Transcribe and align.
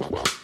The 0.00 0.30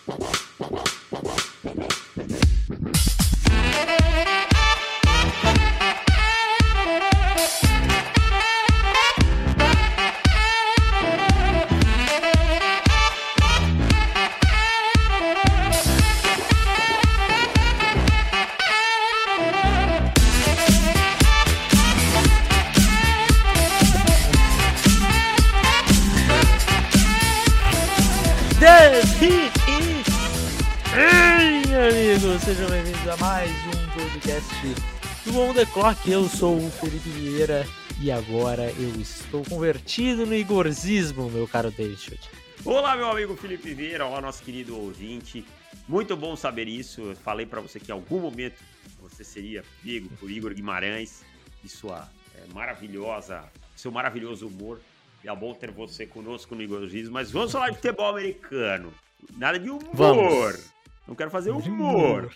The 35.56 35.64
Clock. 35.64 36.10
Eu 36.10 36.28
sou 36.28 36.58
o 36.58 36.70
Felipe 36.70 37.08
Vieira 37.08 37.64
e 37.98 38.12
agora 38.12 38.70
eu 38.72 39.00
estou 39.00 39.42
convertido 39.42 40.26
no 40.26 40.34
Igorzismo, 40.34 41.30
meu 41.30 41.48
caro 41.48 41.70
David. 41.70 42.20
Olá, 42.62 42.94
meu 42.94 43.10
amigo 43.10 43.34
Felipe 43.38 43.72
Vieira, 43.72 44.04
olá, 44.04 44.20
nosso 44.20 44.42
querido 44.42 44.78
ouvinte. 44.78 45.46
Muito 45.88 46.14
bom 46.14 46.36
saber 46.36 46.68
isso. 46.68 47.00
Eu 47.00 47.16
falei 47.16 47.46
para 47.46 47.62
você 47.62 47.80
que 47.80 47.90
em 47.90 47.94
algum 47.94 48.20
momento 48.20 48.62
você 49.00 49.24
seria 49.24 49.64
pego 49.82 50.10
por 50.20 50.30
Igor 50.30 50.52
Guimarães 50.52 51.24
e 51.64 51.70
sua 51.70 52.06
é, 52.34 52.52
maravilhosa, 52.52 53.42
seu 53.74 53.90
maravilhoso 53.90 54.48
humor. 54.48 54.78
E 55.24 55.28
é 55.28 55.34
bom 55.34 55.54
ter 55.54 55.70
você 55.70 56.04
conosco 56.04 56.54
no 56.54 56.60
Igorzismo, 56.60 57.14
mas 57.14 57.30
vamos 57.30 57.50
falar 57.50 57.70
de 57.70 57.76
futebol 57.76 58.10
americano. 58.10 58.92
Nada 59.38 59.58
de 59.58 59.70
humor. 59.70 59.88
Vamos. 59.94 60.70
Não 61.08 61.14
quero 61.14 61.30
fazer 61.30 61.50
humor. 61.50 62.30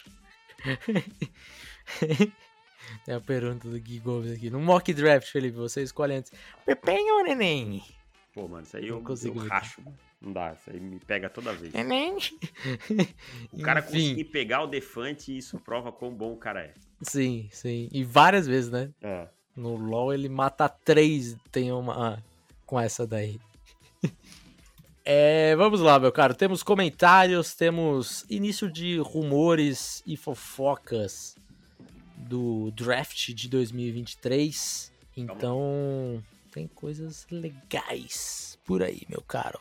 Tem 3.11 3.17
a 3.17 3.21
pergunta 3.21 3.69
do 3.69 3.77
Gui 3.77 3.99
Gomes 3.99 4.31
aqui. 4.31 4.51
No 4.51 4.61
mock 4.61 4.95
draft, 4.95 5.33
Felipe, 5.33 5.57
você 5.57 5.83
escolhe 5.83 6.15
antes. 6.15 6.31
Pepenho 6.65 7.17
ou 7.17 7.25
neném? 7.25 7.83
Pô, 8.33 8.47
mano, 8.47 8.63
isso 8.63 8.77
aí 8.77 8.89
Não 8.89 8.99
eu, 8.99 9.03
consigo 9.03 9.41
eu 9.41 9.49
racho. 9.49 9.83
mano. 9.83 9.99
Não 10.23 10.33
dá, 10.33 10.53
isso 10.53 10.71
aí 10.71 10.79
me 10.79 11.01
pega 11.01 11.29
toda 11.29 11.53
vez. 11.53 11.73
Neném. 11.73 12.17
O 13.53 13.61
cara 13.63 13.81
Enfim, 13.81 13.91
conseguir 13.91 14.25
pegar 14.27 14.63
o 14.63 14.69
Defante, 14.69 15.37
isso 15.37 15.59
prova 15.59 15.91
quão 15.91 16.15
bom 16.15 16.35
o 16.35 16.37
cara 16.37 16.61
é. 16.61 16.75
Sim, 17.03 17.49
sim. 17.51 17.89
E 17.91 18.05
várias 18.05 18.47
vezes, 18.47 18.71
né? 18.71 18.91
É. 19.03 19.27
No 19.57 19.75
LoL 19.75 20.15
ele 20.15 20.29
mata 20.29 20.69
três, 20.69 21.37
tem 21.51 21.73
uma 21.73 22.15
ah, 22.15 22.23
com 22.65 22.79
essa 22.79 23.05
daí. 23.05 23.41
É, 25.03 25.57
vamos 25.57 25.81
lá, 25.81 25.99
meu 25.99 26.13
caro. 26.13 26.35
Temos 26.35 26.63
comentários, 26.63 27.55
temos 27.55 28.25
início 28.31 28.71
de 28.71 28.99
rumores 28.99 30.05
e 30.07 30.15
fofocas 30.17 31.35
do 32.29 32.71
draft 32.73 33.31
de 33.33 33.49
2023. 33.49 34.93
Então, 35.17 36.23
tem 36.53 36.67
coisas 36.69 37.27
legais 37.31 38.59
por 38.65 38.83
aí, 38.83 39.03
meu 39.09 39.23
caro. 39.23 39.61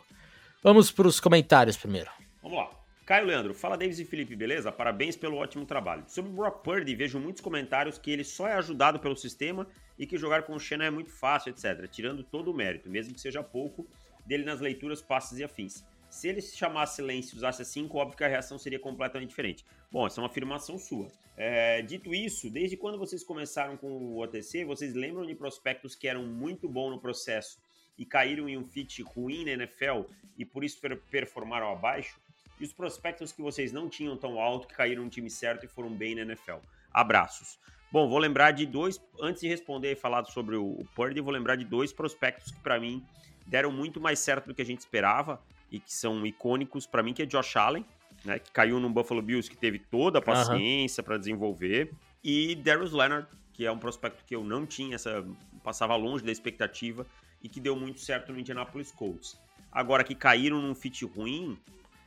Vamos 0.62 0.92
para 0.92 1.08
os 1.08 1.20
comentários 1.20 1.78
primeiro. 1.78 2.10
Vamos 2.42 2.58
lá. 2.58 2.80
Caio 3.06 3.26
Leandro, 3.26 3.56
fala 3.56 3.76
Davis 3.76 3.98
e 3.98 4.06
Felipe, 4.06 4.36
beleza? 4.36 4.72
Parabéns 4.72 5.16
pelo 5.16 5.38
ótimo 5.38 5.66
trabalho. 5.66 6.04
Sobre 6.08 6.32
o 6.32 6.36
Brock 6.36 6.64
Purdy, 6.64 6.94
vejo 6.94 7.20
muitos 7.20 7.42
comentários 7.42 7.98
que 7.98 8.12
ele 8.12 8.24
só 8.24 8.48
é 8.48 8.54
ajudado 8.54 9.00
pelo 9.00 9.16
sistema 9.16 9.66
e 9.98 10.06
que 10.06 10.16
jogar 10.16 10.44
com 10.44 10.54
o 10.54 10.60
Shannon 10.60 10.84
é 10.84 10.92
muito 10.92 11.12
fácil, 11.12 11.50
etc. 11.50 11.90
Tirando 11.90 12.23
todo 12.23 12.52
o 12.52 12.54
mérito, 12.54 12.88
mesmo 12.88 13.16
que 13.16 13.20
seja 13.20 13.42
pouco, 13.42 13.88
dele 14.28 14.44
nas 14.44 14.60
leituras, 14.60 15.02
passes 15.02 15.40
e 15.40 15.44
afins. 15.44 15.84
Se 16.10 16.28
ele 16.28 16.42
se 16.42 16.58
chamasse 16.58 17.02
Lance 17.02 17.34
e 17.34 17.38
usasse 17.38 17.62
assim, 17.62 17.88
óbvio 17.92 18.18
que 18.18 18.24
a 18.24 18.28
reação 18.28 18.58
seria 18.58 18.80
completamente 18.80 19.30
diferente. 19.30 19.66
Bom, 19.92 20.08
essa 20.08 20.20
é 20.20 20.22
uma 20.22 20.30
afirmação 20.30 20.78
sua. 20.78 21.08
É, 21.38 21.82
dito 21.82 22.14
isso, 22.14 22.50
desde 22.50 22.76
quando 22.76 22.98
vocês 22.98 23.24
começaram 23.24 23.78
com 23.78 23.88
o 23.88 24.22
OTC, 24.22 24.66
vocês 24.66 24.94
lembram 24.94 25.26
de 25.26 25.36
prospectos 25.36 25.95
que 25.95 26.08
eram 26.08 26.26
muito 26.26 26.67
bons 26.67 26.92
no 26.92 27.00
processo 27.00 27.58
e 27.98 28.06
caíram 28.06 28.50
em 28.50 28.58
um 28.58 28.66
fit 28.66 29.02
ruim 29.04 29.45
na 29.45 29.52
NFL 29.52 30.02
e 30.38 30.44
por 30.44 30.64
isso 30.64 30.80
per- 30.82 31.00
performaram 31.10 31.72
abaixo? 31.72 32.20
E 32.60 32.66
os 32.66 32.73
prospectos 32.73 33.32
que 33.32 33.42
vocês 33.42 33.72
não 33.72 33.88
tinham 33.88 34.17
tão 34.17 34.39
alto 34.39 34.67
que 34.67 34.73
caíram 34.76 35.04
no 35.04 35.10
time 35.10 35.30
certo 35.30 35.66
e 35.66 35.70
foram 35.70 35.89
bem 35.89 36.16
na 36.16 36.22
NFL? 36.22 36.58
Abraços. 36.92 37.58
Bom, 37.92 38.10
vou 38.10 38.20
lembrar 38.20 38.52
de 38.52 38.66
dois, 38.66 39.02
antes 39.22 39.42
de 39.42 39.48
responder 39.48 39.94
e 39.94 39.95
falar 39.95 40.26
sobre 40.26 40.56
o, 40.56 40.66
o 40.66 40.86
Purdy, 40.94 41.22
vou 41.22 41.32
lembrar 41.32 41.56
de 41.56 41.66
dois 41.66 41.94
prospectos 41.94 42.52
que 42.52 42.60
para 42.60 42.80
mim 42.80 43.04
deram 43.48 43.72
muito 43.72 44.02
mais 44.02 44.20
certo 44.20 44.48
do 44.48 44.54
que 44.54 44.62
a 44.62 44.66
gente 44.66 44.80
esperava 44.80 45.42
e 45.72 45.80
que 45.80 45.94
são 45.94 46.26
icônicos 46.26 46.86
para 46.86 47.04
mim, 47.04 47.14
que 47.14 47.24
é 47.24 47.26
Josh 47.26 47.56
Allen, 47.56 47.86
né, 48.26 48.40
que 48.40 48.52
caiu 48.52 48.80
no 48.80 48.90
Buffalo 48.90 49.22
Bills, 49.22 49.50
que 49.50 49.58
teve 49.58 49.80
toda 49.80 50.20
a 50.20 50.22
paciência 50.22 51.02
para 51.02 51.18
desenvolver, 51.18 51.92
e 52.24 52.56
Darius 52.56 52.92
Leonard, 52.92 53.28
que 53.54 53.66
é 53.66 53.72
um 53.72 53.78
prospecto 53.78 54.24
que 54.26 54.36
eu 54.36 54.44
não 54.44 54.66
tinha, 54.66 54.96
essa 54.96 55.26
passava 55.64 55.96
longe 55.96 56.24
da 56.24 56.32
expectativa 56.32 57.06
e 57.42 57.50
que 57.50 57.60
deu 57.60 57.76
muito 57.76 58.00
certo 58.00 58.32
no 58.32 58.40
Indianapolis 58.40 58.92
Colts. 58.92 59.40
Agora 59.72 60.04
que 60.04 60.16
caíram 60.16 60.62
num 60.62 60.74
fit 60.74 61.06
ruim, 61.06 61.58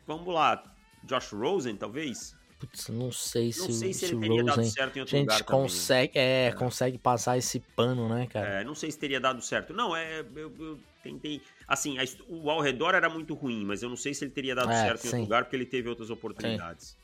vamos 0.06 0.32
lá, 0.32 0.62
Josh 1.04 1.32
Rosen, 1.32 1.76
talvez? 1.76 2.34
Putz, 2.62 2.88
não 2.90 3.10
sei 3.10 3.46
Não 3.46 3.52
se, 3.52 3.72
sei 3.72 3.90
o- 3.90 3.94
se 3.94 3.98
se 3.98 4.04
ele 4.06 4.14
o 4.14 4.20
teria 4.20 4.44
dado 4.44 4.56
Rosen... 4.56 4.64
em 4.64 4.94
gente 4.94 5.10
também. 5.10 5.26
né? 5.26 5.40
consegue, 5.42 6.12
é, 6.18 6.52
consegue 6.52 6.96
passar 6.98 7.36
esse 7.36 7.58
pano, 7.58 8.08
né, 8.08 8.26
cara? 8.28 8.60
É, 8.60 8.64
não 8.64 8.74
sei 8.74 8.88
se 8.90 8.98
teria 8.98 9.18
dado 9.20 9.42
certo. 9.42 9.72
Não, 9.72 9.96
é. 9.96 10.20
Eu, 10.36 10.52
eu 10.60 10.78
tentei. 11.02 11.42
Assim, 11.66 11.98
a 11.98 12.04
o 12.28 12.48
ao 12.50 12.60
redor 12.60 12.94
era 12.94 13.08
muito 13.08 13.34
ruim, 13.34 13.64
mas 13.64 13.82
eu 13.82 13.88
não 13.88 13.96
sei 13.96 14.14
se 14.14 14.22
ele 14.24 14.30
teria 14.30 14.54
dado 14.54 14.70
É, 14.70 14.80
certo 14.80 14.98
em 14.98 15.00
sim. 15.00 15.06
outro 15.08 15.20
lugar, 15.22 15.42
porque 15.44 15.56
ele 15.56 15.66
teve 15.66 15.88
outras 15.88 16.08
oportunidades. 16.10 16.96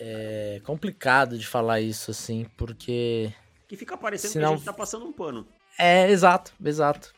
É 0.00 0.60
complicado 0.64 1.38
de 1.38 1.46
falar 1.46 1.80
isso, 1.80 2.10
assim, 2.10 2.46
porque. 2.56 3.32
Que 3.68 3.76
fica 3.76 3.96
parecendo 3.96 4.32
Senão- 4.32 4.48
que 4.48 4.54
a 4.54 4.56
gente 4.56 4.64
tá 4.66 4.72
passando 4.72 5.04
um 5.06 5.12
pano. 5.12 5.46
É, 5.78 6.10
exato, 6.10 6.52
exato. 6.64 7.14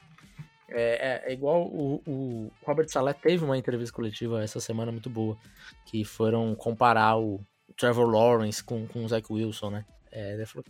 É, 0.69 1.25
é- 1.27 1.31
é 1.31 1.33
igual 1.33 1.63
o, 1.67 2.03
o 2.07 2.51
Robert 2.65 2.89
Saleh 2.89 3.15
teve 3.15 3.45
uma 3.45 3.57
entrevista 3.57 3.95
coletiva 3.95 4.43
essa 4.43 4.61
semana 4.61 4.91
muito 4.91 5.09
boa, 5.09 5.37
que 5.85 6.05
foram 6.05 6.55
comparar 6.55 7.19
o 7.19 7.41
Trevor 7.77 8.09
Lawrence 8.09 8.63
com, 8.63 8.87
com 8.87 9.05
o 9.05 9.09
Zach 9.09 9.25
Wilson, 9.31 9.71
né? 9.71 9.85
É, 10.11 10.35
ele 10.35 10.47
falou 10.47 10.65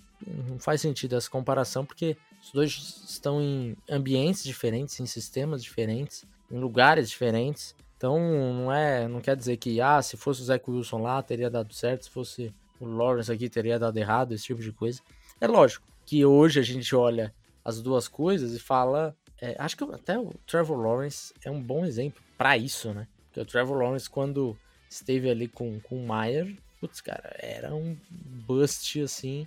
não 0.49 0.59
faz 0.59 0.81
sentido 0.81 1.15
essa 1.15 1.31
comparação, 1.31 1.84
porque 1.84 2.17
os 2.43 2.51
dois 2.51 3.05
estão 3.07 3.41
em 3.41 3.77
ambientes 3.89 4.43
diferentes, 4.43 4.99
em 4.99 5.07
sistemas 5.07 5.62
diferentes, 5.62 6.25
em 6.51 6.59
lugares 6.59 7.09
diferentes. 7.09 7.75
Então 7.97 8.19
não 8.19 8.73
é, 8.73 9.07
não 9.09 9.21
quer 9.21 9.37
dizer 9.37 9.57
que 9.57 9.81
ah, 9.81 10.01
se 10.03 10.17
fosse 10.17 10.41
o 10.43 10.45
Zach 10.45 10.69
Wilson 10.71 10.99
lá 11.03 11.23
teria 11.23 11.49
dado 11.51 11.73
certo, 11.75 12.05
se 12.05 12.11
fosse 12.11 12.55
o 12.81 12.87
Lawrence 12.87 13.31
aqui 13.33 13.49
teria 13.49 13.78
dado 13.78 13.97
errado, 13.97 14.33
esse 14.33 14.45
tipo 14.45 14.61
de 14.61 14.73
coisa. 14.73 15.01
É 15.41 15.47
lógico 15.47 15.87
que 16.05 16.25
hoje 16.25 16.61
a 16.61 16.63
gente 16.63 16.95
olha 16.95 17.34
as 17.65 17.81
duas 17.81 18.09
coisas 18.09 18.53
e 18.53 18.59
fala. 18.59 19.15
É, 19.41 19.54
acho 19.58 19.76
que 19.76 19.84
até 19.84 20.19
o 20.19 20.32
Trevor 20.47 20.78
Lawrence 20.78 21.32
é 21.44 21.50
um 21.50 21.62
bom 21.62 21.84
exemplo 21.84 22.22
pra 22.38 22.56
isso, 22.56 22.92
né? 22.92 23.06
Porque 23.26 23.41
o 23.41 23.44
Trevor 23.44 23.78
Lawrence, 23.78 24.08
quando 24.08 24.56
esteve 24.88 25.30
ali 25.30 25.48
com, 25.48 25.78
com 25.80 26.02
o 26.02 26.06
Mayer, 26.06 26.56
putz, 26.80 27.00
cara, 27.00 27.36
era 27.38 27.74
um 27.74 27.97
bust 28.10 29.00
assim. 29.00 29.47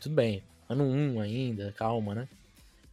Tudo 0.00 0.14
bem, 0.14 0.42
ano 0.68 0.84
1 0.84 1.20
ainda, 1.20 1.72
calma, 1.72 2.14
né? 2.14 2.28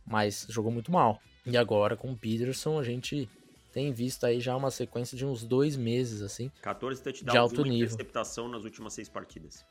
Mas 0.05 0.45
jogou 0.49 0.71
muito 0.71 0.91
mal. 0.91 1.21
E 1.45 1.57
agora 1.57 1.95
com 1.95 2.11
o 2.11 2.17
Peterson 2.17 2.77
a 2.79 2.83
gente 2.83 3.29
tem 3.71 3.91
visto 3.91 4.25
aí 4.25 4.39
já 4.39 4.55
uma 4.55 4.69
sequência 4.69 5.17
de 5.17 5.25
uns 5.25 5.43
dois 5.43 5.75
meses, 5.75 6.21
assim, 6.21 6.51
14 6.61 7.01
touchdowns 7.01 7.31
De 7.31 7.37
alto 7.37 7.63
nível. 7.63 7.87
interceptação 7.87 8.47
nas 8.47 8.63
últimas 8.63 8.93
seis 8.93 9.09
partidas. 9.09 9.65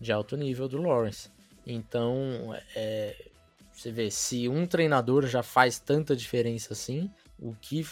de 0.00 0.12
alto 0.12 0.36
nível 0.36 0.68
do 0.68 0.80
Lawrence. 0.80 1.30
Então, 1.66 2.54
é, 2.76 3.30
você 3.74 3.90
vê, 3.90 4.10
se 4.10 4.48
um 4.48 4.66
treinador 4.66 5.26
já 5.26 5.42
faz 5.42 5.78
tanta 5.78 6.14
diferença 6.14 6.72
assim, 6.72 7.10
o 7.38 7.54
que 7.54 7.86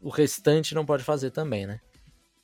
o 0.00 0.08
restante 0.08 0.74
não 0.74 0.84
pode 0.84 1.04
fazer 1.04 1.30
também, 1.30 1.66
né? 1.66 1.80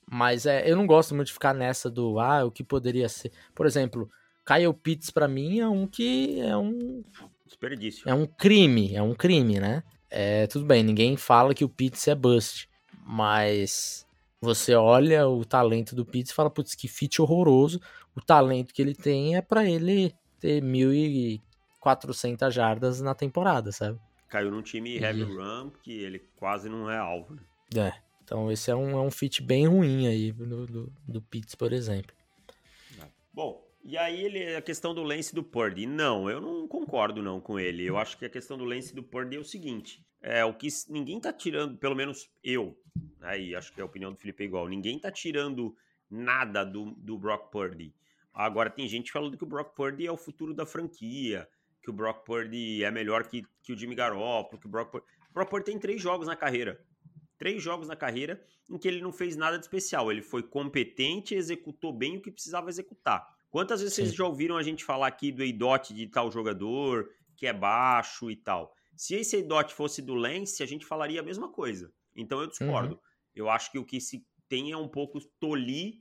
Mas 0.08 0.46
é, 0.46 0.70
eu 0.70 0.76
não 0.76 0.86
gosto 0.86 1.14
muito 1.14 1.26
de 1.28 1.32
ficar 1.32 1.52
nessa 1.52 1.90
do, 1.90 2.20
ah, 2.20 2.44
o 2.44 2.50
que 2.50 2.62
poderia 2.62 3.08
ser. 3.08 3.32
Por 3.54 3.66
exemplo, 3.66 4.08
Kyle 4.46 4.72
Pitts 4.72 5.10
pra 5.10 5.26
mim 5.26 5.58
é 5.58 5.68
um 5.68 5.86
que 5.86 6.40
é 6.40 6.56
um, 6.56 7.02
Desperdício. 7.44 8.08
é 8.08 8.14
um 8.14 8.24
crime, 8.24 8.94
é 8.94 9.02
um 9.02 9.14
crime, 9.14 9.58
né? 9.58 9.82
É, 10.08 10.46
tudo 10.46 10.64
bem, 10.64 10.84
ninguém 10.84 11.16
fala 11.16 11.54
que 11.54 11.64
o 11.64 11.68
Pitts 11.68 12.06
é 12.06 12.14
bust, 12.14 12.68
mas 13.04 14.06
você 14.40 14.74
olha 14.76 15.26
o 15.28 15.44
talento 15.44 15.96
do 15.96 16.06
Pitts 16.06 16.30
e 16.30 16.34
fala, 16.34 16.48
putz, 16.48 16.76
que 16.76 16.86
fit 16.86 17.20
horroroso. 17.20 17.80
O 18.14 18.20
talento 18.20 18.72
que 18.72 18.80
ele 18.80 18.94
tem 18.94 19.34
é 19.34 19.42
pra 19.42 19.68
ele 19.68 20.14
ter 20.38 20.62
1.400 21.94 22.50
jardas 22.50 23.00
na 23.00 23.14
temporada, 23.14 23.70
sabe? 23.72 23.98
Caiu 24.28 24.50
num 24.50 24.62
time 24.62 24.96
E- 24.96 25.02
heavy 25.02 25.22
run, 25.22 25.70
que 25.82 25.92
ele 25.92 26.18
quase 26.36 26.68
não 26.68 26.90
é 26.90 26.96
alvo. 26.96 27.34
Né? 27.34 27.42
É. 27.76 28.06
Então 28.24 28.50
esse 28.50 28.70
é 28.70 28.74
um, 28.74 28.90
é 28.90 29.00
um 29.00 29.10
fit 29.10 29.40
bem 29.40 29.68
ruim 29.68 30.08
aí 30.08 30.32
do, 30.32 30.66
do, 30.66 30.92
do 31.06 31.22
Pitts, 31.22 31.54
por 31.54 31.72
exemplo. 31.72 32.14
Bom, 33.32 33.64
e 33.84 33.96
aí 33.96 34.24
ele, 34.24 34.56
a 34.56 34.62
questão 34.62 34.92
do 34.92 35.02
Lance 35.02 35.30
e 35.30 35.34
do 35.34 35.44
Purdy. 35.44 35.86
Não, 35.86 36.28
eu 36.28 36.40
não 36.40 36.66
concordo 36.66 37.22
não 37.22 37.40
com 37.40 37.58
ele. 37.60 37.84
Eu 37.84 37.96
acho 37.96 38.18
que 38.18 38.24
a 38.24 38.28
questão 38.28 38.58
do 38.58 38.64
Lance 38.64 38.90
e 38.90 38.94
do 38.96 39.02
Purdy 39.02 39.36
é 39.36 39.38
o 39.38 39.44
seguinte. 39.44 40.04
É 40.20 40.44
o 40.44 40.52
que 40.52 40.66
ninguém 40.88 41.20
tá 41.20 41.32
tirando, 41.32 41.76
pelo 41.76 41.94
menos 41.94 42.28
eu, 42.42 42.76
Aí, 43.26 43.54
acho 43.54 43.72
que 43.72 43.80
a 43.80 43.84
opinião 43.84 44.12
do 44.12 44.18
Felipe 44.18 44.44
é 44.44 44.46
igual. 44.46 44.68
Ninguém 44.68 44.98
tá 44.98 45.10
tirando 45.10 45.76
nada 46.10 46.64
do, 46.64 46.92
do 46.92 47.18
Brock 47.18 47.50
Purdy. 47.50 47.92
Agora, 48.32 48.70
tem 48.70 48.86
gente 48.86 49.10
falando 49.10 49.36
que 49.36 49.44
o 49.44 49.46
Brock 49.46 49.74
Purdy 49.74 50.06
é 50.06 50.12
o 50.12 50.16
futuro 50.16 50.54
da 50.54 50.66
franquia, 50.66 51.48
que 51.86 51.90
o 51.90 51.92
Brock 51.92 52.24
Purdy 52.24 52.82
é 52.82 52.90
melhor 52.90 53.28
que, 53.28 53.46
que 53.62 53.72
o 53.72 53.78
Jimmy 53.78 53.94
Garoppolo, 53.94 54.58
que 54.58 54.66
o 54.66 54.68
Brock 54.68 54.90
Purdy... 54.90 55.06
O 55.30 55.32
Brock 55.32 55.48
Purdy 55.48 55.64
tem 55.66 55.78
três 55.78 56.02
jogos 56.02 56.26
na 56.26 56.34
carreira. 56.34 56.84
Três 57.38 57.62
jogos 57.62 57.86
na 57.86 57.94
carreira 57.94 58.42
em 58.68 58.76
que 58.76 58.88
ele 58.88 59.00
não 59.00 59.12
fez 59.12 59.36
nada 59.36 59.56
de 59.56 59.64
especial. 59.64 60.10
Ele 60.10 60.20
foi 60.20 60.42
competente, 60.42 61.36
executou 61.36 61.92
bem 61.92 62.16
o 62.16 62.20
que 62.20 62.32
precisava 62.32 62.68
executar. 62.68 63.24
Quantas 63.50 63.80
vezes 63.80 63.94
Sim. 63.94 64.02
vocês 64.02 64.16
já 64.16 64.24
ouviram 64.26 64.56
a 64.56 64.64
gente 64.64 64.84
falar 64.84 65.06
aqui 65.06 65.30
do 65.30 65.44
EIDOT 65.44 65.94
de 65.94 66.08
tal 66.08 66.28
jogador, 66.28 67.08
que 67.36 67.46
é 67.46 67.52
baixo 67.52 68.28
e 68.30 68.36
tal? 68.36 68.74
Se 68.96 69.14
esse 69.14 69.36
EIDOT 69.36 69.72
fosse 69.72 70.02
do 70.02 70.14
Lance, 70.14 70.62
a 70.64 70.66
gente 70.66 70.84
falaria 70.84 71.20
a 71.20 71.24
mesma 71.24 71.52
coisa. 71.52 71.92
Então 72.16 72.40
eu 72.40 72.48
discordo. 72.48 72.94
Uhum. 72.94 73.00
Eu 73.32 73.48
acho 73.48 73.70
que 73.70 73.78
o 73.78 73.84
que 73.84 74.00
se 74.00 74.26
tem 74.48 74.72
é 74.72 74.76
um 74.76 74.88
pouco 74.88 75.20
tolir 75.38 75.94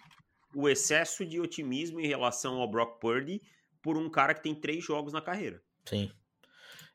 o 0.55 0.67
excesso 0.67 1.23
de 1.23 1.39
otimismo 1.39 1.99
em 1.99 2.07
relação 2.07 2.55
ao 2.55 2.71
Brock 2.71 2.99
Purdy 2.99 3.39
por 3.83 3.97
um 3.97 4.09
cara 4.09 4.33
que 4.33 4.41
tem 4.41 4.55
três 4.55 4.83
jogos 4.83 5.13
na 5.13 5.21
carreira. 5.21 5.61
Sim. 5.85 6.11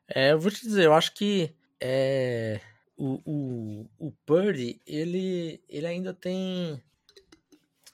É, 0.07 0.31
eu 0.31 0.39
vou 0.39 0.51
te 0.51 0.61
dizer, 0.61 0.85
eu 0.85 0.93
acho 0.93 1.13
que 1.13 1.55
é, 1.79 2.59
o, 2.97 3.19
o, 3.25 3.89
o 3.97 4.11
Purdy, 4.25 4.79
ele, 4.85 5.63
ele 5.67 5.87
ainda 5.87 6.13
tem. 6.13 6.81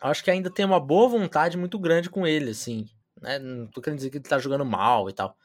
Acho 0.02 0.24
que 0.24 0.30
ainda 0.30 0.50
tem 0.50 0.66
uma 0.66 0.80
boa 0.80 1.08
vontade 1.08 1.58
muito 1.58 1.80
grande 1.80 2.10
com 2.10 2.28
ele, 2.28 2.52
assim. 2.52 2.88
Né? 3.22 3.40
Não 3.40 3.68
tô 3.68 3.82
querendo 3.82 3.98
dizer 3.98 4.10
que 4.10 4.18
ele 4.18 4.24
tá 4.24 4.38
jogando 4.38 4.66
mal 4.66 5.10
e 5.10 5.14
tal. 5.14 5.38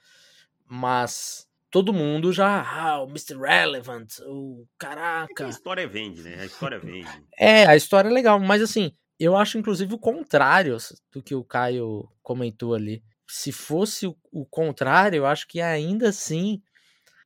Mas 0.66 1.48
todo 1.70 1.92
mundo 1.92 2.32
já. 2.32 2.62
Ah, 2.62 3.02
o 3.02 3.08
Mr. 3.08 3.38
Relevant, 3.38 4.18
o 4.26 4.66
caraca. 4.78 5.44
É 5.44 5.46
a 5.46 5.50
história 5.50 5.88
vende, 5.88 6.22
né? 6.22 6.36
A 6.40 6.44
história 6.44 6.78
vende. 6.78 7.08
é, 7.38 7.66
a 7.66 7.76
história 7.76 8.08
é 8.08 8.12
legal, 8.12 8.40
mas 8.40 8.60
assim, 8.60 8.92
eu 9.18 9.36
acho 9.36 9.58
inclusive 9.58 9.94
o 9.94 9.98
contrário 9.98 10.76
do 11.12 11.22
que 11.22 11.34
o 11.34 11.44
Caio 11.44 12.08
comentou 12.22 12.74
ali. 12.74 13.02
Se 13.34 13.50
fosse 13.50 14.06
o, 14.06 14.14
o 14.30 14.44
contrário, 14.44 15.16
eu 15.16 15.26
acho 15.26 15.48
que 15.48 15.58
ainda 15.58 16.10
assim 16.10 16.62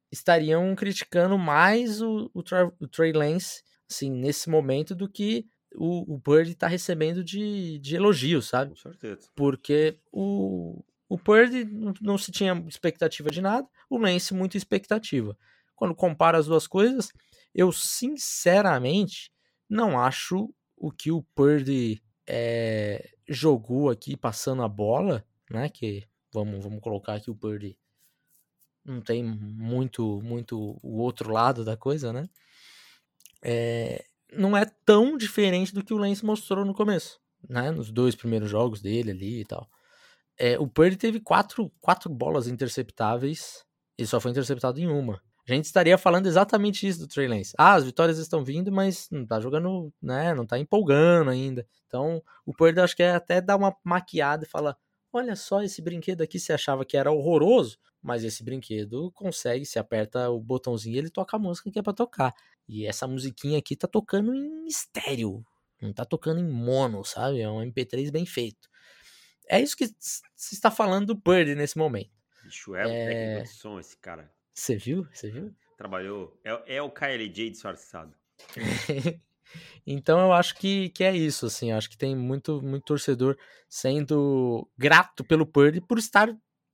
estariam 0.09 0.73
criticando 0.77 1.37
mais 1.37 2.01
o, 2.01 2.31
o, 2.33 2.45
o 2.79 2.87
Trey 2.87 3.13
Lance, 3.13 3.65
assim, 3.91 4.09
nesse 4.09 4.49
momento 4.49 4.95
do 4.95 5.09
que 5.09 5.45
o, 5.75 6.15
o 6.15 6.17
Bird 6.17 6.55
tá 6.55 6.69
recebendo 6.69 7.25
de, 7.25 7.81
de 7.81 7.97
elogios, 7.97 8.47
sabe? 8.47 8.71
Com 8.71 8.77
certeza. 8.77 9.29
Porque 9.35 9.99
o, 10.13 10.81
o 11.09 11.19
Purdy 11.19 11.65
não 12.01 12.17
se 12.17 12.31
tinha 12.31 12.55
expectativa 12.69 13.29
de 13.29 13.43
nada, 13.43 13.67
o 13.91 13.99
Lance 13.99 14.33
muita 14.33 14.57
expectativa. 14.57 15.37
Quando 15.75 15.93
compara 15.93 16.39
as 16.39 16.47
duas 16.47 16.69
coisas, 16.69 17.13
eu 17.53 17.73
sinceramente 17.73 19.33
não 19.69 19.99
acho 19.99 20.55
o 20.77 20.93
que 20.93 21.11
o 21.11 21.25
Purdy 21.35 22.01
é, 22.29 23.11
jogou 23.29 23.91
aqui 23.91 24.17
passando 24.17 24.63
a 24.63 24.69
bola, 24.69 25.27
né? 25.51 25.69
Que 25.69 26.07
vamos, 26.33 26.63
vamos 26.63 26.81
colocar 26.81 27.15
aqui 27.15 27.31
o 27.31 27.37
Purdy 27.37 27.79
não 28.85 29.01
tem 29.01 29.23
muito 29.23 30.21
muito 30.23 30.79
o 30.83 30.99
outro 30.99 31.33
lado 31.33 31.65
da 31.65 31.77
coisa, 31.77 32.13
né? 32.13 32.29
É, 33.43 34.05
não 34.33 34.57
é 34.57 34.65
tão 34.85 35.17
diferente 35.17 35.75
do 35.75 35.85
que 35.85 35.93
o 35.93 35.99
Lance 35.99 36.25
mostrou 36.25 36.65
no 36.65 36.75
começo, 36.75 37.19
né? 37.49 37.71
Nos 37.71 37.91
dois 37.91 38.15
primeiros 38.15 38.51
jogos 38.51 38.81
dele 38.81 39.11
ali 39.11 39.41
e 39.41 39.45
tal. 39.45 39.69
É, 40.39 40.59
o 40.59 40.69
Purdy 40.69 40.97
teve 40.97 41.21
quatro, 41.21 41.73
quatro 41.81 42.11
bolas 42.11 42.47
interceptáveis 42.47 43.65
e 43.99 44.07
só 44.07 44.21
foi 44.21 44.31
interceptado 44.31 44.79
em 44.79 44.87
uma. 44.87 45.21
A 45.49 45.55
gente 45.55 45.65
estaria 45.65 45.97
falando 45.97 46.27
exatamente 46.27 46.87
isso 46.87 47.01
do 47.01 47.07
Trey 47.07 47.29
Lance. 47.29 47.55
Ah, 47.57 47.75
as 47.75 47.85
vitórias 47.85 48.19
estão 48.19 48.45
vindo, 48.45 48.73
mas 48.73 49.09
não 49.13 49.25
tá 49.25 49.41
jogando, 49.41 49.93
né? 50.03 50.35
Não 50.35 50.45
tá 50.45 50.59
empolgando 50.59 51.31
ainda. 51.31 51.67
Então, 51.87 52.21
o 52.45 52.53
Purdy 52.53 52.81
acho 52.81 52.97
que 52.97 53.03
é 53.03 53.13
até 53.15 53.41
dar 53.41 53.57
uma 53.57 53.75
maquiada 53.85 54.45
e 54.45 54.49
falar: 54.49 54.77
olha 55.17 55.37
só, 55.37 55.63
esse 55.63 55.83
brinquedo 55.83 56.23
aqui 56.23 56.39
você 56.39 56.53
achava 56.53 56.85
que 56.85 56.97
era 56.97 57.11
horroroso, 57.11 57.79
mas 58.03 58.25
esse 58.25 58.43
brinquedo 58.45 59.11
consegue, 59.13 59.65
se 59.67 59.79
aperta 59.79 60.31
o 60.31 60.41
botãozinho, 60.41 60.99
ele 60.99 61.11
toca 61.11 61.37
a 61.37 61.41
música 61.41 61.71
que 61.71 61.79
é 61.79 61.83
para 61.83 61.93
tocar. 61.93 62.33
E 62.69 62.87
essa 62.87 63.07
musiquinha 63.07 63.59
aqui 63.59 63.77
tá 63.77 63.89
tocando 63.89 64.35
em 64.35 64.67
estéreo, 64.67 65.45
não 65.81 65.93
tá 65.93 66.05
tocando 66.05 66.41
em 66.41 66.49
mono, 66.49 67.05
sabe? 67.05 67.41
É 67.41 67.49
um 67.49 67.61
MP3 67.61 68.11
bem 68.11 68.27
feito. 68.27 68.69
É 69.49 69.61
isso 69.61 69.77
que 69.77 69.87
se 69.87 70.55
está 70.55 70.71
falando 70.71 71.07
do 71.07 71.15
Bird 71.15 71.55
nesse 71.55 71.79
momento. 71.79 72.11
Bicho, 72.43 72.75
é, 72.75 72.83
é... 72.83 73.09
técnico 73.09 73.43
de 73.43 73.61
som 73.61 73.79
esse 73.79 73.97
cara. 73.97 74.33
Você 74.53 74.77
viu? 74.77 75.07
Você 75.13 75.31
viu? 75.31 75.55
Trabalhou. 75.77 76.41
É, 76.43 76.77
é 76.77 76.83
o 76.83 76.91
KLJ 76.91 77.51
disfarçado. 77.51 78.15
então 79.87 80.21
eu 80.21 80.33
acho 80.33 80.55
que, 80.57 80.91
que 80.91 81.05
é 81.05 81.15
isso, 81.15 81.47
assim. 81.47 81.73
Acho 81.73 81.91
que 81.91 81.97
tem 81.97 82.15
muito, 82.17 82.63
muito 82.63 82.85
torcedor 82.85 83.37
sendo 83.69 84.69
grato 84.77 85.25
pelo 85.25 85.47
Purdy 85.47 85.81
por 85.81 85.99
estar. 85.99 86.29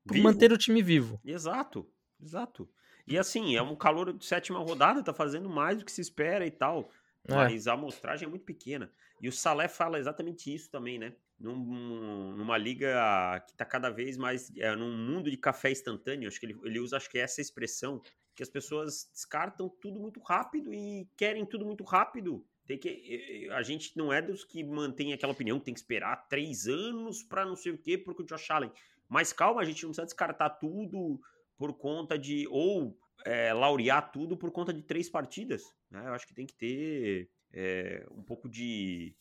por 0.07 0.15
vivo. 0.15 0.25
manter 0.25 0.53
o 0.53 0.59
time 0.59 0.83
vivo. 0.83 1.21
Exato, 1.25 1.89
exato. 2.21 2.69
E 3.07 3.19
assim, 3.19 3.57
é 3.57 3.63
um 3.63 3.75
calor 3.75 4.13
de 4.13 4.25
sétima 4.25 4.61
rodada, 4.61 5.03
tá 5.03 5.13
fazendo 5.13 5.49
mais 5.49 5.79
do 5.79 5.85
que 5.85 5.93
se 5.93 6.01
espera 6.01 6.47
e 6.47 6.51
tal. 6.51 6.91
É. 7.29 7.35
Mas 7.35 7.67
a 7.67 7.75
amostragem 7.75 8.27
é 8.27 8.29
muito 8.29 8.45
pequena. 8.45 8.91
E 9.21 9.29
o 9.29 9.33
Salé 9.33 9.69
fala 9.69 9.99
exatamente 9.99 10.53
isso 10.53 10.71
também, 10.71 10.99
né? 10.99 11.15
num, 11.43 12.33
numa 12.37 12.57
liga 12.57 13.41
que 13.47 13.53
está 13.53 13.65
cada 13.65 13.91
vez 13.91 14.17
mais 14.17 14.51
é, 14.57 14.75
num 14.77 14.97
mundo 14.97 15.31
de 15.31 15.37
café 15.37 15.73
instantâneo. 15.73 16.29
Acho 16.29 16.39
que 16.39 16.47
ele, 16.47 16.59
ele 16.63 16.79
usa, 16.79 16.97
acho 16.97 17.11
que 17.11 17.19
é 17.19 17.23
essa 17.23 17.41
expressão 17.41 18.01
que 18.35 18.43
as 18.43 18.49
pessoas 18.49 19.11
descartam 19.13 19.69
tudo 19.69 20.01
muito 20.01 20.21
rápido 20.21 20.73
e 20.73 21.09
querem 21.17 21.45
tudo 21.45 21.67
muito 21.67 21.85
rápido. 21.85 22.47
Tem 22.67 22.79
que 22.79 23.49
a 23.53 23.63
gente 23.63 23.97
não 23.97 24.13
é 24.13 24.23
dos 24.23 24.45
que 24.45 24.63
mantém 24.63 25.13
aquela 25.13 25.33
opinião 25.33 25.59
tem 25.59 25.75
que 25.75 25.81
esperar 25.81 26.29
três 26.29 26.67
anos 26.67 27.23
para 27.23 27.45
não 27.45 27.57
sei 27.57 27.73
o 27.73 27.79
quê 27.79 27.99
porque 27.99 28.23
o 28.23 28.27
Josh 28.27 28.51
Allen. 28.51 28.73
Mas 29.09 29.33
calma, 29.33 29.61
a 29.61 29.65
gente 29.65 29.83
não 29.83 29.91
precisa 29.91 30.07
descartar 30.07 30.51
tudo 30.51 31.21
por 31.57 31.75
conta 31.75 32.19
de 32.19 32.47
ou 32.49 32.97
é, 33.25 33.53
laurear 33.53 34.11
tudo 34.13 34.37
por 34.37 34.51
conta 34.51 34.73
de 34.73 34.83
três 34.83 35.09
partidas. 35.09 35.75
Né? 35.91 36.07
Eu 36.07 36.15
acho 36.15 36.27
que 36.27 36.35
tem 36.35 36.47
que 36.47 36.55
ter 36.55 37.31
é, 37.53 38.07
um 38.11 38.23
pouco 38.23 38.49
de 38.49 39.15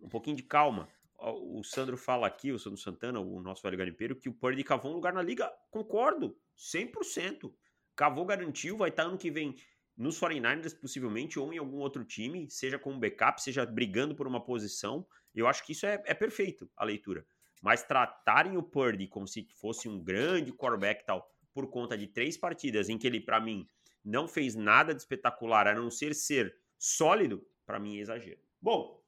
um 0.00 0.08
pouquinho 0.08 0.36
de 0.36 0.42
calma 0.42 0.88
o 1.18 1.62
Sandro 1.64 1.96
fala 1.96 2.26
aqui, 2.26 2.52
o 2.52 2.58
Sandro 2.58 2.78
Santana, 2.78 3.20
o 3.20 3.40
nosso 3.40 3.62
velho 3.62 3.76
garimpeiro, 3.76 4.16
que 4.16 4.28
o 4.28 4.34
Purdy 4.34 4.62
cavou 4.62 4.92
um 4.92 4.94
lugar 4.94 5.12
na 5.12 5.22
liga. 5.22 5.50
Concordo, 5.70 6.36
100%. 6.56 7.52
Cavou, 7.94 8.26
garantiu, 8.26 8.76
vai 8.76 8.90
estar 8.90 9.04
ano 9.04 9.16
que 9.16 9.30
vem 9.30 9.56
nos 9.96 10.20
49ers, 10.20 10.78
possivelmente, 10.78 11.38
ou 11.38 11.52
em 11.52 11.58
algum 11.58 11.78
outro 11.78 12.04
time, 12.04 12.50
seja 12.50 12.78
como 12.78 12.98
backup, 12.98 13.40
seja 13.42 13.64
brigando 13.64 14.14
por 14.14 14.26
uma 14.26 14.44
posição. 14.44 15.06
Eu 15.34 15.46
acho 15.46 15.64
que 15.64 15.72
isso 15.72 15.86
é, 15.86 16.02
é 16.04 16.14
perfeito, 16.14 16.70
a 16.76 16.84
leitura. 16.84 17.26
Mas 17.62 17.82
tratarem 17.82 18.56
o 18.56 18.62
Purdy 18.62 19.06
como 19.06 19.26
se 19.26 19.48
fosse 19.58 19.88
um 19.88 19.98
grande 19.98 20.52
quarterback 20.52 21.04
tal, 21.06 21.26
por 21.54 21.70
conta 21.70 21.96
de 21.96 22.06
três 22.06 22.36
partidas 22.36 22.88
em 22.88 22.98
que 22.98 23.06
ele, 23.06 23.20
para 23.20 23.40
mim, 23.40 23.66
não 24.04 24.28
fez 24.28 24.54
nada 24.54 24.94
de 24.94 25.00
espetacular, 25.00 25.66
a 25.66 25.74
não 25.74 25.90
ser 25.90 26.14
ser 26.14 26.54
sólido, 26.78 27.42
para 27.64 27.80
mim 27.80 27.96
é 27.96 28.00
exagero. 28.00 28.38
Bom, 28.60 29.02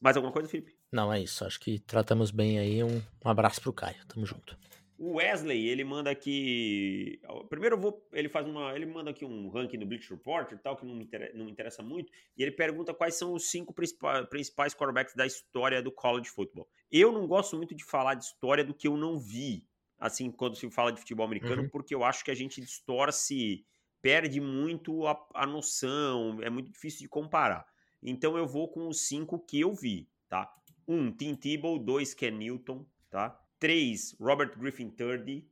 mais 0.00 0.16
alguma 0.16 0.32
coisa, 0.32 0.48
Felipe? 0.48 0.76
Não, 0.92 1.12
é 1.12 1.20
isso. 1.20 1.44
Acho 1.44 1.58
que 1.58 1.78
tratamos 1.80 2.30
bem 2.30 2.58
aí. 2.58 2.84
Um, 2.84 3.02
um 3.24 3.28
abraço 3.28 3.60
pro 3.60 3.72
Caio. 3.72 4.04
Tamo 4.06 4.24
junto. 4.26 4.56
O 4.96 5.14
Wesley, 5.14 5.68
ele 5.68 5.82
manda 5.82 6.10
aqui. 6.10 7.20
Primeiro 7.48 7.76
eu 7.76 7.80
vou. 7.80 8.06
Ele 8.12 8.28
faz 8.28 8.46
uma. 8.46 8.74
Ele 8.74 8.86
manda 8.86 9.10
aqui 9.10 9.24
um 9.24 9.48
ranking 9.48 9.78
do 9.78 9.86
Bleach 9.86 10.08
Report 10.08 10.52
e 10.52 10.56
tal, 10.56 10.76
que 10.76 10.86
não 10.86 10.94
me, 10.94 11.04
interessa, 11.04 11.36
não 11.36 11.44
me 11.44 11.50
interessa 11.50 11.82
muito. 11.82 12.12
E 12.36 12.42
ele 12.42 12.52
pergunta 12.52 12.94
quais 12.94 13.16
são 13.16 13.32
os 13.34 13.50
cinco 13.50 13.72
principais, 13.74 14.26
principais 14.28 14.74
quarterbacks 14.74 15.14
da 15.14 15.26
história 15.26 15.82
do 15.82 15.90
college 15.90 16.30
football. 16.30 16.68
Eu 16.92 17.10
não 17.10 17.26
gosto 17.26 17.56
muito 17.56 17.74
de 17.74 17.84
falar 17.84 18.14
de 18.14 18.24
história 18.24 18.64
do 18.64 18.72
que 18.72 18.86
eu 18.86 18.96
não 18.96 19.18
vi. 19.18 19.66
Assim, 19.98 20.30
quando 20.30 20.54
se 20.54 20.70
fala 20.70 20.92
de 20.92 21.00
futebol 21.00 21.26
americano, 21.26 21.62
uhum. 21.62 21.68
porque 21.68 21.94
eu 21.94 22.04
acho 22.04 22.24
que 22.24 22.30
a 22.30 22.34
gente 22.34 22.60
distorce, 22.60 23.64
perde 24.02 24.40
muito 24.40 25.06
a, 25.06 25.18
a 25.34 25.46
noção, 25.46 26.38
é 26.42 26.50
muito 26.50 26.70
difícil 26.70 27.00
de 27.00 27.08
comparar. 27.08 27.66
Então 28.02 28.36
eu 28.36 28.46
vou 28.46 28.68
com 28.68 28.86
os 28.86 29.08
cinco 29.08 29.38
que 29.38 29.60
eu 29.60 29.72
vi, 29.72 30.08
tá? 30.28 30.52
1. 30.86 30.94
Um, 30.94 31.10
Tim 31.10 31.34
Tebow. 31.34 31.78
2. 31.78 32.14
Ken 32.14 32.30
Newton. 32.30 32.86
Tá? 33.10 33.40
3. 33.64 34.16
Robert 34.20 34.58
Griffin 34.58 34.92
III. 35.00 35.48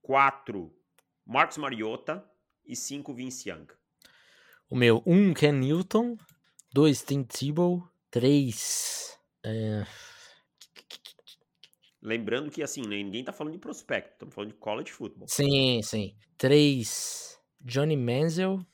4. 0.00 0.58
Uh, 0.58 0.70
Marcos 1.26 1.58
Mariota. 1.58 2.24
E 2.64 2.74
5. 2.74 3.12
Vince 3.12 3.50
Young. 3.50 3.66
O 4.70 4.74
meu, 4.74 5.02
1. 5.04 5.14
Um, 5.14 5.34
Ken 5.34 5.52
Newton. 5.52 6.16
2. 6.72 7.02
Tim 7.02 7.22
Tebow. 7.24 7.86
3. 8.10 9.18
É... 9.44 9.84
Lembrando 12.00 12.50
que, 12.50 12.62
assim, 12.62 12.80
né, 12.80 13.02
ninguém 13.02 13.22
tá 13.22 13.32
falando 13.32 13.52
de 13.52 13.58
prospecto, 13.58 14.12
estamos 14.14 14.34
falando 14.34 14.52
de 14.52 14.56
college 14.56 14.90
football. 14.90 15.28
Sim, 15.28 15.82
sim. 15.82 16.16
3. 16.38 17.38
Johnny 17.60 17.96
Manziel. 17.96 18.66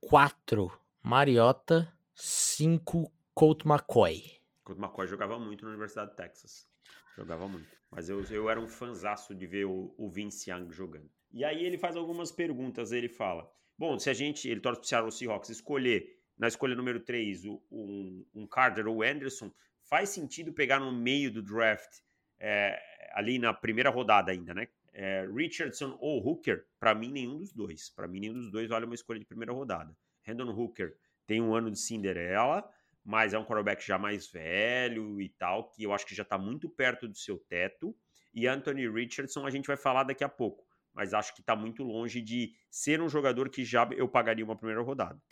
4. 0.00 0.72
Mariota. 1.02 1.92
5. 2.14 3.12
Colt 3.34 3.66
McCoy. 3.66 4.35
Colt 4.66 4.80
McCoy 4.80 5.06
jogava 5.06 5.38
muito 5.38 5.64
na 5.64 5.70
Universidade 5.70 6.10
de 6.10 6.16
Texas. 6.16 6.68
Jogava 7.16 7.46
muito. 7.46 7.68
Mas 7.88 8.08
eu, 8.08 8.20
eu 8.24 8.50
era 8.50 8.60
um 8.60 8.66
fanzaço 8.66 9.32
de 9.32 9.46
ver 9.46 9.64
o, 9.64 9.94
o 9.96 10.10
Vince 10.10 10.50
Young 10.50 10.72
jogando. 10.72 11.08
E 11.32 11.44
aí 11.44 11.64
ele 11.64 11.78
faz 11.78 11.94
algumas 11.94 12.32
perguntas. 12.32 12.90
Ele 12.90 13.08
fala: 13.08 13.48
Bom, 13.78 13.96
se 13.96 14.10
a 14.10 14.12
gente, 14.12 14.48
ele 14.48 14.60
torce 14.60 14.80
pro 14.80 14.88
Seattle 14.88 15.12
Seahawks, 15.12 15.50
escolher 15.50 16.18
na 16.36 16.48
escolha 16.48 16.74
número 16.74 16.98
3 16.98 17.44
um, 17.44 18.26
um 18.34 18.46
Carter 18.46 18.88
ou 18.88 19.04
Anderson, 19.04 19.52
faz 19.82 20.08
sentido 20.08 20.52
pegar 20.52 20.80
no 20.80 20.90
meio 20.90 21.32
do 21.32 21.40
draft, 21.40 22.00
é, 22.38 22.76
ali 23.12 23.38
na 23.38 23.54
primeira 23.54 23.88
rodada 23.88 24.32
ainda, 24.32 24.52
né? 24.52 24.66
É, 24.92 25.28
Richardson 25.32 25.96
ou 26.00 26.26
Hooker, 26.26 26.66
para 26.80 26.92
mim 26.92 27.12
nenhum 27.12 27.38
dos 27.38 27.52
dois. 27.52 27.88
Para 27.90 28.08
mim 28.08 28.18
nenhum 28.18 28.34
dos 28.34 28.50
dois 28.50 28.68
vale 28.68 28.84
uma 28.84 28.94
escolha 28.96 29.20
de 29.20 29.26
primeira 29.26 29.52
rodada. 29.52 29.96
Hendon 30.26 30.50
Hooker 30.50 30.96
tem 31.24 31.40
um 31.40 31.54
ano 31.54 31.70
de 31.70 31.78
Cinderela, 31.78 32.68
mas 33.06 33.32
é 33.32 33.38
um 33.38 33.44
quarterback 33.44 33.86
já 33.86 33.96
mais 33.96 34.26
velho 34.26 35.22
e 35.22 35.28
tal, 35.28 35.70
que 35.70 35.84
eu 35.84 35.92
acho 35.92 36.04
que 36.04 36.14
já 36.14 36.24
está 36.24 36.36
muito 36.36 36.68
perto 36.68 37.06
do 37.06 37.16
seu 37.16 37.38
teto. 37.38 37.96
E 38.34 38.48
Anthony 38.48 38.88
Richardson 38.90 39.46
a 39.46 39.50
gente 39.50 39.68
vai 39.68 39.76
falar 39.76 40.02
daqui 40.02 40.24
a 40.24 40.28
pouco, 40.28 40.66
mas 40.92 41.14
acho 41.14 41.32
que 41.32 41.40
está 41.40 41.54
muito 41.54 41.84
longe 41.84 42.20
de 42.20 42.52
ser 42.68 43.00
um 43.00 43.08
jogador 43.08 43.48
que 43.48 43.64
já 43.64 43.88
eu 43.96 44.08
pagaria 44.08 44.44
uma 44.44 44.56
primeira 44.56 44.82
rodada. 44.82 45.22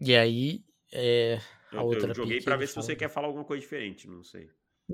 E 0.00 0.16
aí, 0.16 0.64
é, 0.90 1.38
a 1.70 1.76
eu, 1.76 1.82
outra 1.82 2.08
eu 2.08 2.14
joguei 2.14 2.40
para 2.40 2.56
ver 2.56 2.66
se 2.66 2.74
você 2.74 2.96
quer 2.96 3.10
falar 3.10 3.26
alguma 3.26 3.44
coisa 3.44 3.60
diferente, 3.60 4.08
não 4.08 4.24
sei. 4.24 4.48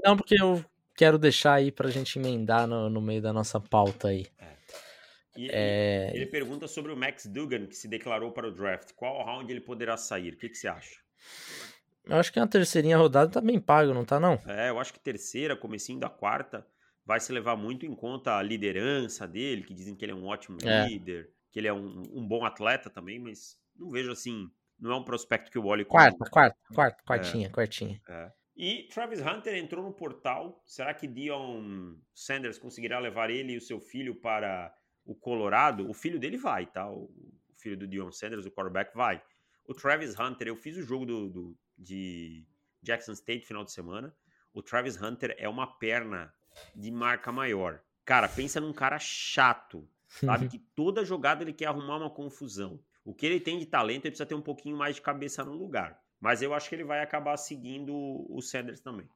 Não, 0.05 0.17
porque 0.17 0.35
eu 0.39 0.65
quero 0.97 1.19
deixar 1.19 1.55
aí 1.55 1.71
pra 1.71 1.89
gente 1.89 2.19
emendar 2.19 2.67
no, 2.67 2.91
no 2.91 3.01
meio 3.01 3.23
da 3.23 3.33
nossa 3.33 3.61
pauta 3.61 4.09
aí. 4.09 4.27
É. 4.41 4.57
E, 5.37 5.49
é... 5.53 6.11
Ele 6.13 6.27
pergunta 6.27 6.67
sobre 6.67 6.91
o 6.91 6.97
Max 6.97 7.27
Dugan, 7.27 7.67
que 7.67 7.77
se 7.77 7.87
declarou 7.87 8.33
para 8.33 8.49
o 8.49 8.53
draft. 8.53 8.93
Qual 8.95 9.25
round 9.25 9.53
ele 9.53 9.61
poderá 9.61 9.97
sair? 9.97 10.35
O 10.35 10.37
que, 10.37 10.49
que 10.49 10.57
você 10.57 10.67
acha? 10.67 11.05
Eu 12.07 12.17
acho 12.17 12.33
que 12.33 12.39
a 12.39 12.47
terceirinha 12.47 12.99
rodada 12.99 13.31
tá 13.31 13.41
bem 13.41 13.59
pago, 13.59 13.95
não 13.95 14.05
tá 14.05 14.21
não? 14.21 14.39
É, 14.47 14.69
eu 14.71 14.79
acho 14.79 14.93
que 14.93 15.01
terceira, 15.01 15.57
comecinho 15.57 15.99
da 15.99 16.09
quarta, 16.09 16.67
vai 17.05 17.21
se 17.21 17.33
levar 17.33 17.57
muito 17.57 17.87
em 17.87 17.95
conta 17.95 18.37
a 18.37 18.43
liderança 18.43 19.27
dele, 19.27 19.63
que 19.63 19.75
dizem 19.75 19.95
que 19.95 20.05
ele 20.05 20.13
é 20.13 20.15
um 20.15 20.27
ótimo 20.27 20.59
é. 20.63 20.87
líder, 20.87 21.31
que 21.51 21.59
ele 21.59 21.69
é 21.69 21.73
um, 21.73 22.03
um, 22.13 22.27
bom 22.27 22.45
atleta 22.45 22.91
também, 22.91 23.19
mas 23.19 23.59
não 23.77 23.91
vejo 23.91 24.13
assim, 24.13 24.49
não 24.79 24.93
é 24.93 24.97
um 24.97 25.05
prospecto 25.05 25.51
que 25.51 25.59
eu 25.59 25.65
olho 25.65 25.87
como... 25.87 26.03
Quarta, 26.03 26.31
quarta, 26.31 26.57
quarta, 26.75 27.03
quartinha, 27.05 27.47
é. 27.47 27.51
quartinha. 27.51 28.01
É. 28.09 28.33
E 28.57 28.89
Travis 28.93 29.21
Hunter 29.21 29.57
entrou 29.57 29.85
no 29.85 29.93
portal. 29.93 30.63
Será 30.65 30.95
que 30.95 31.09
Dion 31.09 31.97
Sanders 32.15 32.59
conseguirá 32.59 33.01
levar 33.01 33.29
ele 33.29 33.55
e 33.55 33.57
o 33.57 33.61
seu 33.61 33.81
filho 33.81 34.15
para 34.15 34.73
o 35.05 35.15
Colorado? 35.15 35.89
O 35.91 35.95
filho 35.95 36.21
dele 36.21 36.37
vai, 36.37 36.67
tá? 36.67 36.89
O 36.89 37.11
filho 37.59 37.77
do 37.77 37.87
Dion 37.87 38.13
Sanders, 38.13 38.47
o 38.47 38.53
quarterback, 38.53 38.95
vai. 38.95 39.21
O 39.67 39.75
Travis 39.75 40.19
Hunter, 40.19 40.47
eu 40.47 40.57
fiz 40.57 40.77
o 40.77 40.83
jogo 40.83 41.05
do, 41.05 41.29
do 41.29 41.59
de 41.77 42.47
Jackson 42.83 43.13
State 43.13 43.47
final 43.47 43.65
de 43.65 43.73
semana. 43.73 44.15
O 44.53 44.63
Travis 44.63 45.01
Hunter 45.01 45.35
é 45.39 45.49
uma 45.49 45.67
perna 45.67 46.33
de 46.75 46.91
marca 46.91 47.33
maior. 47.33 47.81
Cara, 48.05 48.29
pensa 48.29 48.61
num 48.61 48.73
cara 48.73 48.99
chato, 48.99 49.89
sabe? 50.07 50.49
que 50.49 50.59
toda 50.59 51.05
jogada 51.05 51.43
ele 51.43 51.53
quer 51.53 51.67
arrumar 51.67 51.97
uma 51.97 52.11
confusão. 52.11 52.79
O 53.05 53.15
que 53.15 53.27
ele 53.27 53.41
tem 53.41 53.59
de 53.59 53.67
talento, 53.67 54.05
ele 54.05 54.13
precisa 54.13 54.27
ter 54.27 54.35
um 54.35 54.43
pouquinho 54.43 54.77
mais 54.77 54.97
de 54.97 55.03
cabeça 55.03 55.45
no 55.45 55.53
lugar. 55.53 56.01
Mas 56.21 56.41
eu 56.41 56.55
acho 56.55 56.69
que 56.69 56.75
ele 56.75 56.85
vai 56.85 57.03
acabar 57.03 57.37
seguindo 57.37 57.93
o 57.95 58.41
Sanders 58.41 58.81
também. 58.81 59.09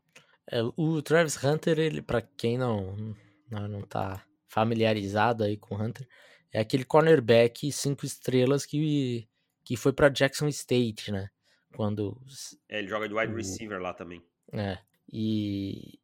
É, 0.51 0.61
o 0.77 1.01
Travis 1.03 1.43
Hunter, 1.43 1.79
ele, 1.79 2.03
para 2.03 2.21
quem 2.21 2.59
não, 2.59 3.15
não, 3.51 3.69
não 3.69 3.83
tá 3.83 4.23
familiarizado 4.47 5.45
aí 5.45 5.57
com 5.57 5.75
o 5.75 5.83
Hunter, 5.83 6.07
é 6.53 6.61
aquele 6.61 6.85
cornerback 6.85 7.71
cinco 7.71 8.05
estrelas 8.05 8.65
que, 8.65 9.29
que 9.65 9.77
foi 9.77 9.93
para 9.93 10.09
Jackson 10.09 10.49
State, 10.49 11.13
né? 11.13 11.29
Quando. 11.79 12.21
É, 12.69 12.81
ele 12.81 12.89
joga 12.89 13.09
de 13.09 13.15
wide 13.15 13.33
o, 13.33 13.37
receiver 13.37 13.81
lá 13.81 13.95
também. 13.95 14.21
É. 14.53 14.79
E. 15.09 15.97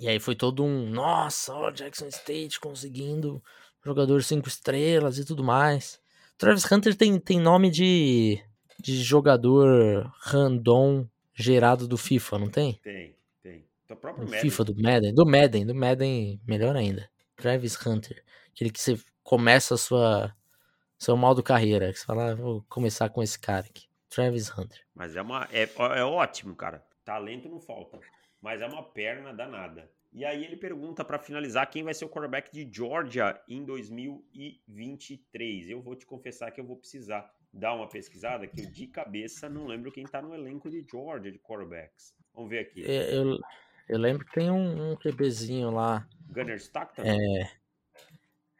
E 0.00 0.08
aí 0.08 0.18
foi 0.18 0.34
todo 0.34 0.64
um. 0.64 0.88
Nossa, 0.88 1.52
ó, 1.52 1.70
Jackson 1.70 2.08
State 2.08 2.58
conseguindo 2.58 3.44
jogador 3.84 4.22
cinco 4.22 4.48
estrelas 4.48 5.18
e 5.18 5.24
tudo 5.26 5.44
mais. 5.44 6.00
Travis 6.38 6.64
Hunter 6.72 6.96
tem, 6.96 7.20
tem 7.20 7.38
nome 7.38 7.70
de 7.70 8.42
de 8.80 9.02
jogador 9.02 10.10
random 10.20 11.06
gerado 11.34 11.86
do 11.86 11.98
FIFA, 11.98 12.38
não 12.38 12.48
tem? 12.48 12.80
Tem, 12.82 13.14
tem. 13.42 13.68
Do 13.86 13.96
próprio 13.96 14.24
Madden. 14.24 14.40
FIFA, 14.40 14.64
do 14.64 14.74
Madden. 14.74 15.14
Do 15.14 15.26
Madden, 15.26 15.66
do 15.66 15.74
Madden, 15.74 16.40
melhor 16.48 16.74
ainda. 16.76 17.10
Travis 17.36 17.76
Hunter. 17.86 18.24
Aquele 18.54 18.70
que 18.70 18.80
você 18.80 18.98
começa 19.22 19.74
a 19.74 19.78
sua 19.78 20.34
seu 20.98 21.14
modo 21.14 21.42
carreira. 21.42 21.92
Que 21.92 21.98
você 21.98 22.06
fala, 22.06 22.30
ah, 22.30 22.34
vou 22.34 22.64
começar 22.70 23.10
com 23.10 23.22
esse 23.22 23.38
cara 23.38 23.66
aqui. 23.66 23.84
Travis 24.14 24.56
Hunter. 24.56 24.80
Mas 24.94 25.16
é, 25.16 25.22
uma, 25.22 25.48
é, 25.50 25.68
é 25.98 26.04
ótimo, 26.04 26.54
cara. 26.54 26.86
Talento 27.04 27.48
não 27.48 27.58
falta. 27.60 27.98
Mas 28.40 28.60
é 28.60 28.66
uma 28.66 28.82
perna 28.82 29.32
danada. 29.32 29.90
E 30.12 30.24
aí 30.24 30.44
ele 30.44 30.56
pergunta 30.56 31.04
para 31.04 31.18
finalizar 31.18 31.68
quem 31.68 31.82
vai 31.82 31.92
ser 31.92 32.04
o 32.04 32.08
quarterback 32.08 32.52
de 32.52 32.70
Georgia 32.72 33.40
em 33.48 33.64
2023. 33.64 35.70
Eu 35.70 35.82
vou 35.82 35.96
te 35.96 36.06
confessar 36.06 36.52
que 36.52 36.60
eu 36.60 36.64
vou 36.64 36.76
precisar 36.76 37.28
dar 37.52 37.74
uma 37.74 37.88
pesquisada, 37.88 38.46
que 38.46 38.60
eu 38.60 38.70
de 38.70 38.86
cabeça 38.86 39.48
não 39.48 39.66
lembro 39.66 39.90
quem 39.90 40.04
tá 40.04 40.22
no 40.22 40.32
elenco 40.32 40.70
de 40.70 40.86
Georgia 40.88 41.32
de 41.32 41.40
quarterbacks. 41.40 42.14
Vamos 42.32 42.50
ver 42.50 42.60
aqui. 42.60 42.84
É, 42.84 43.16
eu, 43.16 43.40
eu 43.88 43.98
lembro 43.98 44.24
que 44.24 44.32
tem 44.32 44.48
um, 44.50 44.92
um 44.92 44.96
QBzinho 44.96 45.70
lá. 45.70 46.08
Gunner 46.30 46.56
Stockton? 46.56 47.02
É, 47.02 47.50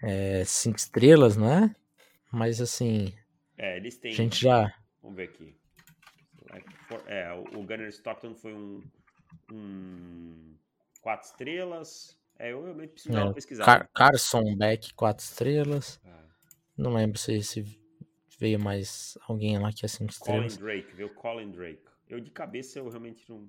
é. 0.02 0.44
Cinco 0.44 0.78
estrelas, 0.78 1.36
não 1.36 1.52
é? 1.52 1.74
Mas 2.32 2.60
assim. 2.60 3.14
É, 3.56 3.76
eles 3.76 3.96
têm. 3.96 4.10
A 4.10 4.14
gente 4.14 4.40
já. 4.40 4.74
Vamos 5.04 5.18
ver 5.18 5.28
aqui. 5.28 5.54
É, 7.06 7.30
o 7.32 7.62
Gunner 7.62 7.88
Stockton 7.88 8.34
foi 8.34 8.54
um. 8.54 8.82
um 9.52 10.56
quatro 11.02 11.28
estrelas. 11.28 12.18
É, 12.38 12.52
eu 12.52 12.62
realmente 12.62 12.92
preciso 12.92 13.16
uma 13.16 13.34
pesquisada. 13.34 13.66
Car 13.66 13.90
Carson 13.92 14.56
Beck, 14.56 14.94
quatro 14.94 15.22
estrelas. 15.22 16.00
É. 16.04 16.24
Não 16.76 16.94
lembro 16.94 17.18
se, 17.18 17.42
se 17.42 17.78
veio 18.38 18.58
mais 18.58 19.18
alguém 19.28 19.58
lá 19.58 19.70
que 19.72 19.84
é 19.84 19.88
5 19.88 20.10
estrelas. 20.10 20.56
Colin 20.56 20.66
Drake, 20.66 20.96
viu? 20.96 21.10
Colin 21.10 21.50
Drake. 21.50 21.84
Eu 22.08 22.18
de 22.18 22.30
cabeça 22.30 22.78
eu 22.78 22.88
realmente 22.88 23.28
não. 23.28 23.48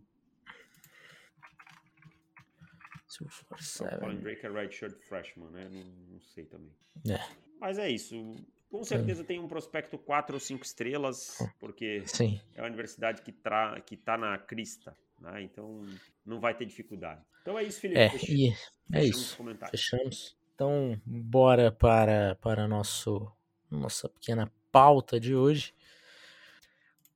Colin 4.02 4.20
Drake 4.20 4.46
é 4.46 4.50
redshirt 4.50 5.00
freshman, 5.08 5.50
né? 5.52 5.70
Não, 5.72 5.84
não 5.86 6.20
sei 6.20 6.44
também. 6.46 6.76
É. 7.10 7.20
Mas 7.62 7.80
é 7.80 7.90
isso. 7.90 8.36
Com 8.70 8.84
certeza 8.84 9.22
é. 9.22 9.26
tem 9.26 9.40
um 9.40 9.48
prospecto 9.48 9.98
4 9.98 10.36
ou 10.36 10.40
5 10.40 10.66
estrelas, 10.66 11.38
porque 11.60 12.04
Sim. 12.06 12.42
é 12.54 12.62
uma 12.62 12.68
universidade 12.68 13.22
que, 13.22 13.32
tra... 13.32 13.80
que 13.82 13.96
tá 13.96 14.18
na 14.18 14.38
crista, 14.38 14.96
né? 15.20 15.42
Então 15.44 15.86
não 16.26 16.40
vai 16.40 16.54
ter 16.54 16.66
dificuldade. 16.66 17.22
Então 17.42 17.58
é 17.58 17.64
isso, 17.64 17.80
Felipe. 17.80 18.00
É, 18.00 18.12
e 18.30 18.54
é 18.92 19.04
isso. 19.04 19.38
Fechamos. 19.70 20.36
Então, 20.54 21.00
bora 21.06 21.72
para, 21.72 22.36
para 22.42 22.68
nosso, 22.68 23.32
nossa 23.70 24.10
pequena 24.10 24.52
pauta 24.72 25.20
de 25.20 25.36
hoje. 25.36 25.74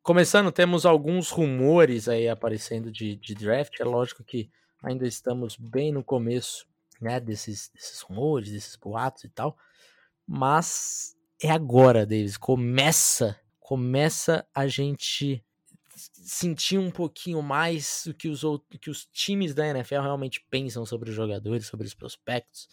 Começando, 0.02 0.52
temos 0.52 0.86
alguns 0.86 1.30
rumores 1.30 2.08
aí 2.08 2.28
aparecendo 2.28 2.92
de, 2.92 3.16
de 3.16 3.34
draft. 3.34 3.80
É 3.80 3.84
lógico 3.84 4.24
que 4.24 4.50
ainda 4.84 5.08
estamos 5.08 5.56
bem 5.56 5.92
no 5.92 6.04
começo 6.04 6.68
né, 7.00 7.20
desses, 7.20 7.70
desses 7.74 8.02
rumores, 8.02 8.52
desses 8.52 8.76
boatos 8.76 9.24
e 9.24 9.30
tal. 9.30 9.58
Mas 10.28 11.18
é 11.42 11.50
agora, 11.50 12.06
Davis. 12.06 12.38
Começa, 12.38 13.40
começa 13.60 14.48
a 14.54 14.68
gente 14.68 15.44
sentir 15.96 16.78
um 16.78 16.92
pouquinho 16.92 17.42
mais 17.42 18.06
o 18.06 18.14
que 18.14 18.30
os, 18.30 18.44
outros, 18.44 18.80
que 18.80 18.90
os 18.90 19.06
times 19.06 19.54
da 19.54 19.68
NFL 19.68 20.02
realmente 20.02 20.46
pensam 20.50 20.86
sobre 20.86 21.10
os 21.10 21.16
jogadores, 21.16 21.68
sobre 21.68 21.86
os 21.86 21.94
prospectos. 21.94 22.68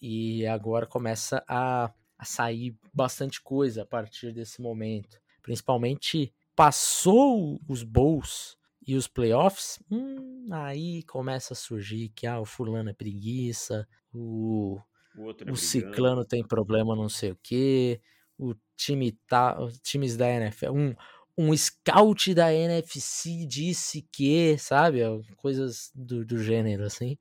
E 0.00 0.46
agora 0.46 0.86
começa 0.86 1.44
a 1.46 1.92
a 2.20 2.24
sair 2.26 2.76
bastante 2.92 3.40
coisa 3.40 3.82
a 3.82 3.86
partir 3.86 4.30
desse 4.30 4.60
momento. 4.60 5.18
Principalmente 5.40 6.34
passou 6.54 7.58
os 7.66 7.82
bowls 7.82 8.58
e 8.86 8.94
os 8.94 9.08
playoffs, 9.08 9.82
hum, 9.90 10.46
aí 10.50 11.02
começa 11.04 11.54
a 11.54 11.56
surgir 11.56 12.10
que 12.10 12.26
ah, 12.26 12.38
o 12.38 12.44
fulano 12.44 12.90
é 12.90 12.92
preguiça, 12.92 13.88
o, 14.12 14.78
o, 15.16 15.30
é 15.30 15.50
o 15.50 15.56
ciclano 15.56 16.24
tem 16.24 16.46
problema 16.46 16.94
não 16.94 17.08
sei 17.08 17.32
o 17.32 17.38
que, 17.42 18.00
o 18.38 18.54
time 18.76 19.12
tá, 19.26 19.60
os 19.60 19.78
times 19.80 20.16
da 20.16 20.28
NFL, 20.28 20.70
um, 20.70 20.94
um 21.36 21.56
scout 21.56 22.34
da 22.34 22.52
NFC 22.52 23.46
disse 23.46 24.06
que, 24.12 24.56
sabe, 24.58 25.00
coisas 25.36 25.90
do, 25.94 26.24
do 26.24 26.42
gênero 26.42 26.84
assim. 26.84 27.16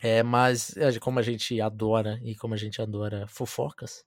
É, 0.00 0.22
mas 0.22 0.76
é, 0.76 0.96
como 0.98 1.18
a 1.18 1.22
gente 1.22 1.60
adora 1.60 2.20
e 2.22 2.34
como 2.36 2.54
a 2.54 2.56
gente 2.56 2.80
adora 2.80 3.26
fofocas, 3.26 4.04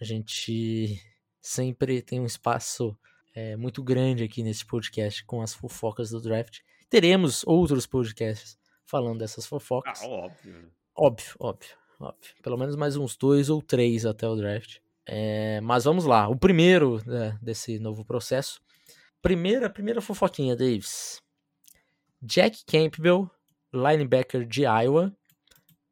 a 0.00 0.04
gente 0.04 1.00
sempre 1.40 2.02
tem 2.02 2.20
um 2.20 2.26
espaço 2.26 2.96
é, 3.34 3.56
muito 3.56 3.82
grande 3.82 4.24
aqui 4.24 4.42
nesse 4.42 4.66
podcast 4.66 5.24
com 5.24 5.40
as 5.40 5.54
fofocas 5.54 6.10
do 6.10 6.20
draft. 6.20 6.60
Teremos 6.88 7.44
outros 7.46 7.86
podcasts 7.86 8.58
falando 8.86 9.18
dessas 9.18 9.46
fofocas. 9.46 10.02
Ah, 10.02 10.08
óbvio. 10.08 10.72
Óbvio, 10.96 11.34
óbvio, 11.38 11.76
óbvio. 12.00 12.34
Pelo 12.42 12.56
menos 12.56 12.76
mais 12.76 12.96
uns 12.96 13.16
dois 13.16 13.50
ou 13.50 13.60
três 13.60 14.06
até 14.06 14.28
o 14.28 14.36
draft. 14.36 14.78
É, 15.06 15.60
mas 15.60 15.84
vamos 15.84 16.04
lá. 16.04 16.28
O 16.28 16.36
primeiro 16.36 17.02
né, 17.06 17.38
desse 17.42 17.78
novo 17.78 18.04
processo. 18.04 18.60
Primeira, 19.20 19.68
primeira 19.68 20.00
fofoquinha, 20.00 20.54
Davis. 20.56 21.20
Jack 22.22 22.64
Campbell 22.64 23.30
linebacker 23.74 24.46
de 24.46 24.62
Iowa, 24.62 25.12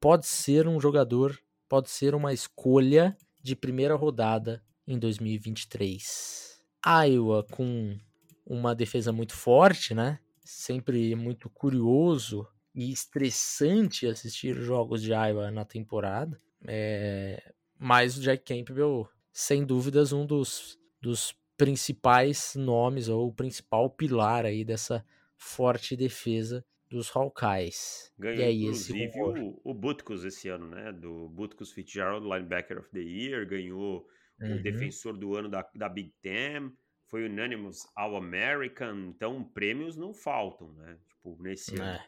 pode 0.00 0.26
ser 0.26 0.68
um 0.68 0.80
jogador, 0.80 1.37
pode 1.68 1.90
ser 1.90 2.14
uma 2.14 2.32
escolha 2.32 3.16
de 3.42 3.56
primeira 3.56 3.97
rodada 3.97 4.62
em 4.87 4.99
2023. 4.99 6.62
Iowa 6.87 7.44
com 7.50 7.99
uma 8.47 8.75
defesa 8.75 9.12
muito 9.12 9.35
forte, 9.35 9.94
né? 9.94 10.21
Sempre 10.44 11.14
muito 11.16 11.50
curioso 11.50 12.47
e 12.75 12.91
estressante 12.91 14.07
assistir 14.07 14.55
jogos 14.55 15.02
de 15.02 15.12
Iowa 15.12 15.50
na 15.50 15.64
temporada. 15.64 16.41
É... 16.67 17.52
Mas 17.79 18.17
o 18.17 18.21
Jack 18.21 18.45
Campbell, 18.45 19.09
sem 19.33 19.64
dúvidas, 19.64 20.12
um 20.12 20.25
dos, 20.25 20.79
dos 21.00 21.35
principais 21.57 22.55
nomes 22.55 23.09
ou 23.09 23.29
o 23.29 23.35
principal 23.35 23.91
pilar 23.91 24.45
aí 24.45 24.64
dessa 24.64 25.05
forte 25.37 25.97
defesa 25.97 26.64
dos 26.88 27.14
Hawkeyes. 27.14 28.12
Ganhou, 28.19 28.38
e 28.38 28.45
aí, 28.45 28.62
inclusive, 28.62 29.05
esse 29.05 29.21
o, 29.21 29.61
o 29.64 29.75
Butkus 29.75 30.25
esse 30.25 30.49
ano, 30.49 30.69
né? 30.69 30.93
Do 30.93 31.29
Butkus 31.31 31.73
Fitzgerald, 31.73 32.25
Linebacker 32.25 32.79
of 32.79 32.91
the 32.91 33.00
Year, 33.00 33.47
ganhou 33.49 34.07
uhum. 34.41 34.57
o 34.57 34.62
defensor 34.62 35.17
do 35.17 35.35
ano 35.35 35.49
da, 35.49 35.67
da 35.75 35.88
Big 35.88 36.12
Ten, 36.21 36.71
foi 37.07 37.26
Unanimous 37.26 37.87
All-American, 37.97 39.09
então 39.09 39.43
prêmios 39.43 39.97
não 39.97 40.12
faltam, 40.12 40.73
né? 40.75 40.99
Tipo, 41.09 41.43
nesse 41.43 41.75
é. 41.81 41.83
ano. 41.83 42.00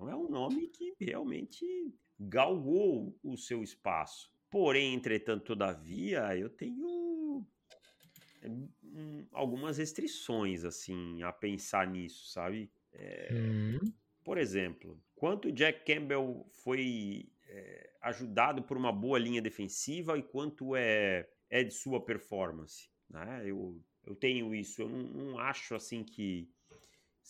Então 0.00 0.08
é 0.08 0.16
um 0.16 0.30
nome 0.30 0.66
que 0.68 0.94
realmente 0.98 1.66
galgou 2.18 3.14
o 3.22 3.36
seu 3.36 3.62
espaço. 3.62 4.32
Porém, 4.50 4.94
entretanto, 4.94 5.44
todavia, 5.44 6.34
eu 6.38 6.48
tenho 6.48 7.46
hum, 8.42 9.26
algumas 9.30 9.76
restrições, 9.76 10.64
assim, 10.64 11.22
a 11.22 11.30
pensar 11.30 11.86
nisso, 11.86 12.32
sabe? 12.32 12.72
É, 12.94 13.28
uhum. 13.30 13.92
Por 14.24 14.38
exemplo, 14.38 14.98
quanto 15.14 15.52
Jack 15.52 15.84
Campbell 15.84 16.48
foi 16.64 17.30
é, 17.46 17.90
ajudado 18.00 18.62
por 18.62 18.78
uma 18.78 18.90
boa 18.90 19.18
linha 19.18 19.42
defensiva 19.42 20.16
e 20.16 20.22
quanto 20.22 20.74
é, 20.74 21.28
é 21.50 21.62
de 21.62 21.74
sua 21.74 22.02
performance. 22.02 22.88
Né? 23.06 23.42
Eu, 23.44 23.78
eu 24.06 24.14
tenho 24.14 24.54
isso, 24.54 24.80
eu 24.80 24.88
não, 24.88 25.02
não 25.02 25.38
acho 25.38 25.74
assim 25.74 26.02
que 26.02 26.48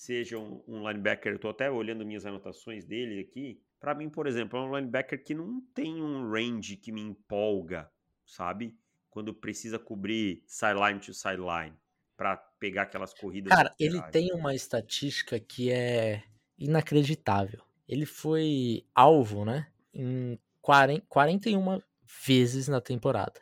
seja 0.01 0.39
um, 0.39 0.63
um 0.67 0.89
linebacker, 0.89 1.33
eu 1.33 1.37
estou 1.37 1.51
até 1.51 1.71
olhando 1.71 2.07
minhas 2.07 2.25
anotações 2.25 2.87
dele 2.87 3.21
aqui. 3.21 3.61
Para 3.79 3.95
mim, 3.95 4.09
por 4.09 4.27
exemplo, 4.27 4.59
é 4.59 4.63
um 4.63 4.75
linebacker 4.75 5.23
que 5.23 5.35
não 5.35 5.61
tem 5.75 6.03
um 6.03 6.31
range 6.31 6.77
que 6.77 6.91
me 6.91 7.03
empolga, 7.03 7.91
sabe? 8.25 8.75
Quando 9.11 9.35
precisa 9.35 9.79
cobrir 9.79 10.43
sideline 10.47 11.01
to 11.01 11.13
sideline 11.13 11.75
para 12.17 12.35
pegar 12.59 12.83
aquelas 12.83 13.13
corridas. 13.13 13.55
Cara, 13.55 13.75
ele 13.79 14.01
tem 14.11 14.33
uma 14.33 14.55
estatística 14.55 15.39
que 15.39 15.71
é 15.71 16.23
inacreditável. 16.59 17.63
Ele 17.87 18.07
foi 18.07 18.87
alvo, 18.95 19.45
né? 19.45 19.71
Em 19.93 20.39
40, 20.63 21.05
41 21.11 21.79
vezes 22.27 22.69
na 22.69 22.81
temporada. 22.81 23.39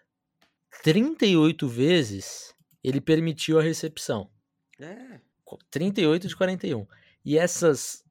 38 0.83 1.69
vezes 1.69 2.53
ele 2.83 3.01
permitiu 3.01 3.61
a 3.61 3.63
recepção. 3.63 4.29
É. 4.81 5.28
38 5.71 6.29
de 6.29 6.37
41. 6.37 6.87
E 7.25 7.39
essas, 7.39 8.05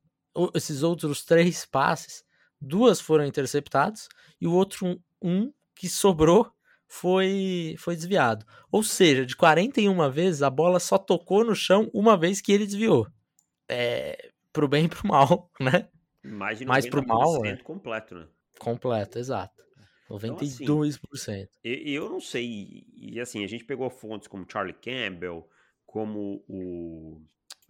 esses 0.53 0.83
outros 0.83 1.23
três 1.23 1.65
passes, 1.65 2.23
duas 2.59 2.99
foram 2.99 3.25
interceptados 3.25 4.07
e 4.39 4.47
o 4.47 4.53
outro 4.53 5.01
um, 5.21 5.51
que 5.75 5.89
sobrou 5.89 6.51
foi, 6.87 7.75
foi 7.77 7.95
desviado. 7.95 8.45
Ou 8.71 8.81
seja, 8.81 9.25
de 9.25 9.35
41 9.35 10.09
vezes, 10.09 10.41
a 10.41 10.49
bola 10.49 10.79
só 10.79 10.97
tocou 10.97 11.43
no 11.43 11.55
chão 11.55 11.89
uma 11.93 12.17
vez 12.17 12.41
que 12.41 12.51
ele 12.51 12.65
desviou. 12.65 13.07
É, 13.69 14.31
pro 14.53 14.67
bem 14.67 14.85
e 14.85 14.89
pro 14.89 15.07
mal, 15.07 15.51
né? 15.59 15.89
Mais 16.23 16.59
de 16.59 16.65
90% 16.65 16.67
Mais 16.67 16.89
pro 16.89 17.05
mal, 17.05 17.41
né? 17.41 17.57
completo, 17.57 18.15
né? 18.15 18.27
Completo, 18.59 19.19
exato. 19.19 19.55
92%. 20.09 20.61
Então, 20.61 20.81
assim, 20.81 21.47
e, 21.63 21.93
eu 21.93 22.09
não 22.09 22.21
sei, 22.21 22.85
e 22.95 23.19
assim, 23.19 23.43
a 23.43 23.47
gente 23.47 23.65
pegou 23.65 23.89
fontes 23.89 24.27
como 24.27 24.47
Charlie 24.49 24.73
Campbell, 24.73 25.47
como 25.87 26.43
o. 26.47 27.19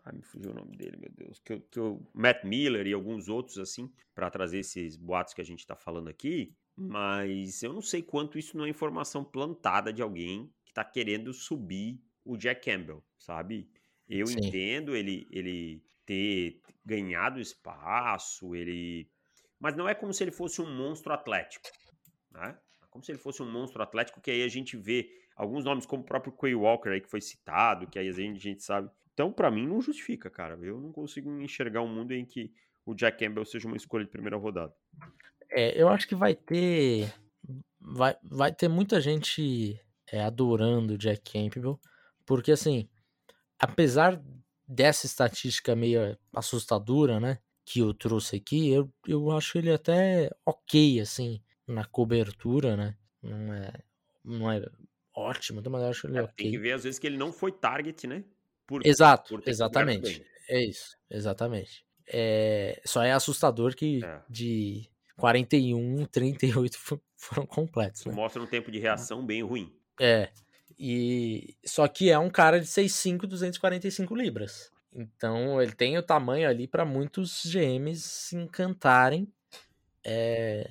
Ai, 0.04 0.14
me 0.14 0.24
fugiu 0.24 0.52
o 0.52 0.56
nome 0.56 0.76
dele, 0.76 0.98
meu 0.98 1.12
Deus. 1.12 1.40
Que, 1.40 1.60
que 1.60 1.80
o 1.80 2.02
Matt 2.14 2.44
Miller 2.44 2.88
e 2.88 2.94
alguns 2.94 3.30
outros, 3.30 3.60
assim, 3.60 3.92
para 4.16 4.30
trazer 4.30 4.60
esses 4.60 4.98
boatos 4.98 5.34
que 5.34 5.42
a 5.42 5.46
gente 5.46 5.66
tá 5.66 5.76
falando 5.76 6.10
aqui. 6.10 6.54
Mas 6.76 7.64
eu 7.64 7.74
não 7.74 7.82
sei 7.82 8.02
quanto 8.02 8.38
isso 8.38 8.58
não 8.58 8.66
é 8.66 8.70
informação 8.70 9.24
plantada 9.24 9.94
de 9.94 10.02
alguém 10.02 10.52
que 10.66 10.74
tá 10.74 10.84
querendo 10.84 11.34
subir 11.34 12.02
o 12.26 12.38
Jack 12.38 12.70
Campbell, 12.70 13.04
sabe? 13.18 13.70
Eu 14.08 14.28
Sim. 14.28 14.40
entendo 14.40 14.96
ele, 14.96 15.28
ele 15.32 15.84
ter 16.06 16.62
ganhado 16.86 17.40
espaço, 17.40 18.56
ele. 18.56 19.10
Mas 19.60 19.76
não 19.76 19.88
é 19.88 19.94
como 19.94 20.14
se 20.14 20.24
ele 20.24 20.32
fosse 20.32 20.62
um 20.62 20.74
monstro 20.74 21.14
atlético, 21.14 21.68
né? 22.32 22.58
É 22.82 22.86
como 22.90 23.04
se 23.04 23.12
ele 23.12 23.20
fosse 23.20 23.42
um 23.44 23.52
monstro 23.52 23.84
atlético, 23.84 24.22
que 24.22 24.32
aí 24.32 24.44
a 24.44 24.48
gente 24.48 24.78
vê 24.78 25.10
alguns 25.38 25.64
nomes 25.64 25.86
como 25.86 26.02
o 26.02 26.06
próprio 26.06 26.34
Quay 26.34 26.56
Walker 26.56 26.90
aí 26.90 27.00
que 27.00 27.10
foi 27.10 27.22
citado, 27.22 27.88
que 27.88 28.00
aí 28.00 28.10
a 28.10 28.12
gente, 28.12 28.40
gente 28.40 28.64
sabe. 28.64 28.90
Então, 29.14 29.32
para 29.32 29.52
mim, 29.52 29.68
não 29.68 29.80
justifica, 29.80 30.30
cara. 30.30 30.58
Eu 30.62 30.82
não 30.82 30.92
consigo 30.92 31.30
enxergar 31.40 31.82
um 31.82 31.88
mundo 31.88 32.12
em 32.12 32.26
que 32.26 32.52
o 32.86 32.96
Jack 32.96 33.24
Campbell 33.24 33.46
seja 33.46 33.68
uma 33.68 33.78
escolha 33.78 34.04
de 34.04 34.12
primeira 34.12 34.38
rodada. 34.38 34.74
É, 35.50 35.80
eu 35.80 35.88
acho 35.88 36.08
que 36.08 36.16
vai 36.16 36.36
ter. 36.36 37.14
Vai, 37.80 38.16
vai 38.24 38.52
ter 38.52 38.68
muita 38.68 39.00
gente 39.00 39.80
é, 40.12 40.22
adorando 40.22 40.94
o 40.94 40.98
Jack 40.98 41.32
Campbell, 41.32 41.80
porque 42.26 42.52
assim, 42.52 42.90
apesar 43.60 44.22
dessa 44.68 45.06
estatística 45.06 45.76
meio 45.76 46.18
assustadora, 46.34 47.20
né? 47.20 47.40
Que 47.64 47.80
eu 47.80 47.94
trouxe 47.94 48.38
aqui, 48.38 48.70
eu, 48.70 48.92
eu 49.08 49.32
acho 49.32 49.58
ele 49.58 49.72
até 49.72 50.30
ok, 50.46 51.00
assim, 51.00 51.42
na 51.66 51.86
cobertura, 51.86 52.76
né? 52.76 52.98
Não 53.22 53.54
é, 53.54 53.74
não 54.24 54.52
é 54.52 54.62
ótimo, 55.28 55.62
mas 55.70 55.82
eu 55.82 55.90
acho 55.90 56.08
ele 56.08 56.18
é, 56.18 56.22
ok. 56.22 56.34
Tem 56.36 56.52
que 56.52 56.58
ver, 56.58 56.74
às 56.74 56.84
vezes, 56.84 57.00
que 57.00 57.08
ele 57.08 57.18
não 57.18 57.32
foi 57.32 57.52
target, 57.52 58.08
né? 58.08 58.24
Por, 58.66 58.86
Exato, 58.86 59.30
por 59.30 59.48
exatamente. 59.48 60.26
É 60.50 60.64
isso, 60.64 60.98
exatamente. 61.10 61.86
É, 62.08 62.82
só 62.86 63.04
é 63.04 63.12
assustador 63.12 63.76
que 63.76 64.04
é. 64.04 64.22
de 64.30 64.90
41, 65.18 66.06
38 66.06 66.78
foram 67.16 67.46
completos. 67.46 68.06
Né? 68.06 68.14
mostra 68.14 68.42
um 68.42 68.48
tempo 68.48 68.72
de 68.72 68.80
reação 68.80 69.26
bem 69.26 69.44
ruim. 69.44 69.74
É, 70.00 70.30
e 70.78 71.56
só 71.66 71.88
que 71.88 72.10
é 72.10 72.20
um 72.20 72.30
cara 72.30 72.60
de 72.60 72.68
6'5, 72.68 73.26
245 73.26 74.16
libras. 74.16 74.72
Então 74.94 75.62
ele 75.62 75.74
tem 75.74 75.98
o 75.98 76.04
tamanho 76.04 76.48
ali 76.48 76.68
para 76.68 76.86
muitos 76.86 77.46
GMs 77.46 78.02
se 78.02 78.36
encantarem. 78.36 79.32
É... 80.04 80.70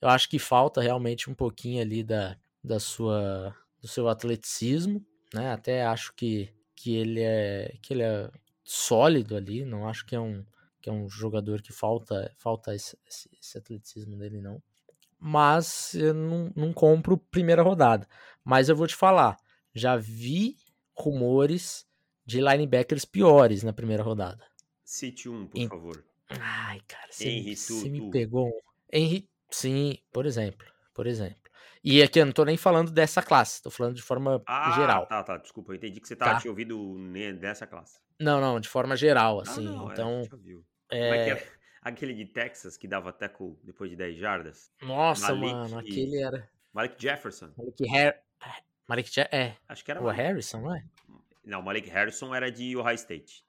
Eu 0.00 0.08
acho 0.08 0.28
que 0.28 0.38
falta 0.38 0.80
realmente 0.80 1.28
um 1.28 1.34
pouquinho 1.34 1.82
ali 1.82 2.02
da, 2.02 2.36
da 2.64 2.80
sua 2.80 3.54
do 3.80 3.88
seu 3.88 4.08
atleticismo, 4.08 5.04
né? 5.32 5.52
Até 5.52 5.84
acho 5.84 6.12
que, 6.14 6.48
que 6.74 6.94
ele 6.96 7.20
é 7.20 7.76
que 7.82 7.94
ele 7.94 8.02
é 8.02 8.30
sólido 8.64 9.36
ali, 9.36 9.64
não 9.64 9.88
acho 9.88 10.04
que 10.06 10.14
é 10.14 10.20
um 10.20 10.44
que 10.80 10.88
é 10.88 10.92
um 10.92 11.08
jogador 11.08 11.60
que 11.60 11.72
falta 11.72 12.32
falta 12.38 12.74
esse, 12.74 12.96
esse, 13.06 13.28
esse 13.38 13.58
atleticismo 13.58 14.16
dele 14.16 14.40
não 14.40 14.62
mas 15.20 15.94
eu 15.94 16.14
não, 16.14 16.50
não 16.56 16.72
compro 16.72 17.18
primeira 17.18 17.62
rodada. 17.62 18.08
Mas 18.42 18.70
eu 18.70 18.74
vou 18.74 18.86
te 18.86 18.96
falar, 18.96 19.36
já 19.74 19.94
vi 19.94 20.56
rumores 20.94 21.86
de 22.24 22.40
linebackers 22.40 23.04
piores 23.04 23.62
na 23.62 23.72
primeira 23.72 24.02
rodada. 24.02 24.42
Cite 24.82 25.28
um, 25.28 25.46
por 25.46 25.58
em... 25.58 25.68
favor. 25.68 26.04
Ai, 26.30 26.80
cara, 26.86 27.08
você, 27.10 27.54
você 27.54 27.88
me 27.88 28.10
pegou 28.10 28.48
um. 28.48 28.60
Henry, 28.92 29.28
sim, 29.50 29.98
por 30.12 30.24
exemplo, 30.24 30.66
por 30.94 31.06
exemplo. 31.06 31.39
E 31.82 32.02
aqui 32.02 32.20
eu 32.20 32.26
não 32.26 32.32
tô 32.32 32.44
nem 32.44 32.56
falando 32.56 32.90
dessa 32.90 33.22
classe, 33.22 33.62
tô 33.62 33.70
falando 33.70 33.94
de 33.94 34.02
forma 34.02 34.42
ah, 34.46 34.72
geral. 34.72 35.06
tá, 35.06 35.22
tá, 35.22 35.36
desculpa, 35.38 35.72
eu 35.72 35.76
entendi 35.76 36.00
que 36.00 36.06
você 36.06 36.14
tava 36.14 36.34
tá. 36.34 36.40
tinha 36.40 36.50
ouvido 36.50 36.96
dessa 37.38 37.66
classe. 37.66 37.98
Não, 38.18 38.40
não, 38.40 38.60
de 38.60 38.68
forma 38.68 38.96
geral, 38.96 39.40
assim, 39.40 39.66
ah, 39.66 39.70
não, 39.70 39.88
é, 39.88 39.92
então... 39.92 40.22
É, 40.90 40.98
é... 40.98 41.10
Como 41.10 41.14
é 41.14 41.36
que? 41.36 41.60
Aquele 41.82 42.12
de 42.12 42.26
Texas 42.26 42.76
que 42.76 42.86
dava 42.86 43.10
tackle 43.10 43.58
depois 43.64 43.90
de 43.90 43.96
10 43.96 44.18
jardas. 44.18 44.70
Nossa, 44.82 45.34
Malik, 45.34 45.54
mano, 45.54 45.78
aquele 45.78 46.22
era. 46.22 46.50
Malik 46.74 46.94
Jefferson. 46.98 47.50
Malik 47.56 47.88
Har... 47.88 48.14
Malik 48.86 49.10
Je... 49.10 49.20
É. 49.32 49.56
Acho 49.66 49.82
que 49.82 49.90
era. 49.90 50.00
O 50.00 50.04
Malik. 50.04 50.20
Harrison, 50.20 50.60
não 50.60 50.76
é? 50.76 50.84
Não, 51.42 51.62
Malik 51.62 51.88
Harrison 51.88 52.34
era 52.34 52.52
de 52.52 52.76
Ohio 52.76 52.96
State. 52.96 53.44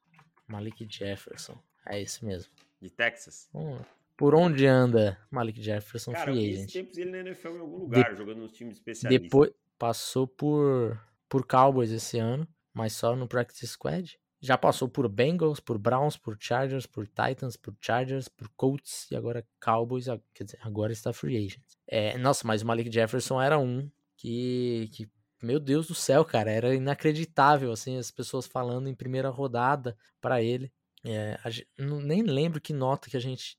Malik 0.47 0.87
Jefferson. 0.89 1.61
É 1.85 1.99
isso 1.99 2.25
mesmo. 2.25 2.53
De 2.79 2.89
Texas. 2.89 3.49
Hum. 3.53 3.79
Por 4.21 4.35
onde 4.35 4.67
anda 4.67 5.17
Malik 5.31 5.59
Jefferson 5.59 6.11
Cara, 6.11 6.31
free 6.31 6.53
agent? 6.53 6.71
tempos 6.71 6.97
ele 6.97 7.09
na 7.09 7.17
NFL 7.19 7.49
em 7.49 7.59
algum 7.59 7.77
lugar, 7.77 8.11
de... 8.11 8.17
jogando 8.17 8.37
nos 8.37 8.51
times 8.51 8.75
especialistas. 8.75 9.23
Depois 9.23 9.51
passou 9.79 10.27
por 10.27 10.99
por 11.27 11.47
Cowboys 11.47 11.89
esse 11.91 12.19
ano, 12.19 12.47
mas 12.73 12.93
só 12.93 13.15
no 13.15 13.27
practice 13.27 13.65
squad. 13.65 14.19
Já 14.39 14.57
passou 14.57 14.89
por 14.89 15.07
Bengals, 15.07 15.59
por 15.59 15.77
Browns, 15.77 16.17
por 16.17 16.35
Chargers, 16.39 16.85
por 16.85 17.07
Titans, 17.07 17.55
por 17.55 17.75
Chargers, 17.79 18.27
por 18.27 18.49
Colts 18.57 19.09
e 19.09 19.15
agora 19.15 19.47
Cowboys, 19.59 20.05
quer 20.33 20.43
dizer, 20.43 20.59
agora 20.61 20.91
está 20.91 21.13
free 21.13 21.37
agent. 21.37 21.63
É, 21.87 22.17
nossa, 22.17 22.45
mas 22.45 22.61
o 22.61 22.67
Malik 22.67 22.91
Jefferson 22.91 23.41
era 23.41 23.57
um 23.57 23.89
que, 24.17 24.89
que, 24.93 25.09
meu 25.41 25.59
Deus 25.59 25.87
do 25.87 25.95
céu, 25.95 26.25
cara, 26.25 26.51
era 26.51 26.75
inacreditável, 26.75 27.71
assim, 27.71 27.97
as 27.97 28.11
pessoas 28.11 28.45
falando 28.45 28.87
em 28.87 28.93
primeira 28.93 29.29
rodada 29.29 29.97
para 30.19 30.43
ele. 30.43 30.71
É, 31.03 31.39
gente, 31.47 31.67
nem 31.77 32.21
lembro 32.21 32.61
que 32.61 32.73
nota 32.73 33.09
que 33.09 33.17
a 33.17 33.21
gente 33.21 33.57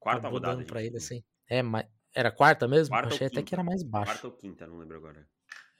quarta 0.00 0.28
rodada 0.28 0.64
para 0.64 0.82
ele, 0.82 0.96
assim. 0.96 1.22
É, 1.48 1.62
mas 1.62 1.86
era 2.14 2.32
quarta 2.32 2.66
mesmo? 2.66 2.92
Quarta 2.92 3.14
Achei 3.14 3.26
até 3.28 3.42
que 3.42 3.54
era 3.54 3.62
mais 3.62 3.82
baixo. 3.82 4.12
Quarta 4.12 4.26
ou 4.26 4.32
quinta, 4.32 4.66
não 4.66 4.78
lembro 4.78 4.96
agora. 4.96 5.28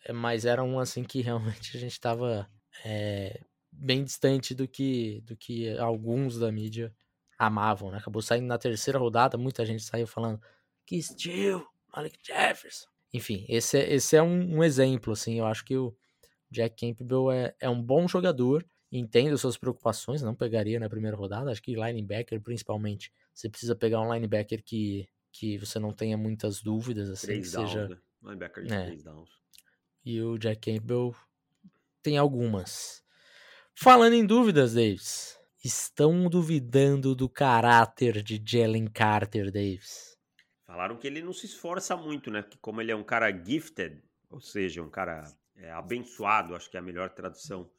É, 0.04 0.12
mas 0.12 0.44
era 0.44 0.62
um 0.62 0.78
assim 0.78 1.02
que 1.02 1.20
realmente 1.20 1.76
a 1.76 1.80
gente 1.80 1.98
tava 1.98 2.48
é, 2.84 3.40
bem 3.72 4.04
distante 4.04 4.54
do 4.54 4.68
que, 4.68 5.20
do 5.22 5.36
que 5.36 5.76
alguns 5.78 6.38
da 6.38 6.52
mídia 6.52 6.94
amavam, 7.38 7.90
né? 7.90 7.98
Acabou 7.98 8.22
saindo 8.22 8.46
na 8.46 8.58
terceira 8.58 8.98
rodada, 8.98 9.38
muita 9.38 9.64
gente 9.64 9.82
saiu 9.82 10.06
falando 10.06 10.40
que 10.86 11.02
Steele, 11.02 11.64
Malik 11.94 12.18
Jefferson. 12.22 12.86
Enfim, 13.12 13.44
esse 13.48 13.78
é, 13.78 13.92
esse 13.92 14.16
é 14.16 14.22
um, 14.22 14.58
um, 14.58 14.64
exemplo, 14.64 15.12
assim, 15.12 15.38
eu 15.38 15.46
acho 15.46 15.64
que 15.64 15.76
o 15.76 15.96
Jack 16.50 16.76
Campbell 16.76 17.30
é, 17.32 17.54
é 17.58 17.68
um 17.68 17.82
bom 17.82 18.06
jogador, 18.06 18.64
entendo 18.92 19.36
suas 19.36 19.56
preocupações, 19.56 20.22
não 20.22 20.34
pegaria 20.34 20.78
na 20.78 20.88
primeira 20.88 21.16
rodada, 21.16 21.50
acho 21.50 21.62
que 21.62 21.74
linebacker 21.74 22.40
principalmente, 22.40 23.12
você 23.40 23.48
precisa 23.48 23.74
pegar 23.74 24.00
um 24.00 24.12
linebacker 24.12 24.62
que, 24.62 25.08
que 25.32 25.58
você 25.58 25.78
não 25.78 25.92
tenha 25.92 26.16
muitas 26.16 26.60
dúvidas, 26.60 27.08
assim, 27.08 27.26
três 27.28 27.50
que 27.50 27.56
downs, 27.56 27.70
seja... 27.70 27.88
Né? 27.88 27.96
Linebacker 28.22 28.64
de 28.64 28.72
é. 28.74 28.84
três 28.84 29.02
downs. 29.02 29.30
E 30.04 30.20
o 30.20 30.38
Jack 30.38 30.72
Campbell 30.72 31.14
tem 32.02 32.18
algumas. 32.18 33.02
Falando 33.74 34.12
em 34.12 34.26
dúvidas, 34.26 34.74
Davis, 34.74 35.38
estão 35.64 36.28
duvidando 36.28 37.14
do 37.14 37.28
caráter 37.28 38.22
de 38.22 38.42
Jalen 38.44 38.86
Carter, 38.86 39.50
Davis? 39.50 40.18
Falaram 40.66 40.96
que 40.96 41.06
ele 41.06 41.22
não 41.22 41.32
se 41.32 41.46
esforça 41.46 41.96
muito, 41.96 42.30
né? 42.30 42.42
Que 42.42 42.58
como 42.58 42.80
ele 42.80 42.92
é 42.92 42.96
um 42.96 43.02
cara 43.02 43.30
gifted, 43.32 44.02
ou 44.28 44.40
seja, 44.40 44.82
um 44.82 44.90
cara 44.90 45.24
é, 45.56 45.70
abençoado, 45.70 46.54
acho 46.54 46.70
que 46.70 46.76
é 46.76 46.80
a 46.80 46.82
melhor 46.82 47.10
tradução. 47.10 47.70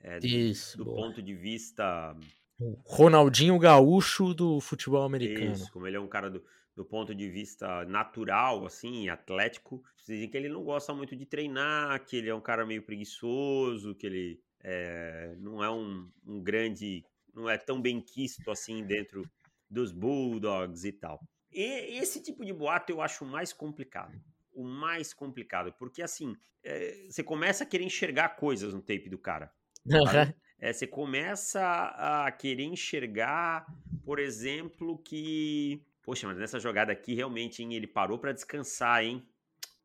É, 0.00 0.18
do, 0.18 0.26
Isso. 0.26 0.76
Do 0.76 0.84
boa. 0.86 0.96
ponto 0.96 1.22
de 1.22 1.34
vista. 1.34 2.16
O 2.62 2.78
Ronaldinho 2.84 3.58
Gaúcho 3.58 4.32
do 4.32 4.60
futebol 4.60 5.02
americano. 5.02 5.52
Isso, 5.52 5.72
como 5.72 5.86
ele 5.86 5.96
é 5.96 6.00
um 6.00 6.06
cara 6.06 6.30
do, 6.30 6.44
do 6.76 6.84
ponto 6.84 7.12
de 7.12 7.28
vista 7.28 7.84
natural, 7.86 8.64
assim, 8.64 9.08
atlético, 9.08 9.82
dizem 10.06 10.28
que 10.28 10.36
ele 10.36 10.48
não 10.48 10.62
gosta 10.62 10.94
muito 10.94 11.16
de 11.16 11.26
treinar, 11.26 12.04
que 12.04 12.16
ele 12.16 12.28
é 12.28 12.34
um 12.34 12.40
cara 12.40 12.64
meio 12.64 12.82
preguiçoso, 12.82 13.96
que 13.96 14.06
ele 14.06 14.40
é, 14.60 15.34
não 15.38 15.62
é 15.62 15.70
um, 15.70 16.08
um, 16.24 16.40
grande, 16.40 17.04
não 17.34 17.50
é 17.50 17.58
tão 17.58 17.82
bem 17.82 18.00
quisto 18.00 18.48
assim 18.48 18.84
dentro 18.84 19.28
dos 19.68 19.90
Bulldogs 19.90 20.84
e 20.84 20.92
tal. 20.92 21.20
E 21.50 21.98
esse 21.98 22.22
tipo 22.22 22.44
de 22.44 22.52
boato 22.52 22.92
eu 22.92 23.02
acho 23.02 23.24
mais 23.24 23.52
complicado. 23.52 24.16
O 24.52 24.62
mais 24.64 25.12
complicado, 25.12 25.74
porque 25.78 26.00
assim, 26.00 26.36
é, 26.62 27.06
você 27.10 27.24
começa 27.24 27.64
a 27.64 27.66
querer 27.66 27.84
enxergar 27.84 28.36
coisas 28.36 28.72
no 28.72 28.80
tape 28.80 29.08
do 29.08 29.18
cara. 29.18 29.52
É, 30.60 30.72
você 30.72 30.86
começa 30.86 31.60
a 31.60 32.30
querer 32.30 32.62
enxergar, 32.62 33.66
por 34.04 34.20
exemplo, 34.20 34.96
que 35.02 35.84
Poxa, 36.02 36.26
mas 36.26 36.36
nessa 36.36 36.58
jogada 36.58 36.92
aqui, 36.92 37.14
realmente, 37.14 37.62
hein, 37.62 37.74
ele 37.74 37.86
parou 37.86 38.18
para 38.18 38.32
descansar, 38.32 39.04
hein? 39.04 39.24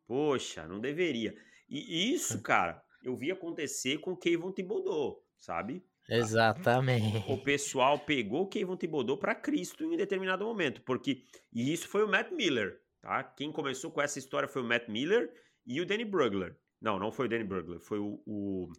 Poxa, 0.07 0.67
não 0.67 0.79
deveria. 0.79 1.35
E 1.69 2.11
isso, 2.13 2.41
cara, 2.41 2.81
eu 3.03 3.15
vi 3.15 3.31
acontecer 3.31 3.99
com 3.99 4.13
o 4.13 4.17
Kevin 4.17 4.51
Thibodeau, 4.51 5.23
sabe? 5.37 5.85
Exatamente. 6.09 7.31
O 7.31 7.37
pessoal 7.37 7.99
pegou 7.99 8.43
o 8.43 8.47
Kevin 8.47 8.77
Thibodeau 8.77 9.17
para 9.17 9.35
Cristo 9.35 9.83
em 9.83 9.97
determinado 9.97 10.45
momento, 10.45 10.81
porque 10.81 11.23
e 11.53 11.71
isso 11.71 11.87
foi 11.87 12.03
o 12.03 12.07
Matt 12.07 12.31
Miller, 12.31 12.79
tá? 13.01 13.23
Quem 13.23 13.51
começou 13.51 13.91
com 13.91 14.01
essa 14.01 14.17
história 14.17 14.47
foi 14.47 14.63
o 14.63 14.65
Matt 14.65 14.87
Miller 14.87 15.31
e 15.65 15.79
o 15.81 15.85
Danny 15.85 16.05
Brugler. 16.05 16.57
Não, 16.81 16.97
não 16.97 17.11
foi 17.11 17.25
o 17.27 17.29
Danny 17.29 17.43
Brugler, 17.43 17.79
foi 17.79 17.99
o, 17.99 18.23
o 18.25 18.71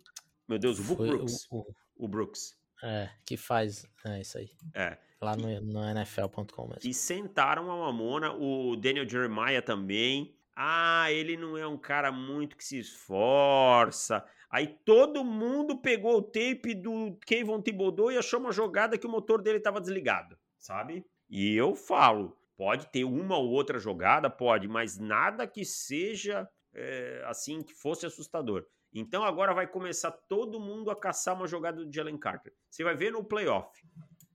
meu 0.48 0.58
Deus, 0.58 0.78
o 0.78 0.82
Book 0.82 1.06
Brooks. 1.06 1.46
O, 1.50 1.58
o... 1.58 1.74
o 1.96 2.08
Brooks. 2.08 2.56
É, 2.82 3.10
que 3.26 3.36
faz. 3.36 3.86
É 4.04 4.20
isso 4.20 4.38
aí. 4.38 4.50
É. 4.74 4.96
Lá 5.20 5.36
no, 5.36 5.60
no 5.60 5.84
NFL.com 5.84 6.68
mesmo. 6.68 6.80
E 6.84 6.94
sentaram 6.94 7.70
a 7.70 7.76
mamona, 7.76 8.32
o 8.32 8.76
Daniel 8.76 9.08
Jeremiah 9.08 9.60
também. 9.60 10.34
Ah, 10.54 11.10
ele 11.12 11.36
não 11.36 11.56
é 11.56 11.66
um 11.66 11.76
cara 11.76 12.10
muito 12.10 12.56
que 12.56 12.64
se 12.64 12.78
esforça. 12.78 14.24
Aí 14.50 14.66
todo 14.66 15.24
mundo 15.24 15.78
pegou 15.78 16.16
o 16.16 16.22
tape 16.22 16.74
do 16.74 17.16
Kevin 17.26 17.60
Thibodeau 17.60 18.10
e 18.10 18.16
achou 18.16 18.40
uma 18.40 18.52
jogada 18.52 18.96
que 18.96 19.06
o 19.06 19.10
motor 19.10 19.42
dele 19.42 19.58
estava 19.58 19.80
desligado, 19.80 20.38
sabe? 20.56 21.04
E 21.28 21.54
eu 21.54 21.74
falo, 21.74 22.36
pode 22.56 22.86
ter 22.86 23.04
uma 23.04 23.36
ou 23.36 23.50
outra 23.50 23.78
jogada, 23.78 24.30
pode, 24.30 24.66
mas 24.66 24.98
nada 24.98 25.46
que 25.46 25.64
seja 25.64 26.48
é, 26.74 27.22
assim, 27.26 27.62
que 27.62 27.74
fosse 27.74 28.06
assustador. 28.06 28.64
Então 28.92 29.22
agora 29.22 29.52
vai 29.52 29.66
começar 29.66 30.10
todo 30.10 30.60
mundo 30.60 30.90
a 30.90 30.98
caçar 30.98 31.34
uma 31.34 31.46
jogada 31.46 31.84
do 31.84 31.92
Jalen 31.92 32.18
Carter. 32.18 32.52
Você 32.70 32.82
vai 32.82 32.96
ver 32.96 33.12
no 33.12 33.24
playoff. 33.24 33.70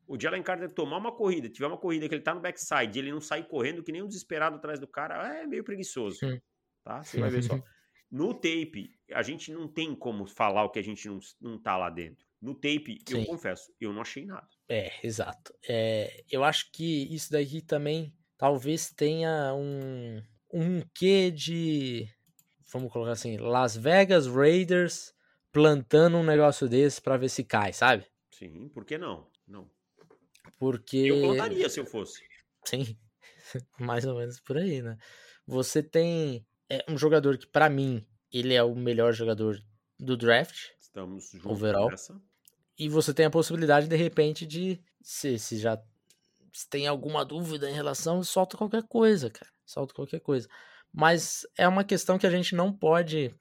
O 0.08 0.20
Jalen 0.20 0.44
Carter 0.44 0.72
tomar 0.72 0.98
uma 0.98 1.12
corrida, 1.12 1.50
tiver 1.50 1.68
uma 1.68 1.78
corrida 1.78 2.08
que 2.08 2.16
ele 2.16 2.22
tá 2.22 2.36
no 2.36 2.42
backside, 2.42 3.00
ele 3.00 3.12
não 3.12 3.22
sair 3.22 3.48
correndo 3.48 3.84
que 3.84 3.92
nem 3.92 4.04
um 4.04 4.08
desesperado 4.08 4.58
atrás 4.58 4.80
do 4.80 4.88
cara, 4.88 5.40
é 5.42 5.48
meio 5.48 5.64
preguiçoso. 5.64 6.20
Tá? 6.84 7.02
Você 7.02 7.20
vai 7.20 7.30
ver 7.30 7.44
só. 7.44 7.54
No 8.14 8.32
tape, 8.32 8.92
a 9.12 9.24
gente 9.24 9.52
não 9.52 9.68
tem 9.68 9.96
como 9.96 10.28
falar 10.28 10.66
o 10.66 10.70
que 10.70 10.78
a 10.78 10.84
gente 10.84 11.08
não, 11.08 11.18
não 11.42 11.60
tá 11.60 11.76
lá 11.76 11.90
dentro. 11.90 12.24
No 12.40 12.54
tape, 12.54 13.00
Sim. 13.10 13.22
eu 13.22 13.26
confesso, 13.26 13.74
eu 13.82 13.92
não 13.92 14.02
achei 14.02 14.24
nada. 14.24 14.48
É, 14.70 14.92
exato. 15.04 15.52
É, 15.68 16.24
eu 16.30 16.44
acho 16.44 16.72
que 16.72 17.12
isso 17.12 17.32
daqui 17.32 17.60
também 17.60 18.14
talvez 18.38 18.92
tenha 18.92 19.56
um, 19.56 20.22
um 20.54 20.82
quê 20.94 21.32
de 21.32 22.08
vamos 22.74 22.92
colocar 22.92 23.12
assim, 23.12 23.38
Las 23.38 23.78
Vegas 23.78 24.28
Raiders 24.28 25.14
plantando 25.52 26.18
um 26.18 26.24
negócio 26.24 26.68
desse 26.68 27.00
para 27.00 27.18
ver 27.18 27.30
se 27.30 27.44
cai, 27.44 27.72
sabe? 27.72 28.06
Sim, 28.32 28.68
por 28.70 28.84
que 28.84 28.98
não? 28.98 29.28
Não. 29.48 29.70
Porque. 30.58 30.98
Eu 30.98 31.22
plantaria 31.22 31.70
se 31.70 31.80
eu 31.80 31.86
fosse. 31.86 32.24
Sim, 32.66 32.98
mais 33.80 34.06
ou 34.06 34.18
menos 34.18 34.40
por 34.40 34.58
aí, 34.58 34.82
né? 34.82 34.98
Você 35.46 35.84
tem 35.84 36.46
é, 36.70 36.84
um 36.90 36.98
jogador 36.98 37.38
que, 37.38 37.46
para 37.46 37.70
mim, 37.70 38.06
ele 38.32 38.54
é 38.54 38.64
o 38.64 38.76
melhor 38.76 39.14
jogador 39.14 39.62
do 40.00 40.18
draft. 40.18 40.72
Estamos 40.80 41.30
juntos 41.32 41.46
overall. 41.46 41.90
nessa. 41.90 42.20
E 42.78 42.90
você 42.90 43.14
tem 43.14 43.28
a 43.28 43.30
possibilidade, 43.30 43.88
de 43.88 43.96
repente, 43.96 44.46
de. 44.46 44.82
Se, 45.02 45.38
se 45.38 45.58
já 45.58 45.80
se 46.52 46.70
tem 46.70 46.88
alguma 46.88 47.26
dúvida 47.26 47.70
em 47.70 47.74
relação, 47.74 48.24
solta 48.24 48.56
qualquer 48.56 48.84
coisa, 48.84 49.30
cara. 49.30 49.52
Solta 49.66 49.94
qualquer 49.94 50.20
coisa. 50.20 50.48
Mas 50.94 51.46
é 51.58 51.68
uma 51.68 51.84
questão 51.84 52.20
que 52.20 52.28
a 52.28 52.30
gente 52.30 52.56
não 52.56 52.72
pode. 52.72 53.34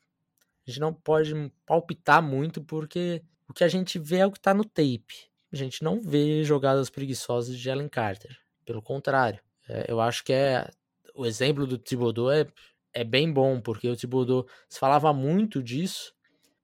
A 0.66 0.70
gente 0.70 0.80
não 0.80 0.94
pode 0.94 1.34
palpitar 1.66 2.22
muito, 2.22 2.62
porque 2.62 3.22
o 3.48 3.52
que 3.52 3.64
a 3.64 3.68
gente 3.68 3.98
vê 3.98 4.18
é 4.18 4.26
o 4.26 4.32
que 4.32 4.40
tá 4.40 4.54
no 4.54 4.64
tape. 4.64 5.30
A 5.52 5.56
gente 5.56 5.82
não 5.82 6.00
vê 6.00 6.42
jogadas 6.44 6.88
preguiçosas 6.88 7.58
de 7.58 7.70
Allen 7.70 7.88
Carter. 7.88 8.38
Pelo 8.64 8.80
contrário. 8.80 9.40
É, 9.68 9.84
eu 9.88 10.00
acho 10.00 10.24
que 10.24 10.32
é. 10.32 10.68
O 11.14 11.26
exemplo 11.26 11.66
do 11.66 11.76
Thibodeau 11.76 12.30
é, 12.30 12.46
é 12.94 13.04
bem 13.04 13.30
bom, 13.30 13.60
porque 13.60 13.86
o 13.88 13.96
Thibodeau 13.96 14.46
se 14.66 14.78
falava 14.78 15.12
muito 15.12 15.62
disso. 15.62 16.14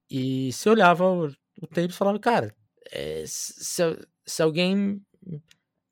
E 0.09 0.51
se 0.53 0.67
olhava 0.67 1.05
o, 1.05 1.27
o 1.61 1.67
tape 1.67 1.89
e 1.89 1.95
falava, 1.95 2.17
cara, 2.17 2.55
é, 2.91 3.23
se, 3.27 3.83
se 4.25 4.41
alguém 4.41 4.99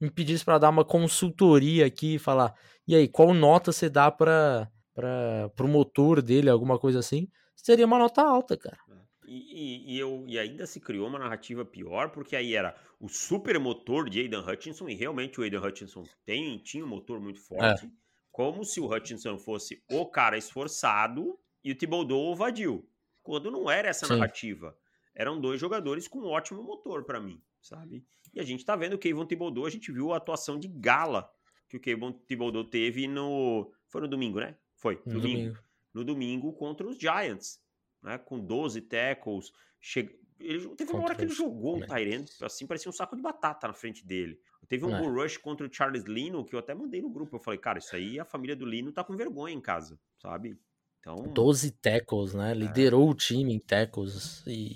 me 0.01 0.10
pedisse 0.10 0.43
para 0.43 0.57
dar 0.57 0.69
uma 0.69 0.83
consultoria 0.83 1.86
aqui 1.86 2.15
e 2.15 2.19
falar, 2.19 2.55
e 2.88 2.95
aí, 2.95 3.07
qual 3.07 3.33
nota 3.33 3.71
você 3.71 3.89
dá 3.89 4.10
para 4.10 4.71
para 4.97 5.63
o 5.63 5.67
motor 5.67 6.23
dele, 6.23 6.49
alguma 6.49 6.79
coisa 6.79 6.97
assim, 6.99 7.27
seria 7.55 7.86
uma 7.86 7.99
nota 7.99 8.23
alta, 8.23 8.57
cara. 8.57 8.79
E, 9.27 9.36
e, 9.36 9.93
e, 9.93 9.99
eu, 9.99 10.23
e 10.25 10.39
ainda 10.39 10.65
se 10.65 10.79
criou 10.79 11.07
uma 11.07 11.19
narrativa 11.19 11.63
pior, 11.63 12.10
porque 12.10 12.36
aí 12.36 12.55
era 12.55 12.75
o 12.99 13.07
super 13.07 13.60
motor 13.60 14.10
de 14.10 14.21
Aidan 14.21 14.43
Hutchinson, 14.43 14.89
e 14.89 14.95
realmente 14.95 15.39
o 15.39 15.43
Aidan 15.43 15.62
Hutchinson 15.62 16.03
tem, 16.25 16.57
tinha 16.57 16.83
um 16.83 16.88
motor 16.88 17.19
muito 17.19 17.39
forte, 17.39 17.86
é. 17.86 17.89
como 18.31 18.63
se 18.63 18.79
o 18.79 18.91
Hutchinson 18.91 19.38
fosse 19.38 19.83
o 19.91 20.05
cara 20.07 20.38
esforçado 20.38 21.38
e 21.63 21.71
o 21.71 21.75
Thibodeau 21.75 22.31
o 22.31 22.36
vadio. 22.36 22.88
Quando 23.21 23.51
não 23.51 23.69
era 23.69 23.89
essa 23.89 24.07
Sim. 24.07 24.13
narrativa. 24.13 24.75
Eram 25.13 25.39
dois 25.41 25.60
jogadores 25.60 26.07
com 26.07 26.19
um 26.19 26.27
ótimo 26.27 26.63
motor 26.63 27.03
para 27.03 27.19
mim, 27.19 27.41
sabe? 27.62 28.05
E 28.33 28.39
a 28.39 28.43
gente 28.43 28.63
tá 28.63 28.75
vendo 28.75 28.93
o 28.93 28.97
Kevin 28.97 29.25
Thibodeau, 29.25 29.65
a 29.65 29.69
gente 29.69 29.91
viu 29.91 30.13
a 30.13 30.17
atuação 30.17 30.57
de 30.57 30.67
gala 30.67 31.29
que 31.67 31.75
o 31.75 31.79
Kevin 31.79 32.13
Thibodeau 32.25 32.63
teve 32.63 33.07
no... 33.07 33.71
Foi 33.88 33.99
no 34.01 34.07
domingo, 34.07 34.39
né? 34.39 34.55
Foi, 34.77 35.01
no 35.05 35.19
domingo. 35.19 35.37
domingo. 35.37 35.59
No 35.93 36.03
domingo 36.03 36.53
contra 36.53 36.87
os 36.87 36.97
Giants, 36.97 37.59
né? 38.01 38.17
Com 38.17 38.39
12 38.39 38.81
tackles. 38.81 39.51
Che... 39.79 40.19
Ele, 40.39 40.69
teve 40.75 40.91
contra 40.91 40.95
uma 40.95 41.03
hora 41.05 41.15
que 41.15 41.23
ele 41.23 41.33
jogou 41.33 41.77
um 41.77 41.85
Tyrant, 41.85 42.29
assim, 42.43 42.67
parecia 42.67 42.89
um 42.89 42.93
saco 42.93 43.15
de 43.15 43.21
batata 43.23 43.67
na 43.67 43.73
frente 43.73 44.05
dele. 44.05 44.39
Teve 44.67 44.85
um 44.85 44.95
é. 44.95 44.99
bull 44.99 45.13
rush 45.13 45.37
contra 45.37 45.65
o 45.65 45.73
Charles 45.73 46.03
Lino, 46.03 46.45
que 46.45 46.53
eu 46.53 46.59
até 46.59 46.75
mandei 46.75 47.01
no 47.01 47.09
grupo. 47.09 47.35
Eu 47.35 47.39
falei, 47.39 47.59
cara, 47.59 47.79
isso 47.79 47.95
aí 47.95 48.19
a 48.19 48.25
família 48.25 48.55
do 48.55 48.65
Lino 48.65 48.91
tá 48.91 49.03
com 49.03 49.15
vergonha 49.15 49.55
em 49.55 49.61
casa, 49.61 49.99
sabe? 50.21 50.59
Então. 50.99 51.15
12 51.33 51.71
tackles, 51.71 52.33
né? 52.33 52.53
Liderou 52.53 53.07
é. 53.07 53.11
o 53.11 53.13
time 53.15 53.53
em 53.53 53.59
tackles 53.59 54.45
e 54.45 54.75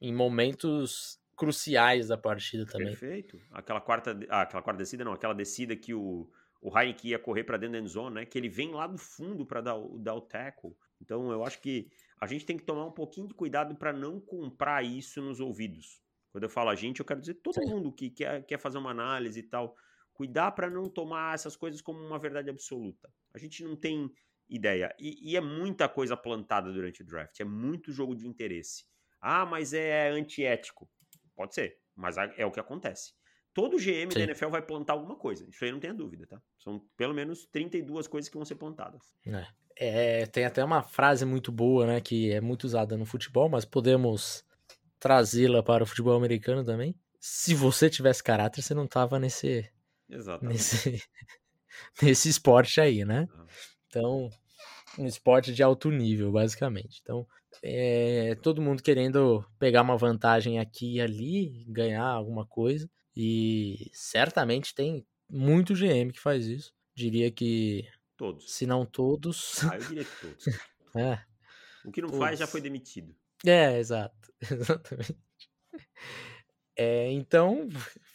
em 0.00 0.12
momentos 0.12 1.18
cruciais 1.36 2.08
da 2.08 2.18
partida 2.18 2.66
também. 2.66 2.88
Perfeito. 2.88 3.40
Aquela 3.52 3.80
quarta, 3.80 4.18
ah, 4.28 4.42
aquela 4.42 4.62
quarta 4.62 4.78
descida, 4.78 5.04
não, 5.04 5.12
aquela 5.12 5.34
descida 5.34 5.76
que 5.76 5.94
o 5.94 6.28
o 6.64 6.76
Heineken 6.76 7.10
ia 7.10 7.18
correr 7.18 7.44
para 7.44 7.58
dentro 7.58 7.74
da 7.74 7.78
endzone, 7.78 8.14
né? 8.14 8.24
Que 8.24 8.38
ele 8.38 8.48
vem 8.48 8.72
lá 8.72 8.86
do 8.86 8.96
fundo 8.96 9.44
para 9.44 9.60
dar, 9.60 9.76
dar 9.98 10.14
o 10.14 10.22
tackle. 10.22 10.74
Então 10.98 11.30
eu 11.30 11.44
acho 11.44 11.60
que 11.60 11.90
a 12.18 12.26
gente 12.26 12.46
tem 12.46 12.56
que 12.56 12.64
tomar 12.64 12.86
um 12.86 12.90
pouquinho 12.90 13.28
de 13.28 13.34
cuidado 13.34 13.76
para 13.76 13.92
não 13.92 14.18
comprar 14.18 14.82
isso 14.82 15.20
nos 15.20 15.40
ouvidos. 15.40 16.00
Quando 16.32 16.44
eu 16.44 16.48
falo 16.48 16.70
a 16.70 16.74
gente, 16.74 17.00
eu 17.00 17.04
quero 17.04 17.20
dizer 17.20 17.34
todo 17.34 17.62
Sim. 17.62 17.68
mundo 17.68 17.92
que 17.92 18.08
quer, 18.08 18.46
quer 18.46 18.58
fazer 18.58 18.78
uma 18.78 18.92
análise 18.92 19.38
e 19.38 19.42
tal. 19.42 19.76
Cuidar 20.14 20.52
para 20.52 20.70
não 20.70 20.88
tomar 20.88 21.34
essas 21.34 21.54
coisas 21.54 21.82
como 21.82 21.98
uma 21.98 22.18
verdade 22.18 22.48
absoluta. 22.48 23.12
A 23.34 23.38
gente 23.38 23.62
não 23.62 23.76
tem 23.76 24.10
ideia. 24.48 24.94
E, 24.98 25.32
e, 25.32 25.36
é 25.36 25.42
muita 25.42 25.86
coisa 25.86 26.16
plantada 26.16 26.72
durante 26.72 27.02
o 27.02 27.04
draft. 27.04 27.38
É 27.40 27.44
muito 27.44 27.92
jogo 27.92 28.16
de 28.16 28.26
interesse. 28.26 28.84
Ah, 29.20 29.44
mas 29.44 29.74
é 29.74 30.08
antiético. 30.08 30.90
Pode 31.36 31.54
ser, 31.54 31.78
mas 31.94 32.16
é 32.16 32.46
o 32.46 32.50
que 32.50 32.60
acontece. 32.60 33.12
Todo 33.54 33.78
GM 33.78 34.10
Sim. 34.10 34.18
da 34.18 34.20
NFL 34.20 34.48
vai 34.48 34.60
plantar 34.60 34.94
alguma 34.94 35.14
coisa. 35.14 35.46
Isso 35.48 35.64
aí 35.64 35.70
não 35.70 35.78
tenha 35.78 35.94
dúvida, 35.94 36.26
tá? 36.26 36.42
São 36.58 36.82
pelo 36.96 37.14
menos 37.14 37.46
32 37.46 38.08
coisas 38.08 38.28
que 38.28 38.36
vão 38.36 38.44
ser 38.44 38.56
plantadas. 38.56 39.14
É. 39.26 39.46
É, 39.76 40.26
tem 40.26 40.44
até 40.44 40.62
uma 40.62 40.82
frase 40.82 41.24
muito 41.24 41.50
boa, 41.50 41.86
né, 41.86 42.00
que 42.00 42.30
é 42.30 42.40
muito 42.40 42.64
usada 42.64 42.96
no 42.96 43.04
futebol, 43.04 43.48
mas 43.48 43.64
podemos 43.64 44.44
trazê-la 45.00 45.62
para 45.62 45.82
o 45.82 45.86
futebol 45.86 46.16
americano 46.16 46.64
também. 46.64 46.94
Se 47.18 47.54
você 47.54 47.90
tivesse 47.90 48.22
caráter, 48.22 48.62
você 48.62 48.74
não 48.74 48.86
tava 48.86 49.18
nesse 49.18 49.68
Exatamente. 50.08 50.54
nesse 50.54 51.02
nesse 52.02 52.28
esporte 52.28 52.80
aí, 52.80 53.04
né? 53.04 53.26
Então, 53.88 54.28
um 54.98 55.06
esporte 55.06 55.52
de 55.52 55.62
alto 55.62 55.90
nível, 55.90 56.30
basicamente. 56.30 57.00
Então, 57.02 57.26
é, 57.62 58.34
todo 58.42 58.62
mundo 58.62 58.82
querendo 58.82 59.44
pegar 59.58 59.82
uma 59.82 59.96
vantagem 59.96 60.58
aqui 60.58 60.96
e 60.96 61.00
ali, 61.00 61.64
ganhar 61.68 62.06
alguma 62.06 62.46
coisa. 62.46 62.88
E 63.16 63.90
certamente 63.92 64.74
tem 64.74 65.06
muito 65.28 65.74
GM 65.74 66.12
que 66.12 66.20
faz 66.20 66.46
isso. 66.46 66.72
Diria 66.94 67.30
que 67.30 67.88
Todos. 68.16 68.52
Se 68.52 68.66
não 68.66 68.86
todos. 68.86 69.64
Ah, 69.64 69.76
eu 69.76 69.88
diria 69.88 70.04
que 70.04 70.20
todos. 70.20 70.44
é. 70.96 71.18
O 71.84 71.90
que 71.90 72.00
não 72.00 72.08
todos. 72.08 72.24
faz 72.24 72.38
já 72.38 72.46
foi 72.46 72.60
demitido. 72.60 73.14
É, 73.44 73.78
exato. 73.78 74.32
Exatamente. 74.40 75.18
É, 76.76 77.10
então, 77.10 77.68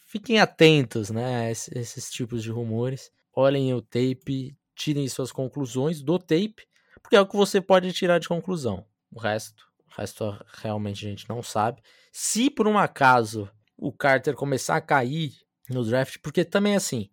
fiquem 0.06 0.40
atentos 0.40 1.10
né, 1.10 1.46
a 1.46 1.50
esses 1.50 2.10
tipos 2.10 2.42
de 2.42 2.50
rumores. 2.50 3.12
Olhem 3.32 3.72
o 3.74 3.80
tape, 3.80 4.56
tirem 4.74 5.08
suas 5.08 5.30
conclusões 5.30 6.02
do 6.02 6.18
tape, 6.18 6.66
porque 7.02 7.16
é 7.16 7.20
o 7.20 7.26
que 7.26 7.36
você 7.36 7.60
pode 7.60 7.92
tirar 7.92 8.18
de 8.18 8.28
conclusão. 8.28 8.86
O 9.10 9.18
resto, 9.18 9.64
o 9.86 9.94
resto 9.96 10.36
realmente 10.62 11.06
a 11.06 11.10
gente 11.10 11.28
não 11.28 11.42
sabe. 11.42 11.82
Se 12.12 12.50
por 12.50 12.66
um 12.66 12.78
acaso 12.78 13.50
o 13.80 13.90
Carter 13.90 14.34
começar 14.34 14.76
a 14.76 14.80
cair 14.80 15.32
no 15.68 15.84
draft, 15.84 16.18
porque 16.22 16.44
também 16.44 16.76
assim, 16.76 17.08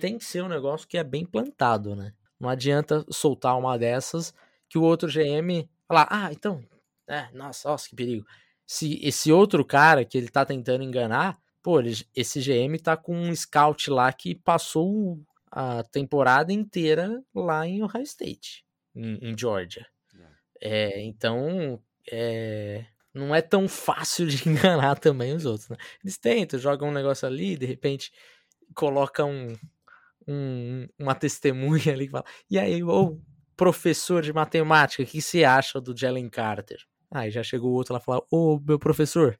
tem 0.00 0.16
que 0.16 0.24
ser 0.24 0.42
um 0.42 0.48
negócio 0.48 0.86
que 0.86 0.96
é 0.96 1.04
bem 1.04 1.26
plantado, 1.26 1.96
né? 1.96 2.12
Não 2.38 2.48
adianta 2.48 3.04
soltar 3.10 3.58
uma 3.58 3.76
dessas 3.76 4.32
que 4.68 4.78
o 4.78 4.82
outro 4.82 5.08
GM 5.08 5.68
falar, 5.88 6.06
ah, 6.10 6.32
então, 6.32 6.62
é, 7.08 7.28
nossa, 7.32 7.68
nossa, 7.68 7.88
que 7.88 7.96
perigo. 7.96 8.24
Se 8.64 9.00
esse 9.02 9.32
outro 9.32 9.64
cara 9.64 10.04
que 10.04 10.16
ele 10.16 10.28
tá 10.28 10.44
tentando 10.44 10.84
enganar, 10.84 11.38
pô, 11.62 11.80
ele, 11.80 11.94
esse 12.14 12.40
GM 12.40 12.78
tá 12.78 12.96
com 12.96 13.16
um 13.16 13.34
scout 13.34 13.90
lá 13.90 14.12
que 14.12 14.34
passou 14.34 15.18
a 15.50 15.82
temporada 15.82 16.52
inteira 16.52 17.22
lá 17.34 17.66
em 17.66 17.82
Ohio 17.82 18.02
State, 18.02 18.64
em, 18.94 19.18
em 19.22 19.36
Georgia. 19.36 19.86
É, 20.60 21.00
é 21.00 21.02
então, 21.02 21.82
é, 22.10 22.84
não 23.14 23.34
é 23.34 23.40
tão 23.42 23.68
fácil 23.68 24.26
de 24.26 24.46
enganar 24.48 24.98
também 24.98 25.34
os 25.34 25.44
outros, 25.44 25.68
né? 25.68 25.76
Eles 26.02 26.18
tentam, 26.18 26.58
jogam 26.58 26.88
um 26.88 26.92
negócio 26.92 27.26
ali, 27.26 27.56
de 27.56 27.66
repente 27.66 28.12
colocam 28.74 29.30
um, 29.30 29.56
um, 30.26 30.88
uma 30.98 31.14
testemunha 31.14 31.92
ali 31.92 32.06
que 32.06 32.12
fala: 32.12 32.24
E 32.50 32.58
aí, 32.58 32.82
ô 32.82 33.18
professor 33.56 34.22
de 34.22 34.32
matemática, 34.32 35.02
o 35.02 35.06
que 35.06 35.20
você 35.20 35.44
acha 35.44 35.80
do 35.80 35.96
Jalen 35.96 36.28
Carter? 36.28 36.78
Aí 37.10 37.30
já 37.30 37.42
chegou 37.42 37.70
o 37.70 37.74
outro 37.74 37.94
lá 37.94 38.00
e 38.00 38.04
falou: 38.04 38.26
Ô 38.30 38.60
meu 38.60 38.78
professor, 38.78 39.38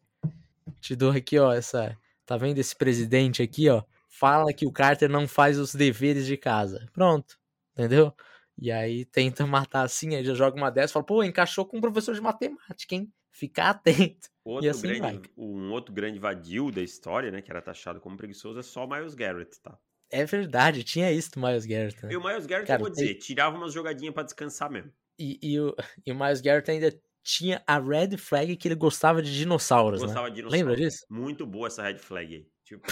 te 0.81 0.97
dou 0.97 1.11
aqui, 1.11 1.39
ó, 1.39 1.53
essa. 1.53 1.97
Tá 2.27 2.37
vendo 2.37 2.59
esse 2.59 2.77
presidente 2.77 3.43
aqui, 3.43 3.71
ó? 3.71 3.83
Fala 4.07 4.53
que 4.53 4.67
o 4.67 4.73
Carter 4.73 5.09
não 5.09 5.27
faz 5.27 5.59
os 5.59 5.75
deveres 5.75 6.27
de 6.27 6.37
casa. 6.37 6.87
Pronto, 6.93 7.39
entendeu? 7.73 8.13
E 8.59 8.71
aí 8.73 9.05
tenta 9.07 9.47
matar 9.47 9.83
assim, 9.83 10.15
aí 10.15 10.25
já 10.25 10.35
joga 10.35 10.57
uma 10.57 10.71
dessa 10.71 10.95
fala: 10.95 11.07
pô, 11.07 11.23
encaixou 11.23 11.65
com 11.65 11.79
um 11.79 11.81
professor 11.81 12.15
de 12.15 12.21
matemática, 12.21 12.95
hein? 12.95 13.11
Ficar 13.39 13.71
atento. 13.71 14.29
Outro 14.45 14.71
assim 14.71 14.89
grande, 14.89 15.31
um 15.37 15.71
outro 15.73 15.95
grande 15.95 16.19
vadio 16.19 16.73
da 16.73 16.81
história, 16.81 17.31
né, 17.31 17.43
que 17.43 17.51
era 17.51 17.61
taxado 17.61 18.01
como 18.01 18.17
preguiçoso, 18.17 18.59
é 18.59 18.63
só 18.63 18.87
Miles 18.87 19.15
Garrett, 19.15 19.61
tá? 19.61 19.79
É 20.11 20.25
verdade, 20.25 20.83
tinha 20.83 21.13
isso 21.13 21.31
do 21.33 21.41
Miles 21.41 21.67
Garrett. 21.67 22.03
Né? 22.03 22.15
E 22.15 22.17
o 22.17 22.25
Miles 22.25 22.47
Garrett, 22.47 22.67
Cara, 22.67 22.81
eu 22.81 22.87
vou 22.87 22.91
dizer, 22.91 23.15
tirava 23.17 23.59
umas 23.59 23.75
jogadinhas 23.75 24.15
para 24.15 24.23
descansar 24.23 24.71
mesmo. 24.71 24.91
E, 25.19 25.39
e, 25.43 25.61
o, 25.61 25.77
e 26.07 26.11
o 26.11 26.19
Miles 26.19 26.41
Garrett 26.41 26.71
ainda 26.71 26.99
tinha 27.23 27.63
a 27.67 27.79
red 27.79 28.17
flag 28.17 28.57
que 28.57 28.69
ele 28.69 28.75
gostava 28.75 29.21
de 29.23 29.37
dinossauros, 29.37 30.01
Gostava 30.01 30.29
né? 30.29 30.31
de 30.31 30.37
dinossauros. 30.37 30.67
Lembra 30.67 30.77
disso? 30.77 31.05
Muito 31.11 31.47
boa 31.47 31.67
essa 31.67 31.83
red 31.83 31.99
flag 31.99 32.35
aí. 32.35 32.47
Tipo, 32.65 32.87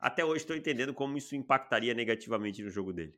até 0.00 0.22
hoje 0.24 0.42
estou 0.42 0.54
entendendo 0.54 0.92
como 0.92 1.16
isso 1.16 1.34
impactaria 1.34 1.94
negativamente 1.94 2.62
no 2.62 2.70
jogo 2.70 2.92
dele. 2.92 3.14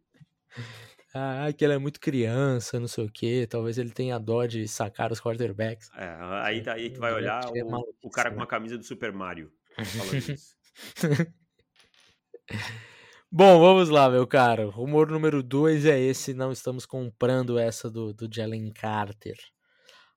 Ah, 1.19 1.51
que 1.51 1.65
ele 1.65 1.73
é 1.73 1.79
muito 1.79 1.99
criança, 1.99 2.79
não 2.79 2.87
sei 2.87 3.07
o 3.07 3.11
que. 3.11 3.47
Talvez 3.47 3.79
ele 3.79 3.91
tenha 3.91 4.19
dó 4.19 4.45
de 4.45 4.69
sacar 4.69 5.11
os 5.11 5.21
quarterbacks. 5.21 5.91
É, 5.97 6.15
aí, 6.43 6.63
tá, 6.63 6.75
aí 6.75 6.91
tu 6.91 7.01
vai 7.01 7.15
olhar 7.15 7.43
é 7.55 7.65
o, 7.65 7.95
o 8.03 8.11
cara 8.11 8.31
com 8.31 8.37
uma 8.37 8.47
camisa 8.47 8.77
do 8.77 8.85
Super 8.85 9.13
Mario 9.13 9.51
falando 9.85 10.13
isso. 10.31 10.55
Bom, 13.33 13.59
vamos 13.59 13.89
lá, 13.89 14.11
meu 14.11 14.27
caro. 14.27 14.69
Rumor 14.69 15.11
número 15.11 15.43
2 15.43 15.87
é 15.87 15.99
esse. 15.99 16.35
Não 16.35 16.53
estamos 16.53 16.85
comprando 16.85 17.59
essa 17.59 17.91
do, 17.91 18.13
do 18.13 18.29
Jalen 18.31 18.71
Carter. 18.73 19.37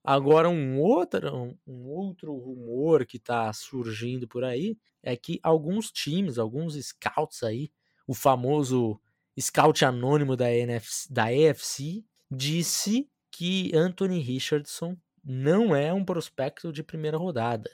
Agora, 0.04 0.50
um 0.50 0.80
outro, 0.80 1.58
um 1.66 1.88
outro 1.88 2.34
rumor 2.34 3.06
que 3.06 3.18
está 3.18 3.52
surgindo 3.54 4.28
por 4.28 4.44
aí 4.44 4.78
é 5.02 5.16
que 5.16 5.40
alguns 5.42 5.92
times, 5.92 6.38
alguns 6.38 6.76
scouts 6.76 7.44
aí, 7.44 7.72
o 8.08 8.14
famoso 8.14 9.00
scout 9.40 9.84
anônimo 9.84 10.36
da, 10.36 10.52
NFC, 10.52 11.14
da 11.14 11.34
EFC, 11.34 12.06
disse 12.30 13.10
que 13.32 13.76
Anthony 13.76 14.20
Richardson 14.20 14.98
não 15.24 15.76
é 15.76 15.94
um 15.94 16.04
prospecto 16.04 16.72
de 16.72 16.84
primeira 16.84 17.18
rodada. 17.18 17.70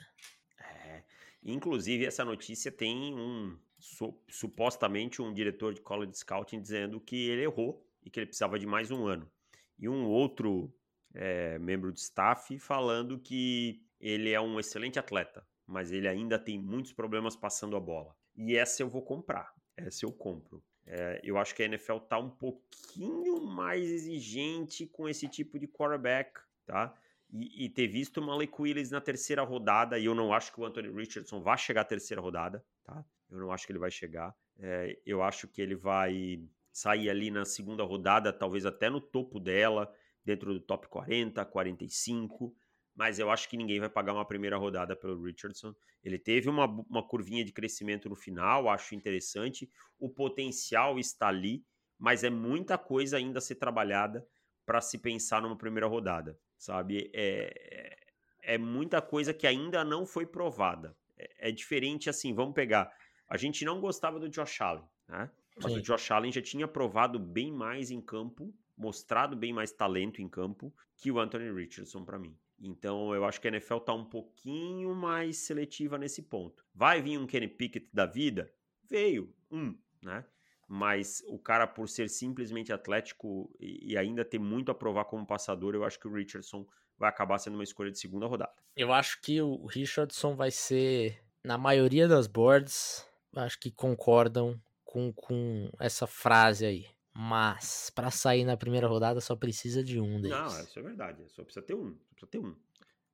É, 0.58 1.02
inclusive, 1.42 2.04
essa 2.04 2.24
notícia 2.24 2.70
tem 2.70 3.14
um 3.14 3.56
su 3.78 4.18
supostamente 4.28 5.22
um 5.22 5.32
diretor 5.32 5.72
de 5.74 5.80
college 5.80 6.16
scouting 6.16 6.60
dizendo 6.60 7.00
que 7.00 7.28
ele 7.28 7.42
errou 7.42 7.86
e 8.02 8.10
que 8.10 8.20
ele 8.20 8.26
precisava 8.26 8.58
de 8.58 8.66
mais 8.66 8.90
um 8.90 9.06
ano. 9.06 9.30
E 9.78 9.88
um 9.88 10.06
outro 10.06 10.72
é, 11.14 11.58
membro 11.58 11.92
de 11.92 12.00
staff 12.00 12.58
falando 12.58 13.18
que 13.18 13.82
ele 14.00 14.30
é 14.30 14.40
um 14.40 14.58
excelente 14.58 14.98
atleta, 14.98 15.46
mas 15.66 15.92
ele 15.92 16.08
ainda 16.08 16.38
tem 16.38 16.58
muitos 16.58 16.92
problemas 16.92 17.36
passando 17.36 17.76
a 17.76 17.80
bola. 17.80 18.14
E 18.34 18.56
essa 18.56 18.82
eu 18.82 18.88
vou 18.88 19.02
comprar, 19.02 19.52
essa 19.76 20.04
eu 20.04 20.12
compro. 20.12 20.62
É, 20.86 21.20
eu 21.24 21.36
acho 21.36 21.54
que 21.54 21.62
a 21.62 21.66
NFL 21.66 21.98
tá 22.08 22.18
um 22.18 22.30
pouquinho 22.30 23.44
mais 23.44 23.90
exigente 23.90 24.86
com 24.86 25.08
esse 25.08 25.26
tipo 25.28 25.58
de 25.58 25.66
quarterback, 25.66 26.40
tá? 26.64 26.94
E, 27.32 27.64
e, 27.64 27.68
ter 27.68 27.88
visto 27.88 28.18
o 28.18 28.22
Malik 28.24 28.54
Willis 28.60 28.92
na 28.92 29.00
terceira 29.00 29.42
rodada, 29.42 29.98
e 29.98 30.04
eu 30.04 30.14
não 30.14 30.32
acho 30.32 30.52
que 30.52 30.60
o 30.60 30.64
Anthony 30.64 30.88
Richardson 30.88 31.40
vá 31.40 31.56
chegar 31.56 31.80
à 31.80 31.84
terceira 31.84 32.22
rodada, 32.22 32.64
tá? 32.84 33.04
Eu 33.28 33.38
não 33.38 33.50
acho 33.50 33.66
que 33.66 33.72
ele 33.72 33.80
vai 33.80 33.90
chegar. 33.90 34.32
É, 34.58 34.96
eu 35.04 35.22
acho 35.22 35.48
que 35.48 35.60
ele 35.60 35.74
vai 35.74 36.40
sair 36.72 37.10
ali 37.10 37.30
na 37.30 37.44
segunda 37.44 37.82
rodada, 37.82 38.32
talvez 38.32 38.64
até 38.64 38.88
no 38.88 39.00
topo 39.00 39.40
dela, 39.40 39.92
dentro 40.24 40.52
do 40.52 40.60
top 40.60 40.86
40, 40.88 41.44
45. 41.44 42.54
Mas 42.96 43.18
eu 43.18 43.30
acho 43.30 43.48
que 43.48 43.56
ninguém 43.56 43.78
vai 43.78 43.90
pagar 43.90 44.14
uma 44.14 44.24
primeira 44.24 44.56
rodada 44.56 44.96
pelo 44.96 45.22
Richardson. 45.22 45.74
Ele 46.02 46.18
teve 46.18 46.48
uma, 46.48 46.64
uma 46.64 47.06
curvinha 47.06 47.44
de 47.44 47.52
crescimento 47.52 48.08
no 48.08 48.16
final, 48.16 48.68
acho 48.68 48.94
interessante. 48.94 49.70
O 49.98 50.08
potencial 50.08 50.98
está 50.98 51.28
ali, 51.28 51.62
mas 51.98 52.24
é 52.24 52.30
muita 52.30 52.78
coisa 52.78 53.18
ainda 53.18 53.38
a 53.38 53.42
ser 53.42 53.56
trabalhada 53.56 54.26
para 54.64 54.80
se 54.80 54.98
pensar 54.98 55.42
numa 55.42 55.56
primeira 55.56 55.86
rodada, 55.86 56.38
sabe? 56.56 57.10
É, 57.12 57.96
é, 58.42 58.54
é 58.54 58.58
muita 58.58 59.02
coisa 59.02 59.34
que 59.34 59.46
ainda 59.46 59.84
não 59.84 60.06
foi 60.06 60.24
provada. 60.26 60.96
É, 61.18 61.50
é 61.50 61.52
diferente 61.52 62.08
assim, 62.08 62.34
vamos 62.34 62.54
pegar 62.54 62.90
a 63.28 63.36
gente 63.36 63.64
não 63.64 63.80
gostava 63.80 64.18
do 64.18 64.28
Josh 64.28 64.60
Allen, 64.60 64.84
né? 65.08 65.30
Mas 65.56 65.72
Sim. 65.72 65.78
o 65.78 65.82
Josh 65.82 66.10
Allen 66.10 66.32
já 66.32 66.42
tinha 66.42 66.68
provado 66.68 67.18
bem 67.18 67.50
mais 67.50 67.90
em 67.90 68.00
campo, 68.00 68.54
mostrado 68.76 69.34
bem 69.34 69.52
mais 69.52 69.72
talento 69.72 70.20
em 70.20 70.28
campo 70.28 70.72
que 70.96 71.10
o 71.10 71.18
Anthony 71.18 71.50
Richardson 71.50 72.04
para 72.04 72.18
mim. 72.18 72.36
Então 72.58 73.14
eu 73.14 73.24
acho 73.24 73.40
que 73.40 73.48
a 73.48 73.50
NFL 73.50 73.78
tá 73.78 73.92
um 73.92 74.04
pouquinho 74.04 74.94
mais 74.94 75.38
seletiva 75.38 75.98
nesse 75.98 76.22
ponto. 76.22 76.64
Vai 76.74 77.02
vir 77.02 77.18
um 77.18 77.26
Kenny 77.26 77.48
Pickett 77.48 77.88
da 77.92 78.06
vida? 78.06 78.50
Veio, 78.88 79.34
um, 79.50 79.76
né? 80.02 80.24
Mas 80.68 81.22
o 81.28 81.38
cara, 81.38 81.66
por 81.66 81.88
ser 81.88 82.08
simplesmente 82.08 82.72
atlético 82.72 83.54
e 83.60 83.96
ainda 83.96 84.24
ter 84.24 84.38
muito 84.38 84.70
a 84.70 84.74
provar 84.74 85.04
como 85.04 85.26
passador, 85.26 85.74
eu 85.74 85.84
acho 85.84 85.98
que 85.98 86.08
o 86.08 86.12
Richardson 86.12 86.66
vai 86.98 87.08
acabar 87.08 87.38
sendo 87.38 87.54
uma 87.54 87.62
escolha 87.62 87.90
de 87.90 87.98
segunda 87.98 88.26
rodada. 88.26 88.52
Eu 88.74 88.92
acho 88.92 89.20
que 89.20 89.40
o 89.40 89.66
Richardson 89.66 90.34
vai 90.34 90.50
ser, 90.50 91.22
na 91.44 91.56
maioria 91.56 92.08
das 92.08 92.26
boards, 92.26 93.06
acho 93.34 93.60
que 93.60 93.70
concordam 93.70 94.60
com, 94.84 95.12
com 95.12 95.70
essa 95.78 96.06
frase 96.06 96.66
aí. 96.66 96.86
Mas, 97.18 97.90
para 97.94 98.10
sair 98.10 98.44
na 98.44 98.58
primeira 98.58 98.86
rodada, 98.86 99.22
só 99.22 99.34
precisa 99.34 99.82
de 99.82 99.98
um 99.98 100.20
deles. 100.20 100.36
Não, 100.36 100.60
isso 100.60 100.78
é 100.78 100.82
verdade. 100.82 101.24
Só 101.30 101.42
precisa 101.42 101.64
ter 101.64 101.74
um. 101.74 101.96
Só 102.18 102.26
precisa 102.26 102.26
ter 102.26 102.38
um. 102.40 102.54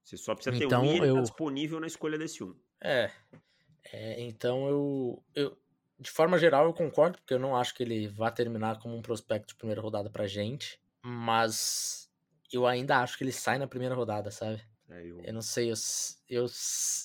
Você 0.02 0.16
só 0.16 0.34
precisa 0.34 0.58
ter 0.58 0.64
então, 0.64 0.82
um 0.82 0.86
e 0.86 0.88
ele 0.88 0.98
tá 0.98 1.06
eu... 1.06 1.14
tá 1.14 1.20
disponível 1.20 1.78
na 1.78 1.86
escolha 1.86 2.18
desse 2.18 2.42
um. 2.42 2.52
É. 2.80 3.12
é. 3.92 4.20
Então 4.22 4.66
eu, 4.66 5.22
eu. 5.36 5.56
De 6.00 6.10
forma 6.10 6.36
geral, 6.36 6.64
eu 6.64 6.72
concordo, 6.72 7.18
porque 7.18 7.32
eu 7.32 7.38
não 7.38 7.54
acho 7.54 7.76
que 7.76 7.84
ele 7.84 8.08
vá 8.08 8.28
terminar 8.28 8.80
como 8.80 8.96
um 8.96 9.02
prospecto 9.02 9.48
de 9.48 9.54
primeira 9.54 9.80
rodada 9.80 10.10
pra 10.10 10.26
gente. 10.26 10.80
Mas 11.00 12.10
eu 12.52 12.66
ainda 12.66 12.98
acho 12.98 13.16
que 13.16 13.22
ele 13.22 13.30
sai 13.30 13.56
na 13.56 13.68
primeira 13.68 13.94
rodada, 13.94 14.32
sabe? 14.32 14.60
É, 14.90 15.00
eu... 15.06 15.20
eu... 15.20 15.32
não 15.32 15.42
sei, 15.42 15.70
eu, 15.70 15.74
eu, 16.28 16.46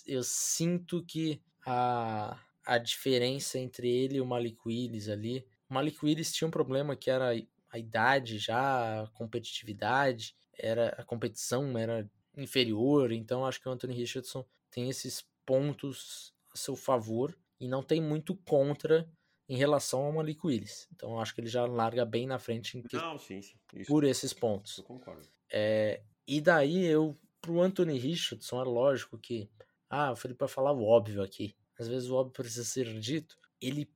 eu 0.07 0.23
sinto 0.23 1.05
que 1.05 1.39
a, 1.63 2.39
a 2.65 2.79
diferença 2.79 3.60
entre 3.60 3.88
ele 3.88 4.17
e 4.17 4.21
o 4.21 4.25
Malik 4.25 4.57
Willis 4.65 5.10
ali. 5.10 5.45
Malik 5.69 6.03
Willis 6.03 6.34
tinha 6.34 6.47
um 6.47 6.51
problema 6.51 6.95
que 6.95 7.10
era 7.10 7.32
a 7.71 7.77
idade 7.77 8.38
já, 8.38 9.03
a 9.03 9.08
competitividade, 9.08 10.36
era 10.58 10.89
a 10.89 11.03
competição 11.03 11.77
era 11.77 12.10
inferior, 12.36 13.12
então 13.12 13.45
acho 13.45 13.60
que 13.60 13.67
o 13.67 13.71
Anthony 13.71 13.93
Richardson 13.93 14.45
tem 14.69 14.89
esses 14.89 15.25
pontos 15.45 16.34
a 16.53 16.58
seu 16.58 16.75
favor 16.75 17.38
e 17.60 17.67
não 17.67 17.82
tem 17.82 18.01
muito 18.01 18.36
contra 18.36 19.10
em 19.49 19.56
relação 19.56 20.03
ao 20.03 20.12
Malik 20.12 20.45
Willis. 20.45 20.88
Então 20.93 21.19
acho 21.19 21.34
que 21.34 21.41
ele 21.41 21.49
já 21.49 21.65
larga 21.65 22.06
bem 22.06 22.27
na 22.27 22.38
frente 22.38 22.82
que... 22.84 22.95
não, 22.95 23.17
sim, 23.17 23.41
sim. 23.41 23.56
Isso, 23.73 23.88
por 23.88 24.03
esses 24.03 24.34
pontos. 24.34 24.77
Eu 24.77 24.84
concordo. 24.84 25.27
É, 25.51 26.01
e 26.27 26.41
daí 26.41 26.86
eu, 26.86 27.17
pro 27.41 27.62
Anthony 27.62 27.97
Richardson, 27.97 28.62
é 28.62 28.65
lógico 28.65 29.17
que. 29.17 29.49
Ah, 29.89 30.12
o 30.12 30.15
Felipe 30.15 30.41
vai 30.41 30.49
falar 30.49 30.73
o 30.73 30.84
óbvio 30.84 31.23
aqui. 31.23 31.56
Às 31.80 31.88
vezes 31.88 32.10
o 32.10 32.15
óbvio 32.15 32.34
precisa 32.34 32.65
ser 32.65 32.99
dito. 32.99 33.38
Ele 33.62 33.89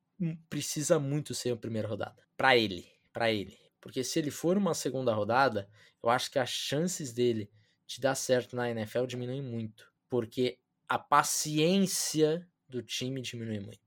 precisa 0.50 1.00
muito 1.00 1.34
ser 1.34 1.52
a 1.52 1.58
primeira 1.58 1.88
rodada. 1.88 2.22
para 2.38 2.58
ele. 2.58 2.86
para 3.12 3.32
ele. 3.32 3.58
Porque 3.80 4.04
se 4.04 4.20
ele 4.20 4.32
for 4.32 4.58
uma 4.58 4.74
segunda 4.74 5.14
rodada, 5.14 5.68
eu 6.04 6.10
acho 6.10 6.30
que 6.32 6.38
as 6.38 6.50
chances 6.50 7.12
dele 7.12 7.50
de 7.88 8.00
dar 8.00 8.16
certo 8.16 8.56
na 8.56 8.70
NFL 8.70 9.06
diminuem 9.06 9.42
muito. 9.42 9.92
Porque 10.08 10.60
a 10.88 11.00
paciência 11.00 12.48
do 12.70 12.82
time 12.82 13.22
diminui 13.22 13.60
muito. 13.60 13.82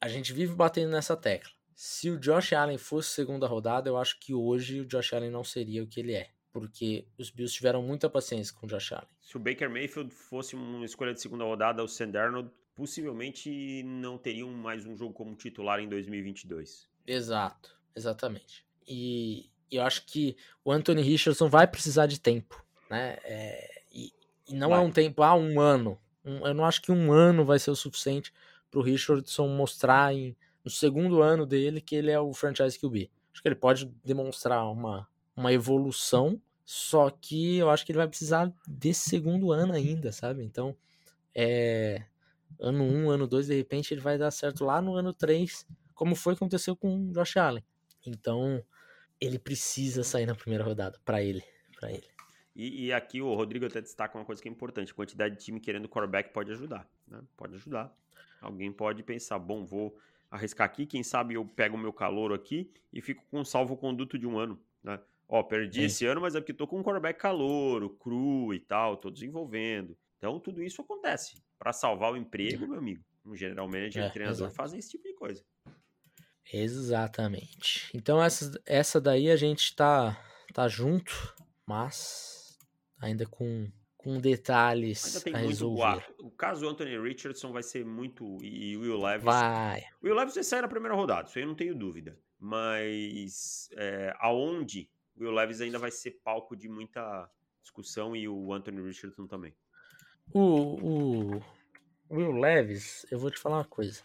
A 0.00 0.08
gente 0.08 0.32
vive 0.32 0.54
batendo 0.54 0.90
nessa 0.92 1.16
tecla. 1.16 1.50
Se 1.74 2.10
o 2.10 2.18
Josh 2.18 2.52
Allen 2.52 2.78
fosse 2.78 3.10
segunda 3.10 3.46
rodada, 3.46 3.88
eu 3.88 3.96
acho 3.96 4.18
que 4.20 4.34
hoje 4.34 4.80
o 4.80 4.86
Josh 4.86 5.12
Allen 5.12 5.30
não 5.30 5.44
seria 5.44 5.82
o 5.82 5.86
que 5.86 6.00
ele 6.00 6.12
é. 6.12 6.30
Porque 6.52 7.06
os 7.16 7.30
Bills 7.30 7.54
tiveram 7.54 7.82
muita 7.82 8.10
paciência 8.10 8.54
com 8.54 8.66
o 8.66 8.68
Josh 8.68 8.92
Allen. 8.92 9.08
Se 9.20 9.36
o 9.36 9.40
Baker 9.40 9.70
Mayfield 9.70 10.12
fosse 10.12 10.54
uma 10.56 10.84
escolha 10.84 11.14
de 11.14 11.20
segunda 11.20 11.44
rodada, 11.44 11.82
o 11.82 11.88
Sam 11.88 12.10
Darnold 12.10 12.50
possivelmente 12.78 13.82
não 13.82 14.16
teriam 14.16 14.48
mais 14.52 14.86
um 14.86 14.96
jogo 14.96 15.12
como 15.12 15.34
titular 15.34 15.80
em 15.80 15.88
2022. 15.88 16.88
Exato, 17.04 17.76
exatamente. 17.92 18.64
E 18.86 19.50
eu 19.68 19.82
acho 19.82 20.06
que 20.06 20.36
o 20.64 20.70
Anthony 20.70 21.02
Richardson 21.02 21.48
vai 21.48 21.66
precisar 21.66 22.06
de 22.06 22.20
tempo, 22.20 22.64
né? 22.88 23.18
É, 23.24 23.82
e, 23.92 24.12
e, 24.48 24.54
não 24.54 24.68
é 24.68 24.76
vai. 24.76 24.84
é 24.84 24.86
um 24.86 24.92
tempo, 24.92 25.24
ah, 25.24 25.34
um 25.34 25.58
ano. 25.58 25.98
Um, 26.24 26.46
eu 26.46 26.54
não 26.54 26.64
acho 26.64 26.80
que 26.80 26.92
um 26.92 27.10
ano 27.10 27.44
vai 27.44 27.58
ser 27.58 27.72
o 27.72 27.76
suficiente 27.76 28.32
para 28.70 28.78
o 28.78 28.82
Richardson 28.82 29.48
mostrar 29.48 30.14
em, 30.14 30.36
no 30.64 30.70
segundo 30.70 31.20
ano 31.20 31.44
dele 31.44 31.80
que 31.80 31.96
ele 31.96 32.12
é 32.12 32.20
o 32.20 32.32
franchise 32.32 32.78
QB. 32.78 33.10
Acho 33.32 33.42
que 33.42 33.48
ele 33.48 33.56
pode 33.56 33.86
demonstrar 34.04 34.70
uma, 34.70 35.08
uma 35.34 35.52
evolução, 35.52 36.40
só 36.64 37.10
que 37.10 37.56
eu 37.56 37.70
acho 37.70 37.84
que 37.84 37.90
ele 37.90 37.98
vai 37.98 38.06
precisar 38.06 38.52
desse 38.68 39.10
segundo 39.10 39.50
ano 39.50 39.72
ainda, 39.72 40.12
sabe? 40.12 40.44
Então, 40.44 40.76
é, 41.34 42.04
ano 42.58 42.84
1, 42.84 43.04
um, 43.04 43.10
ano 43.10 43.26
2, 43.26 43.46
de 43.46 43.54
repente 43.54 43.92
ele 43.94 44.00
vai 44.00 44.18
dar 44.18 44.30
certo 44.30 44.64
lá 44.64 44.80
no 44.80 44.94
ano 44.94 45.12
3, 45.12 45.66
como 45.94 46.14
foi 46.14 46.34
que 46.34 46.38
aconteceu 46.38 46.76
com 46.76 47.08
o 47.08 47.12
Josh 47.12 47.36
Allen. 47.36 47.64
Então, 48.06 48.62
ele 49.20 49.38
precisa 49.38 50.02
sair 50.02 50.26
na 50.26 50.34
primeira 50.34 50.64
rodada, 50.64 50.98
para 51.04 51.22
ele, 51.22 51.42
para 51.78 51.90
ele. 51.90 52.06
E, 52.54 52.86
e, 52.86 52.92
aqui 52.92 53.22
o 53.22 53.34
Rodrigo 53.34 53.66
até 53.66 53.80
destaca 53.80 54.18
uma 54.18 54.24
coisa 54.24 54.42
que 54.42 54.48
é 54.48 54.50
importante, 54.50 54.90
a 54.90 54.94
quantidade 54.94 55.36
de 55.36 55.44
time 55.44 55.60
querendo 55.60 55.88
quarterback 55.88 56.32
pode 56.32 56.50
ajudar, 56.50 56.88
né? 57.06 57.20
Pode 57.36 57.54
ajudar. 57.54 57.96
Alguém 58.40 58.72
pode 58.72 59.02
pensar, 59.02 59.38
bom, 59.38 59.64
vou 59.64 59.96
arriscar 60.30 60.66
aqui, 60.66 60.84
quem 60.84 61.02
sabe 61.02 61.34
eu 61.34 61.44
pego 61.44 61.76
o 61.76 61.78
meu 61.78 61.92
calor 61.92 62.32
aqui 62.32 62.70
e 62.92 63.00
fico 63.00 63.24
com 63.30 63.40
um 63.40 63.44
salvo-conduto 63.44 64.18
de 64.18 64.26
um 64.26 64.38
ano, 64.38 64.60
né? 64.82 64.98
Ó, 65.28 65.42
perdi 65.42 65.82
esse 65.82 66.06
ano, 66.06 66.20
mas 66.20 66.34
é 66.34 66.40
porque 66.40 66.54
tô 66.54 66.66
com 66.66 66.80
um 66.80 66.82
quarterback 66.82 67.20
calouro, 67.20 67.90
cru 67.90 68.54
e 68.54 68.58
tal, 68.58 68.96
tô 68.96 69.10
desenvolvendo. 69.10 69.96
Então, 70.18 70.38
tudo 70.40 70.62
isso 70.62 70.82
acontece. 70.82 71.40
Para 71.58 71.72
salvar 71.72 72.12
o 72.12 72.16
emprego, 72.16 72.66
meu 72.66 72.78
amigo, 72.78 73.04
um 73.24 73.34
general 73.34 73.66
manager 73.66 74.04
é, 74.04 74.08
e 74.08 74.10
treinador 74.10 74.46
exato. 74.46 74.54
fazem 74.54 74.78
esse 74.78 74.90
tipo 74.90 75.04
de 75.04 75.14
coisa. 75.14 75.44
Exatamente. 76.52 77.90
Então, 77.94 78.22
essa, 78.22 78.60
essa 78.66 79.00
daí 79.00 79.30
a 79.30 79.36
gente 79.36 79.74
tá, 79.76 80.20
tá 80.52 80.66
junto, 80.66 81.34
mas 81.66 82.58
ainda 83.00 83.26
com, 83.26 83.70
com 83.96 84.20
detalhes 84.20 85.04
ainda 85.04 85.20
tem 85.20 85.34
a 85.34 85.38
muito 85.38 85.48
resolver. 85.50 86.14
O 86.18 86.30
caso 86.30 86.68
Anthony 86.68 86.98
Richardson 86.98 87.52
vai 87.52 87.62
ser 87.62 87.84
muito. 87.84 88.38
E 88.42 88.76
Will 88.76 89.00
Levis. 89.00 89.24
Vai. 89.24 89.84
Will 90.02 90.14
Levis 90.14 90.34
vai 90.34 90.44
sair 90.44 90.62
na 90.62 90.68
primeira 90.68 90.94
rodada, 90.94 91.28
isso 91.28 91.38
aí 91.38 91.44
eu 91.44 91.48
não 91.48 91.54
tenho 91.54 91.74
dúvida. 91.74 92.18
Mas 92.40 93.68
é, 93.76 94.14
aonde 94.18 94.90
Will 95.16 95.32
Levis 95.32 95.60
ainda 95.60 95.78
vai 95.78 95.90
ser 95.90 96.12
palco 96.24 96.56
de 96.56 96.68
muita 96.68 97.30
discussão 97.60 98.16
e 98.16 98.28
o 98.28 98.52
Anthony 98.52 98.80
Richardson 98.80 99.26
também. 99.26 99.54
O, 100.32 100.40
o 100.40 101.42
Will 102.10 102.32
Levis, 102.32 103.06
eu 103.10 103.18
vou 103.18 103.30
te 103.30 103.38
falar 103.38 103.58
uma 103.58 103.64
coisa. 103.64 104.02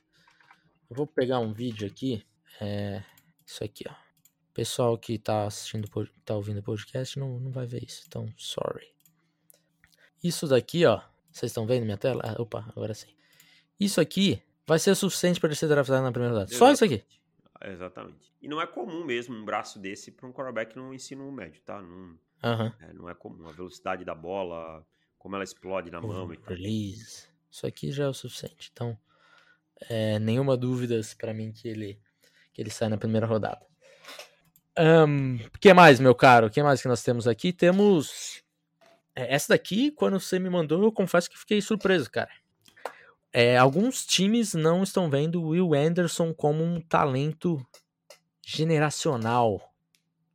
Eu 0.90 0.96
vou 0.96 1.08
pegar 1.08 1.40
um 1.40 1.54
vídeo 1.54 1.88
aqui. 1.88 2.26
É, 2.62 3.04
isso 3.46 3.64
aqui, 3.64 3.86
ó. 3.90 3.94
Pessoal 4.54 4.98
que 4.98 5.18
tá 5.18 5.46
assistindo, 5.46 5.90
tá 6.24 6.36
ouvindo 6.36 6.60
o 6.60 6.64
podcast 6.64 7.18
não, 7.18 7.40
não 7.40 7.52
vai 7.52 7.66
ver 7.66 7.84
isso, 7.84 8.04
então 8.08 8.32
sorry. 8.38 8.94
Isso 10.24 10.48
daqui, 10.48 10.86
ó. 10.86 11.02
Vocês 11.32 11.50
estão 11.50 11.66
vendo 11.66 11.84
minha 11.84 11.98
tela? 11.98 12.22
Ah, 12.24 12.40
opa, 12.40 12.66
agora 12.70 12.94
sim. 12.94 13.10
Isso 13.80 14.00
aqui 14.00 14.42
vai 14.68 14.78
ser 14.78 14.96
suficiente 14.96 15.40
para 15.40 15.50
ele 15.50 15.56
ser 15.56 15.68
draftado 15.68 16.04
na 16.04 16.12
primeira 16.12 16.36
rodada. 16.36 16.54
Só 16.54 16.72
isso 16.72 16.86
aqui. 16.86 17.04
Exatamente. 17.62 18.32
E 18.42 18.48
não 18.48 18.62
é 18.62 18.68
comum 18.68 19.04
mesmo 19.04 19.36
um 19.36 19.44
braço 19.44 19.80
desse 19.80 20.12
para 20.12 20.28
um 20.28 20.32
quarterback 20.32 20.76
no 20.76 20.94
ensino 20.94 21.30
médio, 21.32 21.62
tá? 21.64 21.82
Não, 21.82 22.20
é, 22.80 22.94
não 22.94 23.10
é 23.10 23.16
comum. 23.16 23.48
A 23.48 23.52
velocidade 23.52 24.06
da 24.06 24.14
bola, 24.14 24.86
como 25.24 25.36
ela 25.36 25.44
explode 25.46 25.90
na 25.90 26.02
mão 26.02 26.34
e 26.34 26.38
tal. 26.38 26.54
Release. 26.54 27.30
Isso 27.50 27.66
aqui 27.66 27.94
já 27.94 28.04
é 28.04 28.08
o 28.10 28.14
suficiente. 28.14 28.70
Então, 28.74 28.98
é, 29.90 30.20
nenhuma 30.20 30.58
dúvida 30.58 31.00
para 31.18 31.34
mim 31.34 31.54
que 31.54 31.68
ele, 31.70 31.98
que 32.52 32.62
ele 32.62 32.70
sai 32.70 32.90
na 32.90 32.98
primeira 32.98 33.26
rodada. 33.26 33.66
O 34.78 35.06
um, 35.06 35.40
que 35.62 35.74
mais, 35.74 36.00
meu 36.00 36.14
caro? 36.14 36.48
O 36.48 36.50
que 36.50 36.62
mais 36.62 36.82
que 36.82 36.88
nós 36.90 37.02
temos 37.02 37.26
aqui? 37.26 37.54
Temos. 37.54 38.44
É, 39.16 39.34
essa 39.34 39.50
daqui, 39.50 39.92
quando 39.92 40.20
você 40.20 40.38
me 40.40 40.50
mandou, 40.50 40.84
eu 40.84 40.92
confesso 40.92 41.30
que 41.30 41.40
fiquei 41.40 41.62
surpreso, 41.62 42.12
cara. 42.12 42.32
É, 43.32 43.58
alguns 43.58 44.06
times 44.06 44.54
não 44.54 44.84
estão 44.84 45.10
vendo 45.10 45.42
o 45.42 45.50
Will 45.50 45.74
Anderson 45.74 46.34
como 46.34 46.64
um 46.64 46.82
talento 46.82 47.66
generacional. 48.46 49.73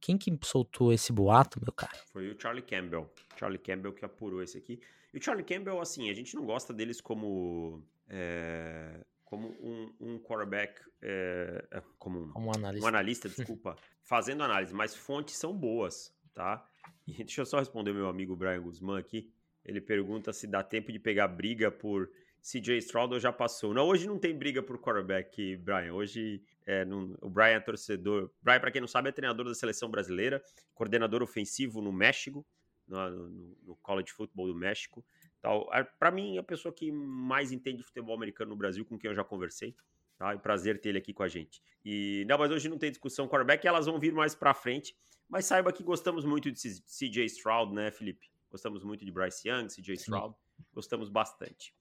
Quem 0.09 0.16
que 0.16 0.35
soltou 0.42 0.90
esse 0.90 1.12
boato, 1.12 1.61
meu 1.62 1.71
cara? 1.71 1.92
Foi 2.11 2.31
o 2.31 2.40
Charlie 2.40 2.62
Campbell. 2.62 3.12
Charlie 3.37 3.59
Campbell 3.59 3.92
que 3.92 4.07
apurou 4.07 4.42
esse 4.42 4.57
aqui. 4.57 4.81
E 5.12 5.18
o 5.18 5.23
Charlie 5.23 5.44
Campbell, 5.44 5.79
assim, 5.83 6.09
a 6.09 6.14
gente 6.14 6.35
não 6.35 6.47
gosta 6.47 6.73
deles 6.73 6.99
como. 6.99 7.85
É, 8.09 9.05
como 9.23 9.49
um, 9.61 9.92
um 10.01 10.18
quarterback. 10.18 10.81
É, 11.03 11.83
como, 11.99 12.21
um, 12.21 12.33
como 12.33 12.47
um 12.47 12.53
analista, 12.55 12.87
um 12.87 12.88
analista 12.88 13.29
desculpa, 13.37 13.77
fazendo 14.01 14.42
análise, 14.42 14.73
mas 14.73 14.97
fontes 14.97 15.35
são 15.35 15.55
boas, 15.55 16.11
tá? 16.33 16.66
E 17.07 17.12
deixa 17.23 17.42
eu 17.42 17.47
só 17.47 17.59
responder 17.59 17.92
meu 17.92 18.09
amigo 18.09 18.35
Brian 18.35 18.62
Guzman 18.62 18.99
aqui. 18.99 19.31
Ele 19.62 19.79
pergunta 19.79 20.33
se 20.33 20.47
dá 20.47 20.62
tempo 20.62 20.90
de 20.90 20.99
pegar 20.99 21.29
briga 21.29 21.71
por 21.71 22.11
CJ 22.42 22.79
Stroud 22.79 23.14
ou 23.14 23.20
já 23.20 23.33
passou. 23.33 23.74
Não, 23.74 23.87
hoje 23.87 24.07
não 24.07 24.18
tem 24.18 24.37
briga 24.37 24.62
por 24.62 24.79
quarterback, 24.79 25.57
Brian. 25.57 25.92
Hoje 25.92 26.42
é, 26.66 26.85
não, 26.85 27.16
o 27.20 27.29
Brian 27.29 27.57
é 27.57 27.61
torcedor. 27.61 28.31
Brian, 28.42 28.61
para 28.61 28.70
quem 28.70 28.81
não 28.81 28.88
sabe, 28.88 29.09
é 29.09 29.12
treinador 29.12 29.46
da 29.46 29.55
seleção 29.55 29.90
brasileira, 29.90 30.42
coordenador 30.74 31.22
ofensivo 31.22 31.81
no 31.81 31.92
México, 31.92 32.46
no, 32.87 33.11
no, 33.11 33.57
no 33.62 33.77
college 33.77 34.12
football 34.12 34.46
do 34.46 34.55
México. 34.55 35.05
Tal. 35.40 35.68
Para 35.98 36.11
mim, 36.11 36.37
é 36.37 36.40
a 36.40 36.42
pessoa 36.42 36.72
que 36.72 36.90
mais 36.90 37.53
entende 37.53 37.83
futebol 37.83 38.14
americano 38.14 38.51
no 38.51 38.57
Brasil, 38.57 38.85
com 38.85 38.98
quem 38.98 39.11
eu 39.11 39.14
já 39.14 39.24
conversei. 39.24 39.74
Tá? 40.16 40.33
É 40.33 40.37
prazer 40.37 40.81
ter 40.81 40.90
ele 40.90 40.98
aqui 40.98 41.12
com 41.12 41.22
a 41.22 41.29
gente. 41.29 41.62
E 41.85 42.24
não, 42.29 42.38
mas 42.38 42.51
hoje 42.51 42.68
não 42.68 42.79
tem 42.79 42.90
discussão 42.90 43.29
quarterback, 43.29 43.66
elas 43.66 43.87
vão 43.87 43.98
vir 43.98 44.12
mais 44.12 44.35
para 44.35 44.53
frente. 44.53 44.96
Mas 45.29 45.44
saiba 45.44 45.72
que 45.72 45.83
gostamos 45.83 46.24
muito 46.24 46.51
de 46.51 46.59
CJ 46.59 47.24
Stroud, 47.27 47.72
né, 47.74 47.90
Felipe? 47.90 48.31
Gostamos 48.50 48.83
muito 48.83 49.04
de 49.04 49.12
Bryce 49.12 49.48
Young, 49.48 49.69
CJ 49.69 49.94
Stroud. 49.94 50.35
Sim. 50.35 50.65
Gostamos 50.73 51.08
bastante. 51.08 51.75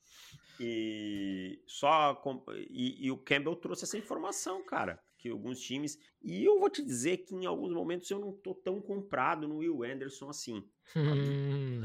E 0.59 1.61
só 1.65 2.21
e, 2.69 3.07
e, 3.07 3.11
o 3.11 3.17
Campbell 3.17 3.55
trouxe 3.55 3.83
essa 3.83 3.97
informação, 3.97 4.63
cara, 4.65 4.99
que 5.17 5.29
alguns 5.29 5.59
times 5.59 5.99
e 6.21 6.43
eu 6.43 6.59
vou 6.59 6.69
te 6.69 6.83
dizer 6.83 7.17
que 7.17 7.35
em 7.35 7.45
alguns 7.45 7.71
momentos 7.71 8.09
eu 8.09 8.19
não 8.19 8.31
tô 8.31 8.55
tão 8.55 8.81
comprado 8.81 9.47
no 9.47 9.57
Will 9.57 9.83
Anderson 9.83 10.29
assim. 10.29 10.63
Hum, 10.95 11.81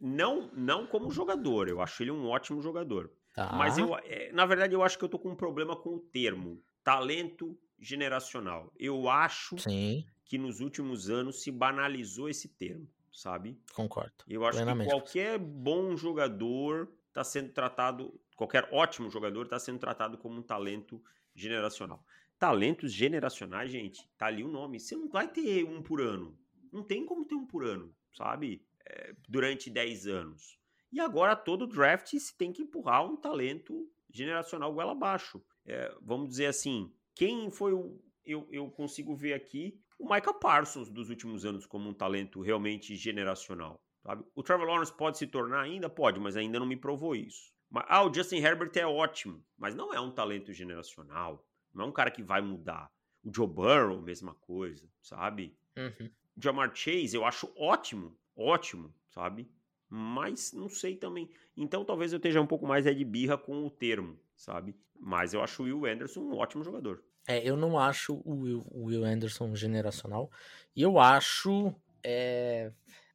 não, 0.00 0.50
não 0.52 0.86
como 0.86 1.10
jogador, 1.10 1.68
eu 1.68 1.80
acho 1.80 2.02
ele 2.02 2.10
um 2.10 2.26
ótimo 2.26 2.60
jogador. 2.60 3.10
Tá. 3.34 3.52
Mas 3.52 3.76
eu, 3.78 3.96
é, 4.04 4.30
na 4.32 4.46
verdade, 4.46 4.74
eu 4.74 4.82
acho 4.82 4.96
que 4.96 5.04
eu 5.04 5.08
tô 5.08 5.18
com 5.18 5.30
um 5.30 5.36
problema 5.36 5.74
com 5.74 5.96
o 5.96 5.98
termo 5.98 6.62
talento 6.84 7.58
generacional. 7.80 8.72
Eu 8.78 9.08
acho 9.08 9.58
Sim. 9.58 10.04
que 10.24 10.38
nos 10.38 10.60
últimos 10.60 11.10
anos 11.10 11.42
se 11.42 11.50
banalizou 11.50 12.28
esse 12.28 12.48
termo, 12.48 12.88
sabe? 13.12 13.58
Concordo. 13.72 14.12
Eu 14.28 14.46
acho 14.46 14.64
que 14.64 14.84
qualquer 14.84 15.38
bom 15.38 15.96
jogador 15.96 16.88
está 17.14 17.22
sendo 17.22 17.52
tratado, 17.52 18.20
qualquer 18.34 18.68
ótimo 18.72 19.08
jogador 19.08 19.44
está 19.44 19.58
sendo 19.58 19.78
tratado 19.78 20.18
como 20.18 20.40
um 20.40 20.42
talento 20.42 21.00
generacional. 21.32 22.04
Talentos 22.40 22.92
generacionais, 22.92 23.70
gente, 23.70 24.10
tá 24.18 24.26
ali 24.26 24.42
o 24.42 24.48
nome. 24.48 24.80
Você 24.80 24.96
não 24.96 25.08
vai 25.08 25.28
ter 25.28 25.64
um 25.64 25.80
por 25.80 26.00
ano. 26.00 26.36
Não 26.72 26.82
tem 26.82 27.06
como 27.06 27.24
ter 27.24 27.36
um 27.36 27.46
por 27.46 27.64
ano, 27.64 27.94
sabe? 28.12 28.66
É, 28.84 29.14
durante 29.28 29.70
10 29.70 30.08
anos. 30.08 30.58
E 30.92 30.98
agora 30.98 31.36
todo 31.36 31.68
draft 31.68 32.08
se 32.08 32.36
tem 32.36 32.52
que 32.52 32.62
empurrar 32.62 33.06
um 33.06 33.16
talento 33.16 33.88
generacional 34.12 34.74
goela 34.74 34.92
abaixo. 34.92 35.40
É, 35.64 35.94
vamos 36.02 36.28
dizer 36.28 36.46
assim, 36.46 36.92
quem 37.14 37.50
foi 37.50 37.72
o. 37.72 38.00
Eu, 38.24 38.48
eu 38.50 38.70
consigo 38.70 39.14
ver 39.14 39.34
aqui 39.34 39.78
o 39.98 40.04
Michael 40.04 40.34
Parsons 40.34 40.90
dos 40.90 41.10
últimos 41.10 41.44
anos 41.44 41.66
como 41.66 41.88
um 41.88 41.94
talento 41.94 42.40
realmente 42.40 42.96
generacional. 42.96 43.83
Sabe? 44.04 44.22
O 44.34 44.42
Trevor 44.42 44.66
Lawrence 44.66 44.92
pode 44.92 45.16
se 45.16 45.26
tornar 45.26 45.62
ainda? 45.62 45.88
Pode, 45.88 46.20
mas 46.20 46.36
ainda 46.36 46.60
não 46.60 46.66
me 46.66 46.76
provou 46.76 47.16
isso. 47.16 47.52
Ah, 47.74 48.04
o 48.04 48.12
Justin 48.12 48.36
Herbert 48.36 48.70
é 48.76 48.86
ótimo, 48.86 49.42
mas 49.56 49.74
não 49.74 49.92
é 49.92 49.98
um 49.98 50.10
talento 50.10 50.52
generacional. 50.52 51.44
Não 51.72 51.86
é 51.86 51.88
um 51.88 51.92
cara 51.92 52.10
que 52.10 52.22
vai 52.22 52.40
mudar. 52.40 52.90
O 53.24 53.34
Joe 53.34 53.48
Burrow, 53.48 54.00
mesma 54.00 54.34
coisa, 54.34 54.86
sabe? 55.00 55.56
Uhum. 55.76 56.10
O 56.36 56.40
Jamar 56.40 56.70
Chase, 56.74 57.16
eu 57.16 57.24
acho 57.24 57.50
ótimo, 57.56 58.16
ótimo, 58.36 58.94
sabe? 59.08 59.50
Mas 59.88 60.52
não 60.52 60.68
sei 60.68 60.96
também. 60.96 61.30
Então 61.56 61.84
talvez 61.84 62.12
eu 62.12 62.18
esteja 62.18 62.40
um 62.40 62.46
pouco 62.46 62.66
mais 62.66 62.86
é 62.86 62.92
de 62.92 63.04
birra 63.04 63.38
com 63.38 63.64
o 63.66 63.70
termo, 63.70 64.20
sabe? 64.36 64.76
Mas 65.00 65.32
eu 65.32 65.42
acho 65.42 65.62
o 65.62 65.64
Will 65.64 65.86
Anderson 65.86 66.20
um 66.20 66.36
ótimo 66.36 66.62
jogador. 66.62 67.02
É, 67.26 67.42
eu 67.42 67.56
não 67.56 67.78
acho 67.78 68.20
o 68.24 68.42
Will, 68.42 68.66
o 68.70 68.84
Will 68.84 69.04
Anderson 69.04 69.56
generacional. 69.56 70.30
E 70.76 70.82
eu 70.82 70.98
acho. 70.98 71.74
É, 72.02 72.70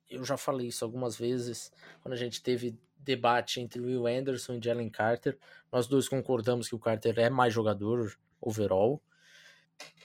eu 0.09 0.23
já 0.23 0.37
falei 0.37 0.67
isso 0.67 0.83
algumas 0.83 1.17
vezes, 1.17 1.71
quando 2.01 2.13
a 2.13 2.17
gente 2.17 2.41
teve 2.41 2.77
debate 2.97 3.61
entre 3.61 3.79
Will 3.79 4.05
Anderson 4.05 4.55
e 4.55 4.61
Jalen 4.63 4.89
Carter. 4.89 5.37
Nós 5.71 5.87
dois 5.87 6.07
concordamos 6.07 6.67
que 6.67 6.75
o 6.75 6.79
Carter 6.79 7.17
é 7.17 7.29
mais 7.29 7.53
jogador 7.53 8.17
overall. 8.41 9.01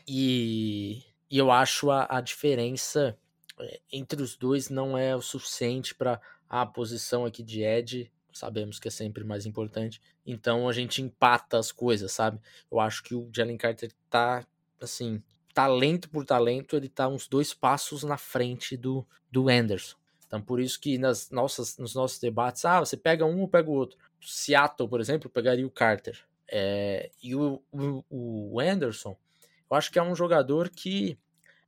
E, 0.06 1.02
e 1.30 1.38
eu 1.38 1.50
acho 1.50 1.90
a, 1.90 2.06
a 2.08 2.20
diferença 2.20 3.18
é, 3.58 3.80
entre 3.92 4.22
os 4.22 4.36
dois 4.36 4.68
não 4.68 4.96
é 4.96 5.14
o 5.14 5.22
suficiente 5.22 5.94
para 5.94 6.20
a 6.48 6.64
posição 6.64 7.24
aqui 7.24 7.42
de 7.42 7.62
Ed. 7.62 8.10
Sabemos 8.32 8.78
que 8.78 8.88
é 8.88 8.90
sempre 8.90 9.24
mais 9.24 9.46
importante. 9.46 10.00
Então 10.26 10.68
a 10.68 10.72
gente 10.72 11.02
empata 11.02 11.58
as 11.58 11.72
coisas, 11.72 12.12
sabe? 12.12 12.40
Eu 12.70 12.80
acho 12.80 13.02
que 13.02 13.14
o 13.14 13.28
Jalen 13.32 13.56
Carter 13.56 13.92
tá, 14.08 14.46
assim, 14.80 15.22
talento 15.54 16.10
por 16.10 16.26
talento, 16.26 16.76
ele 16.76 16.88
tá 16.88 17.08
uns 17.08 17.28
dois 17.28 17.54
passos 17.54 18.02
na 18.02 18.18
frente 18.18 18.76
do, 18.76 19.06
do 19.30 19.48
Anderson. 19.48 19.96
Então 20.26 20.42
por 20.42 20.60
isso 20.60 20.80
que 20.80 20.98
nas 20.98 21.30
nossas, 21.30 21.78
nos 21.78 21.94
nossos 21.94 22.18
debates, 22.18 22.64
ah, 22.64 22.80
você 22.80 22.96
pega 22.96 23.24
um 23.24 23.40
ou 23.40 23.48
pega 23.48 23.70
o 23.70 23.74
outro. 23.74 23.96
Seattle, 24.20 24.88
por 24.88 25.00
exemplo, 25.00 25.30
pegaria 25.30 25.66
o 25.66 25.70
Carter. 25.70 26.18
É, 26.50 27.10
e 27.22 27.34
o, 27.34 27.62
o, 27.72 28.04
o 28.10 28.60
Anderson, 28.60 29.16
eu 29.70 29.76
acho 29.76 29.90
que 29.90 29.98
é 29.98 30.02
um 30.02 30.14
jogador 30.14 30.68
que, 30.68 31.18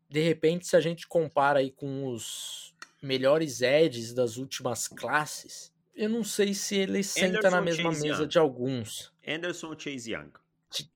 de 0.08 0.20
repente, 0.20 0.66
se 0.66 0.76
a 0.76 0.80
gente 0.80 1.06
compara 1.06 1.60
aí 1.60 1.70
com 1.70 2.06
os 2.08 2.74
melhores 3.02 3.62
edges 3.62 4.12
das 4.12 4.36
últimas 4.36 4.88
classes, 4.88 5.72
eu 5.94 6.08
não 6.08 6.24
sei 6.24 6.52
se 6.52 6.76
ele 6.76 7.02
senta 7.02 7.38
Anderson 7.38 7.50
na 7.50 7.62
mesma 7.62 7.92
Chase 7.92 8.02
mesa 8.02 8.22
Young. 8.22 8.28
de 8.28 8.38
alguns. 8.38 9.12
Anderson 9.26 9.68
ou 9.68 9.78
Chase 9.78 10.12
Young? 10.12 10.32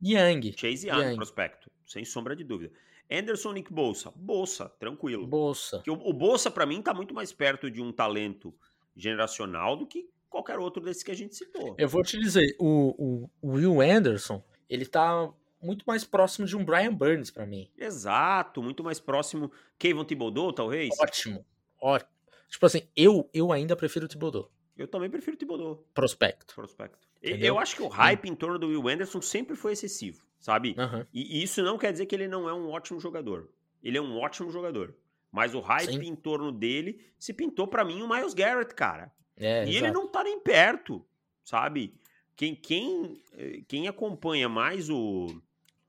Young. 0.02 0.52
Chase 0.56 0.88
Young, 0.88 1.00
Young, 1.00 1.16
prospecto, 1.16 1.70
sem 1.90 2.04
sombra 2.04 2.36
de 2.36 2.44
dúvida. 2.44 2.72
Anderson 3.10 3.52
Nick 3.52 3.72
Bolsa. 3.72 4.12
Bolsa, 4.14 4.68
tranquilo. 4.78 5.26
Bolsa. 5.26 5.80
Que 5.82 5.90
o, 5.90 5.94
o 5.94 6.12
Bolsa, 6.12 6.50
para 6.50 6.64
mim, 6.64 6.80
tá 6.80 6.94
muito 6.94 7.12
mais 7.12 7.32
perto 7.32 7.68
de 7.68 7.82
um 7.82 7.90
talento 7.90 8.54
generacional 8.94 9.76
do 9.76 9.86
que 9.86 10.08
qualquer 10.28 10.58
outro 10.60 10.80
desses 10.80 11.02
que 11.02 11.10
a 11.10 11.16
gente 11.16 11.34
citou. 11.34 11.74
Eu 11.76 11.88
vou 11.88 12.04
te 12.04 12.16
dizer, 12.18 12.54
o, 12.60 12.94
o, 12.96 13.30
o 13.42 13.52
Will 13.54 13.80
Anderson, 13.80 14.40
ele 14.68 14.86
tá 14.86 15.28
muito 15.60 15.84
mais 15.84 16.04
próximo 16.04 16.46
de 16.46 16.56
um 16.56 16.64
Brian 16.64 16.94
Burns 16.94 17.32
para 17.32 17.44
mim. 17.44 17.68
Exato, 17.76 18.62
muito 18.62 18.84
mais 18.84 19.00
próximo. 19.00 19.50
Kevin 19.76 20.04
Thibodeau, 20.04 20.52
talvez? 20.52 20.90
Ótimo. 21.00 21.44
Ótimo. 21.80 22.10
Tipo 22.48 22.66
assim, 22.66 22.82
eu, 22.94 23.28
eu 23.34 23.50
ainda 23.50 23.74
prefiro 23.74 24.06
o 24.06 24.08
Thibodeau. 24.08 24.48
Eu 24.76 24.86
também 24.86 25.10
prefiro 25.10 25.34
o 25.34 25.38
Thibodeau. 25.38 25.84
Prospecto. 25.92 26.54
Prospecto. 26.54 27.09
Entendeu? 27.22 27.54
Eu 27.54 27.58
acho 27.58 27.76
que 27.76 27.82
o 27.82 27.88
hype 27.88 28.28
em 28.28 28.34
torno 28.34 28.58
do 28.58 28.68
Will 28.68 28.88
Anderson 28.88 29.20
sempre 29.20 29.54
foi 29.54 29.72
excessivo, 29.72 30.24
sabe? 30.38 30.74
Uhum. 30.78 31.04
E, 31.12 31.42
isso 31.42 31.62
não 31.62 31.76
quer 31.76 31.92
dizer 31.92 32.06
que 32.06 32.14
ele 32.14 32.28
não 32.28 32.48
é 32.48 32.54
um 32.54 32.68
ótimo 32.68 32.98
jogador. 32.98 33.50
Ele 33.82 33.98
é 33.98 34.00
um 34.00 34.18
ótimo 34.18 34.50
jogador. 34.50 34.94
Mas 35.30 35.54
o 35.54 35.60
hype 35.60 35.92
Sim. 35.92 36.08
em 36.08 36.16
torno 36.16 36.50
dele 36.50 37.00
se 37.18 37.32
pintou 37.32 37.68
para 37.68 37.84
mim 37.84 38.02
o 38.02 38.08
Miles 38.08 38.34
Garrett, 38.34 38.74
cara. 38.74 39.12
É, 39.36 39.64
e 39.64 39.70
exato. 39.70 39.84
ele 39.84 39.90
não 39.92 40.08
tá 40.08 40.24
nem 40.24 40.40
perto, 40.40 41.06
sabe? 41.44 41.94
Quem, 42.34 42.54
quem, 42.54 43.22
eh, 43.32 43.62
quem 43.68 43.86
acompanha 43.86 44.48
mais 44.48 44.88
o, 44.90 45.40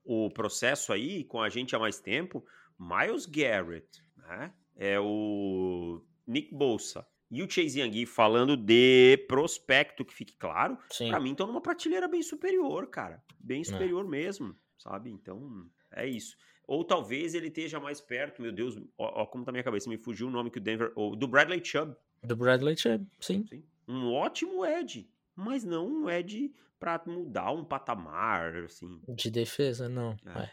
o 0.04 0.30
processo 0.30 0.92
aí 0.92 1.24
com 1.24 1.40
a 1.40 1.48
gente 1.48 1.74
há 1.74 1.78
mais 1.78 1.98
tempo, 1.98 2.44
Miles 2.78 3.26
Garrett, 3.26 4.02
né? 4.16 4.52
É 4.76 4.98
o 5.00 6.02
Nick 6.26 6.54
Bolsa, 6.54 7.06
e 7.32 7.42
o 7.42 7.50
Chase 7.50 7.80
Young 7.80 8.04
falando 8.04 8.54
de 8.58 9.16
prospecto, 9.26 10.04
que 10.04 10.12
fique 10.12 10.36
claro, 10.36 10.76
para 11.08 11.18
mim 11.18 11.30
estão 11.30 11.46
numa 11.46 11.62
prateleira 11.62 12.06
bem 12.06 12.22
superior, 12.22 12.86
cara. 12.88 13.24
Bem 13.40 13.62
é. 13.62 13.64
superior 13.64 14.04
é. 14.04 14.08
mesmo, 14.08 14.54
sabe? 14.76 15.10
Então, 15.10 15.66
é 15.90 16.06
isso. 16.06 16.36
Ou 16.66 16.84
talvez 16.84 17.34
ele 17.34 17.48
esteja 17.48 17.80
mais 17.80 18.02
perto, 18.02 18.42
meu 18.42 18.52
Deus, 18.52 18.76
ó, 18.98 19.22
ó, 19.22 19.26
como 19.26 19.46
tá 19.46 19.50
minha 19.50 19.64
cabeça, 19.64 19.88
me 19.88 19.96
fugiu 19.96 20.28
o 20.28 20.30
nome 20.30 20.50
que 20.50 20.58
o 20.58 20.60
Denver. 20.60 20.92
Ou, 20.94 21.16
do 21.16 21.26
Bradley 21.26 21.64
Chubb. 21.64 21.96
Do 22.22 22.36
Bradley 22.36 22.76
Chubb, 22.76 23.06
sim. 23.18 23.46
sim. 23.48 23.64
Um 23.88 24.12
ótimo 24.12 24.66
Ed, 24.66 25.08
mas 25.34 25.64
não 25.64 25.88
um 25.88 26.10
Ed 26.10 26.52
pra 26.78 27.02
mudar 27.06 27.50
um 27.50 27.64
patamar, 27.64 28.56
assim. 28.56 29.00
De 29.08 29.30
defesa, 29.30 29.88
não. 29.88 30.14
É. 30.26 30.50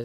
é 0.00 0.04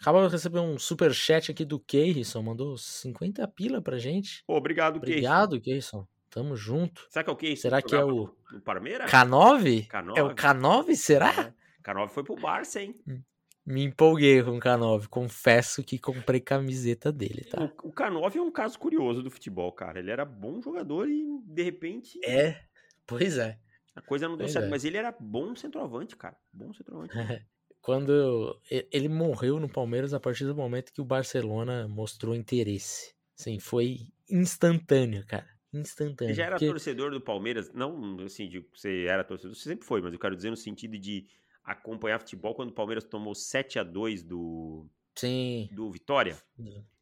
Acabamos 0.00 0.28
de 0.28 0.36
receber 0.36 0.60
um 0.60 0.78
super 0.78 1.12
chat 1.12 1.50
aqui 1.50 1.64
do 1.64 1.80
Keirson, 1.80 2.42
mandou 2.42 2.76
50 2.76 3.46
pila 3.48 3.82
pra 3.82 3.98
gente. 3.98 4.44
Pô, 4.46 4.56
obrigado, 4.56 4.96
Obrigado, 4.96 5.60
Keirson. 5.60 6.06
Tamo 6.30 6.56
junto. 6.56 7.06
Será 7.10 7.24
que 7.24 7.30
é 7.30 7.32
o 7.32 7.36
Keirson? 7.36 7.62
Será 7.62 7.82
que 7.82 7.94
é 7.94 8.04
o... 8.04 8.30
o 8.52 8.60
Parmeira? 8.60 9.06
K9? 9.06 9.88
K9? 9.88 10.16
É 10.16 10.22
o 10.22 10.34
K9, 10.34 10.94
será? 10.94 11.30
É. 11.30 11.54
K9 11.82 12.08
foi 12.10 12.22
pro 12.22 12.36
Barça, 12.36 12.80
hein? 12.80 12.94
Hum. 13.08 13.22
Me 13.66 13.82
empolguei 13.82 14.42
com 14.42 14.56
o 14.56 14.60
K9. 14.60 15.08
Confesso 15.08 15.82
que 15.82 15.98
comprei 15.98 16.40
camiseta 16.40 17.12
dele, 17.12 17.44
tá? 17.44 17.60
O, 17.60 17.88
o 17.88 17.92
K9 17.92 18.36
é 18.36 18.40
um 18.40 18.50
caso 18.50 18.78
curioso 18.78 19.22
do 19.22 19.30
futebol, 19.30 19.72
cara. 19.72 19.98
Ele 19.98 20.10
era 20.10 20.24
bom 20.24 20.62
jogador 20.62 21.08
e, 21.08 21.26
de 21.44 21.62
repente... 21.62 22.18
É, 22.24 22.62
pois 23.06 23.36
é. 23.36 23.58
A 23.94 24.00
coisa 24.00 24.28
não 24.28 24.36
deu 24.36 24.44
pois 24.44 24.52
certo, 24.52 24.66
é. 24.66 24.68
mas 24.68 24.84
ele 24.84 24.96
era 24.96 25.14
bom 25.18 25.56
centroavante, 25.56 26.16
cara. 26.16 26.36
Bom 26.52 26.72
centroavante. 26.72 27.12
quando 27.88 28.60
ele 28.70 29.08
morreu 29.08 29.58
no 29.58 29.66
Palmeiras 29.66 30.12
a 30.12 30.20
partir 30.20 30.44
do 30.44 30.54
momento 30.54 30.92
que 30.92 31.00
o 31.00 31.06
Barcelona 31.06 31.88
mostrou 31.88 32.34
interesse. 32.34 33.14
Sim, 33.34 33.58
foi 33.58 34.12
instantâneo, 34.28 35.24
cara. 35.26 35.48
Instantâneo. 35.72 36.34
Você 36.34 36.36
já 36.36 36.44
era 36.44 36.56
porque... 36.56 36.66
torcedor 36.66 37.10
do 37.10 37.18
Palmeiras? 37.18 37.72
Não, 37.72 38.20
assim, 38.22 38.46
de 38.46 38.60
você 38.74 39.06
era 39.06 39.24
torcedor, 39.24 39.56
você 39.56 39.70
sempre 39.70 39.86
foi, 39.86 40.02
mas 40.02 40.12
eu 40.12 40.18
quero 40.18 40.36
dizer 40.36 40.50
no 40.50 40.56
sentido 40.56 40.98
de 40.98 41.30
acompanhar 41.64 42.18
futebol 42.18 42.54
quando 42.54 42.68
o 42.68 42.74
Palmeiras 42.74 43.04
tomou 43.04 43.34
7 43.34 43.78
a 43.78 43.82
2 43.82 44.22
do 44.22 44.86
Sim. 45.16 45.70
do 45.72 45.90
Vitória. 45.90 46.36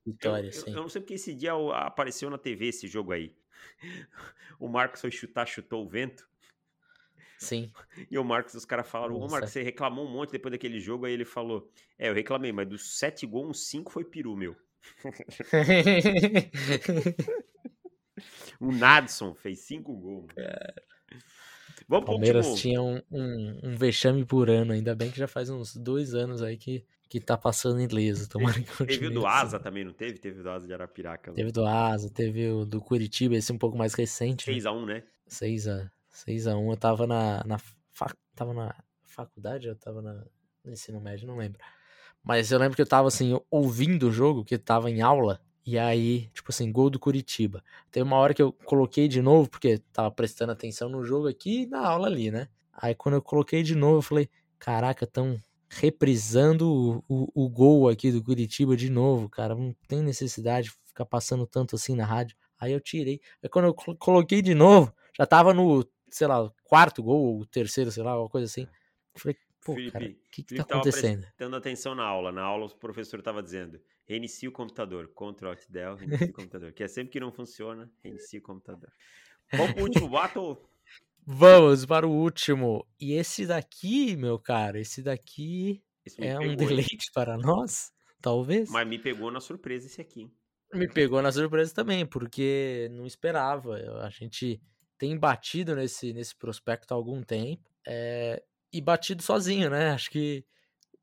Vitória, 0.06 0.46
eu, 0.46 0.52
sim. 0.52 0.70
Eu, 0.70 0.76
eu 0.76 0.82
não 0.82 0.88
sei 0.88 1.00
porque 1.00 1.14
esse 1.14 1.34
dia 1.34 1.50
apareceu 1.72 2.30
na 2.30 2.38
TV 2.38 2.68
esse 2.68 2.86
jogo 2.86 3.10
aí. 3.10 3.34
O 4.60 4.68
Marcos 4.68 5.00
foi 5.02 5.10
chutar, 5.10 5.46
chutou 5.46 5.84
o 5.84 5.88
vento. 5.88 6.26
Sim. 7.38 7.70
E 8.10 8.18
o 8.18 8.24
Marcos, 8.24 8.54
os 8.54 8.64
caras 8.64 8.88
falaram, 8.88 9.16
ô 9.16 9.28
Marcos, 9.28 9.50
você 9.50 9.62
reclamou 9.62 10.06
um 10.06 10.10
monte 10.10 10.32
depois 10.32 10.52
daquele 10.52 10.80
jogo, 10.80 11.06
aí 11.06 11.12
ele 11.12 11.24
falou, 11.24 11.70
é, 11.98 12.08
eu 12.08 12.14
reclamei, 12.14 12.52
mas 12.52 12.68
dos 12.68 12.98
sete 12.98 13.26
gols, 13.26 13.48
uns 13.48 13.68
cinco 13.68 13.90
foi 13.90 14.04
peru, 14.04 14.36
meu. 14.36 14.54
o 18.60 18.72
Nadson 18.72 19.34
fez 19.34 19.60
cinco 19.60 19.94
gols. 19.94 20.26
Vamos 21.88 22.04
o 22.04 22.06
Palmeiras 22.06 22.54
tinha 22.54 22.82
um, 22.82 23.00
um, 23.10 23.60
um, 23.62 23.76
vexame 23.76 24.24
por 24.24 24.50
ano, 24.50 24.72
ainda 24.72 24.94
bem 24.94 25.10
que 25.10 25.18
já 25.18 25.28
faz 25.28 25.50
uns 25.50 25.76
dois 25.76 26.14
anos 26.14 26.42
aí 26.42 26.56
que, 26.56 26.84
que 27.08 27.20
tá 27.20 27.36
passando 27.36 27.80
ileso. 27.80 28.28
Tomara 28.28 28.54
teve, 28.54 28.86
teve 28.86 29.06
o 29.06 29.10
do 29.10 29.26
Asa 29.26 29.60
também, 29.60 29.84
não 29.84 29.92
teve? 29.92 30.18
Teve 30.18 30.40
o 30.40 30.42
do 30.42 30.50
Asa 30.50 30.66
de 30.66 30.74
Arapiraca. 30.74 31.32
Teve 31.32 31.52
do 31.52 31.64
Asa, 31.64 32.10
teve 32.10 32.48
o 32.48 32.64
do 32.64 32.80
Curitiba, 32.80 33.36
esse 33.36 33.52
um 33.52 33.58
pouco 33.58 33.76
mais 33.76 33.94
recente. 33.94 34.50
6x1, 34.50 34.84
né? 34.84 35.02
6x1. 35.28 35.88
Né? 36.26 36.34
6x1, 36.34 36.70
eu 36.70 36.76
tava 36.76 37.06
na, 37.06 37.44
na, 37.44 37.58
tava 38.34 38.54
na 38.54 38.74
faculdade, 39.04 39.68
eu 39.68 39.76
tava 39.76 40.00
na, 40.00 40.24
no 40.64 40.72
ensino 40.72 41.00
médio, 41.00 41.26
não 41.26 41.36
lembro. 41.36 41.60
Mas 42.22 42.50
eu 42.50 42.58
lembro 42.58 42.76
que 42.76 42.82
eu 42.82 42.86
tava 42.86 43.08
assim, 43.08 43.38
ouvindo 43.50 44.08
o 44.08 44.12
jogo, 44.12 44.44
que 44.44 44.58
tava 44.58 44.90
em 44.90 45.00
aula, 45.00 45.40
e 45.64 45.78
aí, 45.78 46.28
tipo 46.32 46.50
assim, 46.50 46.70
gol 46.70 46.88
do 46.88 46.98
Curitiba. 46.98 47.62
Teve 47.90 48.04
uma 48.04 48.16
hora 48.16 48.32
que 48.32 48.42
eu 48.42 48.52
coloquei 48.52 49.08
de 49.08 49.20
novo, 49.20 49.48
porque 49.48 49.78
tava 49.92 50.10
prestando 50.10 50.52
atenção 50.52 50.88
no 50.88 51.04
jogo 51.04 51.28
aqui 51.28 51.62
e 51.62 51.66
na 51.66 51.86
aula 51.86 52.06
ali, 52.06 52.30
né? 52.30 52.48
Aí 52.72 52.94
quando 52.94 53.16
eu 53.16 53.22
coloquei 53.22 53.62
de 53.62 53.74
novo, 53.74 53.98
eu 53.98 54.02
falei, 54.02 54.28
caraca, 54.58 55.06
tão 55.06 55.40
reprisando 55.68 56.68
o, 56.68 57.04
o, 57.08 57.44
o 57.46 57.48
gol 57.48 57.88
aqui 57.88 58.12
do 58.12 58.22
Curitiba 58.22 58.76
de 58.76 58.90
novo, 58.90 59.28
cara. 59.28 59.54
Não 59.54 59.74
tem 59.88 60.02
necessidade 60.02 60.68
de 60.68 60.74
ficar 60.86 61.04
passando 61.04 61.46
tanto 61.46 61.74
assim 61.76 61.94
na 61.96 62.04
rádio. 62.04 62.36
Aí 62.58 62.72
eu 62.72 62.80
tirei. 62.80 63.20
Aí 63.42 63.48
quando 63.48 63.66
eu 63.66 63.74
coloquei 63.74 64.40
de 64.42 64.54
novo, 64.54 64.92
já 65.16 65.26
tava 65.26 65.52
no 65.52 65.84
sei 66.08 66.26
lá, 66.26 66.50
quarto 66.64 67.02
gol, 67.02 67.40
o 67.40 67.46
terceiro, 67.46 67.90
sei 67.90 68.02
lá, 68.02 68.12
alguma 68.12 68.30
coisa 68.30 68.46
assim. 68.46 68.66
Eu 69.14 69.20
falei, 69.20 69.36
pô, 69.64 69.74
Felipe, 69.74 69.92
cara, 69.92 70.04
o 70.04 70.30
que, 70.30 70.42
que 70.42 70.54
tá 70.54 70.62
acontecendo? 70.62 71.22
Prestando 71.22 71.56
atenção 71.56 71.94
na 71.94 72.04
aula. 72.04 72.32
Na 72.32 72.42
aula, 72.42 72.66
o 72.66 72.76
professor 72.76 73.20
tava 73.22 73.42
dizendo: 73.42 73.80
reinicie 74.04 74.48
o 74.48 74.52
computador, 74.52 75.08
Ctrl 75.08 75.48
Alt 75.48 75.62
Del, 75.68 75.96
reinicie 75.96 76.30
o 76.30 76.32
computador. 76.34 76.72
Que 76.72 76.84
é 76.84 76.88
sempre 76.88 77.12
que 77.12 77.20
não 77.20 77.32
funciona, 77.32 77.90
reinicie 78.02 78.38
o 78.38 78.42
computador. 78.42 78.90
Vamos 79.52 79.72
pro 79.74 79.82
último 79.84 80.08
battle? 80.08 80.68
Vamos 81.26 81.84
para 81.84 82.06
o 82.06 82.10
último. 82.10 82.86
E 83.00 83.14
esse 83.14 83.46
daqui, 83.46 84.16
meu 84.16 84.38
cara, 84.38 84.78
esse 84.78 85.02
daqui 85.02 85.82
Esse 86.04 86.24
é 86.24 86.36
um 86.36 86.40
pegou, 86.40 86.52
hein? 86.52 86.68
deleite 86.68 87.10
para 87.12 87.36
nós, 87.36 87.92
talvez. 88.20 88.70
Mas 88.70 88.86
me 88.86 88.98
pegou 88.98 89.30
na 89.30 89.40
surpresa 89.40 89.86
esse 89.86 90.00
aqui. 90.00 90.30
Me 90.72 90.88
pegou 90.88 91.20
na 91.22 91.32
surpresa 91.32 91.74
também, 91.74 92.06
porque 92.06 92.88
não 92.92 93.06
esperava. 93.06 93.74
A 94.02 94.10
gente 94.10 94.60
tem 94.98 95.18
batido 95.18 95.74
nesse, 95.76 96.12
nesse 96.12 96.34
prospecto 96.34 96.92
há 96.92 96.96
algum 96.96 97.22
tempo. 97.22 97.70
é, 97.86 98.42
e 98.72 98.80
batido 98.80 99.22
sozinho, 99.22 99.70
né? 99.70 99.90
Acho 99.90 100.10
que 100.10 100.44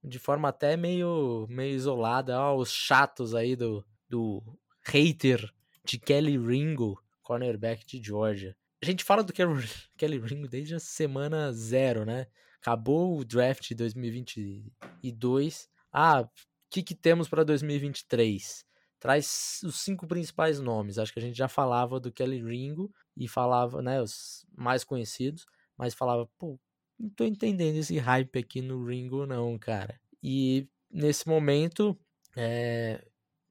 de 0.04 0.20
forma 0.20 0.50
até 0.50 0.76
meio, 0.76 1.48
meio 1.50 1.74
isolada. 1.76 2.40
Ó, 2.40 2.56
os 2.58 2.72
chatos 2.72 3.34
aí 3.34 3.56
do, 3.56 3.84
do 4.08 4.44
hater 4.86 5.52
de 5.84 5.98
Kelly 5.98 6.38
Ringo, 6.38 7.02
cornerback 7.22 7.86
de 7.86 8.06
Georgia. 8.06 8.56
A 8.82 8.86
gente 8.86 9.04
fala 9.04 9.24
do 9.24 9.34
Kelly, 9.34 9.54
Kelly 9.98 10.20
Ringo 10.20 10.48
desde 10.48 10.76
a 10.76 10.80
semana 10.80 11.52
zero, 11.52 12.06
né? 12.06 12.28
Acabou 12.60 13.18
o 13.18 13.26
draft 13.26 13.68
de 13.68 13.76
2022. 13.76 15.70
Ah, 15.92 16.22
o 16.22 16.30
que, 16.70 16.84
que 16.84 16.96
temos 16.96 17.28
para 17.28 17.44
2023? 17.44 18.66
Traz 19.04 19.60
os 19.66 19.82
cinco 19.82 20.08
principais 20.08 20.62
nomes. 20.62 20.98
Acho 20.98 21.12
que 21.12 21.20
a 21.20 21.22
gente 21.22 21.38
já 21.38 21.50
falava 21.50 22.00
do 22.00 22.10
Kelly 22.10 22.42
Ringo 22.42 22.90
e 23.18 23.28
falava, 23.28 23.82
né, 23.82 24.02
os 24.02 24.46
mais 24.56 24.86
conhecidos, 24.86 25.46
mas 25.78 25.94
falava, 25.94 26.26
pô, 26.38 26.58
não 26.98 27.10
tô 27.10 27.26
entendendo 27.26 27.76
esse 27.76 27.98
hype 27.98 28.40
aqui 28.40 28.62
no 28.62 28.86
Ringo, 28.86 29.26
não, 29.26 29.60
cara. 29.60 30.00
E 30.24 30.70
nesse 30.90 31.28
momento 31.28 32.00
é, 32.34 33.06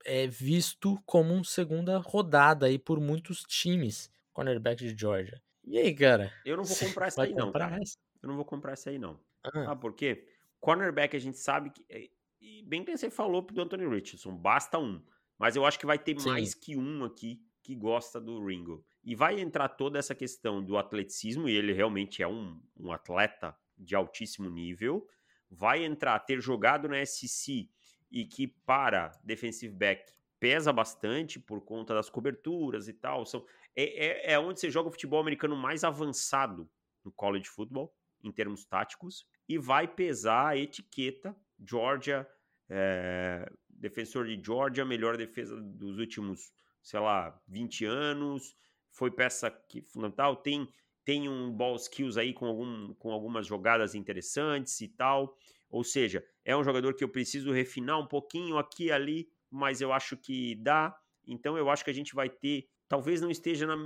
é 0.07 0.27
visto 0.27 0.99
como 1.05 1.35
uma 1.35 1.45
segunda 1.45 1.99
rodada 1.99 2.65
aí 2.65 2.79
por 2.79 2.99
muitos 2.99 3.43
times, 3.43 4.11
cornerback 4.33 4.83
de 4.83 4.99
Georgia. 4.99 5.39
E 5.67 5.77
aí, 5.77 5.95
cara? 5.95 6.33
Eu 6.47 6.57
não 6.57 6.65
vou 6.65 6.77
comprar 6.79 7.09
essa 7.09 7.25
aí, 7.25 7.35
não, 7.35 7.53
cara. 7.53 7.79
essa? 7.79 7.99
Eu 8.23 8.29
não 8.31 8.37
vou 8.37 8.45
comprar 8.47 8.73
essa 8.73 8.89
aí, 8.89 8.99
não. 8.99 9.21
Ah, 9.45 9.67
Sabe 9.67 9.81
por 9.83 9.93
quê? 9.93 10.27
Cornerback 10.59 11.15
a 11.15 11.21
gente 11.21 11.37
sabe 11.37 11.69
que. 11.69 11.85
é- 11.91 12.09
E 12.41 12.63
bem 12.63 12.83
que 12.83 12.97
você 12.97 13.11
falou 13.11 13.43
do 13.43 13.61
Anthony 13.61 13.87
Richardson, 13.87 14.35
basta 14.35 14.79
um. 14.79 14.99
Mas 15.43 15.57
eu 15.57 15.67
acho 15.67 15.77
que 15.77 15.85
vai 15.85 15.99
ter 15.99 16.21
Sim. 16.21 16.29
mais 16.29 16.55
que 16.55 16.77
um 16.77 17.05
aqui 17.05 17.43
que 17.65 17.75
gosta 17.75 18.21
do 18.21 18.47
Ringo. 18.47 18.85
E 19.03 19.17
vai 19.17 19.41
entrar 19.41 19.69
toda 19.71 19.99
essa 19.99 20.15
questão 20.15 20.63
do 20.63 20.79
atleticismo, 20.79 21.49
e 21.49 21.53
ele 21.57 21.73
realmente 21.73 22.23
é 22.23 22.29
um, 22.29 22.63
um 22.79 22.93
atleta 22.93 23.53
de 23.77 23.97
altíssimo 23.97 24.49
nível. 24.49 25.05
Vai 25.51 25.85
entrar 25.85 26.17
ter 26.21 26.41
jogado 26.41 26.89
na 26.89 27.05
SEC 27.05 27.69
e 28.09 28.25
que 28.25 28.47
para 28.47 29.11
defensive 29.25 29.75
back 29.75 30.13
pesa 30.39 30.73
bastante 30.73 31.41
por 31.41 31.61
conta 31.61 31.93
das 31.93 32.09
coberturas 32.09 32.87
e 32.87 32.93
tal. 32.93 33.27
São, 33.27 33.45
é, 33.75 34.31
é, 34.31 34.33
é 34.35 34.39
onde 34.39 34.61
você 34.61 34.71
joga 34.71 34.91
o 34.91 34.93
futebol 34.93 35.19
americano 35.19 35.57
mais 35.57 35.83
avançado 35.83 36.71
no 37.05 37.11
college 37.11 37.49
football, 37.49 37.93
em 38.23 38.31
termos 38.31 38.65
táticos, 38.65 39.27
e 39.49 39.59
vai 39.59 39.89
pesar 39.89 40.51
a 40.51 40.57
etiqueta 40.57 41.37
Georgia, 41.59 42.29
é, 42.69 43.53
defensor 43.83 44.27
de 44.27 44.41
Georgia, 44.43 44.85
melhor 44.85 45.17
defesa 45.17 45.61
dos 45.61 45.99
últimos, 45.99 46.53
sei 46.81 47.01
lá, 47.01 47.37
20 47.49 47.85
anos, 47.85 48.57
foi 48.93 49.11
peça 49.11 49.51
que 49.51 49.83
fundamental, 49.83 50.37
tem 50.37 50.69
tem 51.05 51.29
um 51.29 51.51
ball 51.51 51.75
skills 51.75 52.17
aí 52.17 52.33
com, 52.33 52.47
algum, 52.47 52.95
com 52.95 53.11
algumas 53.11 53.45
jogadas 53.45 53.93
interessantes 53.93 54.81
e 54.81 54.87
tal. 54.87 55.37
Ou 55.69 55.83
seja, 55.83 56.25
é 56.45 56.57
um 56.57 56.63
jogador 56.63 56.95
que 56.95 57.03
eu 57.03 57.09
preciso 57.09 57.51
refinar 57.51 57.99
um 57.99 58.07
pouquinho 58.07 58.57
aqui 58.57 58.85
e 58.85 58.93
ali, 58.93 59.29
mas 59.51 59.81
eu 59.81 59.93
acho 59.93 60.17
que 60.17 60.55
dá. 60.55 60.97
Então 61.27 61.59
eu 61.59 61.69
acho 61.69 61.83
que 61.83 61.91
a 61.91 61.95
gente 61.95 62.15
vai 62.15 62.29
ter. 62.29 62.69
Talvez 62.89 63.21
não 63.21 63.33
esteja 63.33 63.67
na, 63.67 63.77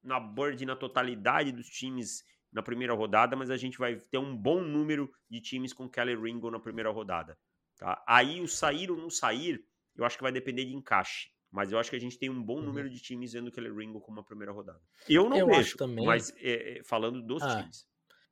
na 0.00 0.20
Bird 0.20 0.64
na 0.64 0.76
totalidade 0.76 1.50
dos 1.50 1.68
times 1.68 2.22
na 2.52 2.62
primeira 2.62 2.94
rodada, 2.94 3.34
mas 3.34 3.50
a 3.50 3.56
gente 3.56 3.76
vai 3.76 3.96
ter 3.96 4.18
um 4.18 4.36
bom 4.36 4.62
número 4.62 5.10
de 5.28 5.40
times 5.40 5.72
com 5.72 5.88
Kelly 5.88 6.14
Ringo 6.14 6.52
na 6.52 6.60
primeira 6.60 6.90
rodada. 6.90 7.36
Tá? 7.76 8.02
Aí 8.06 8.40
o 8.40 8.48
sair 8.48 8.90
ou 8.90 8.96
não 8.96 9.10
sair, 9.10 9.64
eu 9.96 10.04
acho 10.04 10.16
que 10.16 10.22
vai 10.22 10.32
depender 10.32 10.64
de 10.64 10.74
encaixe. 10.74 11.30
Mas 11.50 11.70
eu 11.70 11.78
acho 11.78 11.90
que 11.90 11.96
a 11.96 12.00
gente 12.00 12.18
tem 12.18 12.30
um 12.30 12.42
bom 12.42 12.58
Uhum. 12.60 12.66
número 12.66 12.90
de 12.90 13.00
times 13.00 13.32
vendo 13.32 13.50
Kelly 13.52 13.70
Ringo 13.70 14.00
como 14.00 14.20
a 14.20 14.24
primeira 14.24 14.52
rodada. 14.52 14.80
Eu 15.08 15.28
não 15.28 15.38
Eu 15.38 15.46
vejo, 15.46 15.60
acho 15.60 15.78
também- 15.78 16.04
mas 16.06 16.32
é, 16.38 16.80
falando 16.84 17.22
dos 17.22 17.42
Ah, 17.42 17.54
times. 17.56 17.86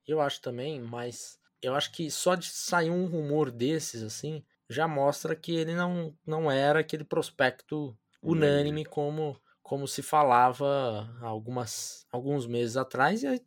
Eu 0.07 0.21
acho 0.21 0.41
também, 0.41 0.81
mas 0.81 1.39
eu 1.63 1.75
acho 1.75 1.93
que 1.93 2.11
só 2.11 2.35
de 2.35 2.47
sair 2.47 2.91
um 2.91 3.07
rumor 3.07 3.51
desses, 3.51 4.03
assim, 4.03 4.45
já 4.69 4.89
mostra 4.89 5.37
que 5.37 5.55
ele 5.55 5.75
não, 5.75 6.17
não 6.27 6.51
era 6.51 6.81
aquele 6.81 7.05
prospecto 7.05 7.97
unânime 8.23 8.85
como, 8.85 9.41
como 9.63 9.87
se 9.87 10.03
falava 10.03 11.09
algumas, 11.21 12.07
alguns 12.11 12.47
meses 12.47 12.77
atrás. 12.77 13.23
E, 13.23 13.27
aí, 13.29 13.41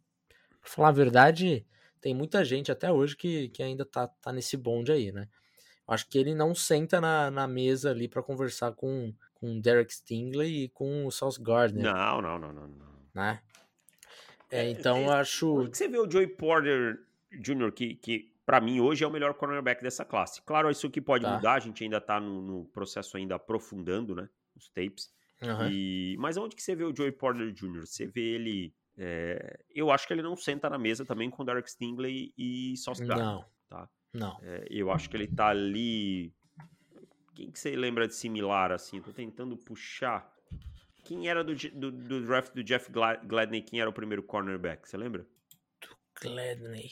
pra 0.61 0.69
falar 0.69 0.89
a 0.89 0.91
verdade, 0.91 1.65
tem 2.01 2.13
muita 2.15 2.45
gente 2.45 2.71
até 2.71 2.91
hoje 2.91 3.15
que, 3.17 3.49
que 3.49 3.63
ainda 3.63 3.85
tá, 3.85 4.07
tá 4.07 4.31
nesse 4.31 4.57
bonde 4.57 4.91
aí, 4.91 5.11
né? 5.11 5.27
Acho 5.87 6.07
que 6.09 6.17
ele 6.17 6.33
não 6.33 6.55
senta 6.55 6.99
na, 6.99 7.29
na 7.29 7.47
mesa 7.47 7.91
ali 7.91 8.07
para 8.07 8.23
conversar 8.23 8.71
com, 8.73 9.13
com 9.35 9.57
o 9.57 9.61
Derek 9.61 9.93
Stingley 9.93 10.63
e 10.63 10.69
com 10.69 11.05
o 11.05 11.11
Sauce 11.11 11.41
Gardner, 11.41 11.83
Não, 11.83 12.21
não, 12.21 12.39
não, 12.39 12.51
não, 12.53 12.67
não. 12.67 12.85
né? 13.13 13.41
É, 14.49 14.65
É, 14.65 14.69
então 14.71 14.97
eu 15.03 15.11
é- 15.11 15.19
acho. 15.19 15.69
Que 15.69 15.77
você 15.77 15.87
vê 15.87 15.97
o 15.97 16.09
Joey 16.09 16.27
Porter 16.27 16.99
Jr., 17.31 17.71
que, 17.71 17.95
que 17.95 18.31
para 18.45 18.59
mim 18.61 18.79
hoje 18.79 19.03
é 19.03 19.07
o 19.07 19.11
melhor 19.11 19.33
cornerback 19.35 19.81
dessa 19.83 20.03
classe? 20.05 20.41
Claro, 20.43 20.69
isso 20.69 20.87
aqui 20.87 21.01
pode 21.01 21.23
Tá. 21.23 21.35
mudar, 21.35 21.53
a 21.53 21.59
gente 21.59 21.83
ainda 21.83 21.99
tá 22.01 22.19
no, 22.19 22.41
no 22.41 22.65
processo 22.65 23.17
ainda 23.17 23.35
aprofundando, 23.35 24.15
né? 24.15 24.27
Os 24.55 24.69
tapes. 24.69 25.11
Aham. 25.43 25.69
E, 25.71 26.15
mas 26.17 26.37
onde 26.37 26.55
que 26.55 26.61
você 26.63 26.75
vê 26.75 26.83
o 26.83 26.95
Joey 26.95 27.11
Porter 27.11 27.51
Jr.? 27.51 27.85
Você 27.85 28.07
vê 28.07 28.21
ele. 28.35 28.73
é, 28.97 29.59
eu 29.73 29.91
acho 29.91 30.07
que 30.07 30.13
ele 30.13 30.21
não 30.21 30.35
senta 30.35 30.69
na 30.69 30.77
mesa 30.77 31.03
também 31.05 31.29
com 31.29 31.43
o 31.43 31.45
Derek 31.45 31.69
Stingley 31.69 32.33
e 32.37 32.75
Sauce 32.77 33.03
Gardner. 33.05 33.25
Não. 33.33 33.45
tá. 33.67 33.89
Não. 34.15 34.39
É, 34.41 34.65
eu 34.69 34.91
acho 34.91 35.09
que 35.09 35.17
ele 35.17 35.27
tá 35.27 35.47
ali. 35.47 36.33
Quem 37.35 37.51
que 37.51 37.59
você 37.59 37.75
lembra 37.75 38.07
de 38.07 38.15
similar 38.15 38.71
assim? 38.71 39.01
Tô 39.01 39.11
tentando 39.11 39.57
puxar. 39.57 40.31
Quem 41.03 41.27
era 41.27 41.43
do, 41.43 41.53
do, 41.53 41.91
do 41.91 42.25
draft 42.25 42.53
do 42.53 42.63
Jeff 42.63 42.91
Gla- 42.91 43.17
Gladney? 43.17 43.61
Quem 43.61 43.79
era 43.79 43.89
o 43.89 43.93
primeiro 43.93 44.23
cornerback? 44.23 44.87
Você 44.89 44.97
lembra? 44.97 45.25
Gladney. 46.21 46.91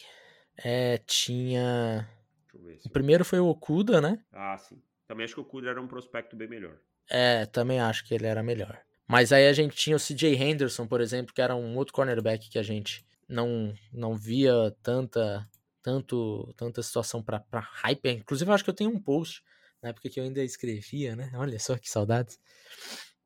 É, 0.58 0.98
tinha. 1.00 2.08
Deixa 2.52 2.58
eu 2.58 2.62
ver. 2.62 2.80
O 2.86 2.90
primeiro 2.90 3.26
foi 3.26 3.40
o 3.40 3.48
Okuda, 3.48 4.00
né? 4.02 4.24
Ah, 4.32 4.58
sim. 4.58 4.82
Também 5.08 5.24
acho 5.24 5.34
que 5.36 5.42
o 5.42 5.46
Kuder 5.46 5.72
era 5.72 5.82
um 5.82 5.88
prospecto 5.88 6.36
bem 6.36 6.48
melhor. 6.48 6.78
É, 7.10 7.46
também 7.46 7.80
acho 7.80 8.06
que 8.06 8.14
ele 8.14 8.26
era 8.26 8.44
melhor. 8.44 8.80
Mas 9.08 9.32
aí 9.32 9.48
a 9.48 9.54
gente 9.54 9.76
tinha 9.76 9.96
o 9.96 10.00
CJ 10.00 10.36
Henderson, 10.36 10.88
por 10.88 11.02
exemplo, 11.02 11.34
que 11.34 11.42
era 11.42 11.56
um 11.56 11.76
outro 11.76 11.94
cornerback 11.94 12.50
que 12.50 12.58
a 12.58 12.64
gente 12.64 13.06
não, 13.28 13.74
não 13.92 14.16
via 14.16 14.54
tanta, 14.82 15.48
tanto, 15.84 16.52
tanta 16.56 16.82
situação 16.82 17.22
pra 17.22 17.44
hype. 17.60 18.10
Inclusive, 18.10 18.50
eu 18.50 18.56
acho 18.56 18.64
que 18.64 18.70
eu 18.70 18.74
tenho 18.74 18.90
um 18.90 19.00
post 19.00 19.44
na 19.82 19.90
época 19.90 20.10
que 20.10 20.20
eu 20.20 20.24
ainda 20.24 20.42
escrevia, 20.44 21.16
né? 21.16 21.30
Olha 21.36 21.60
só 21.60 21.78
que 21.78 21.90
saudades. 21.90 22.40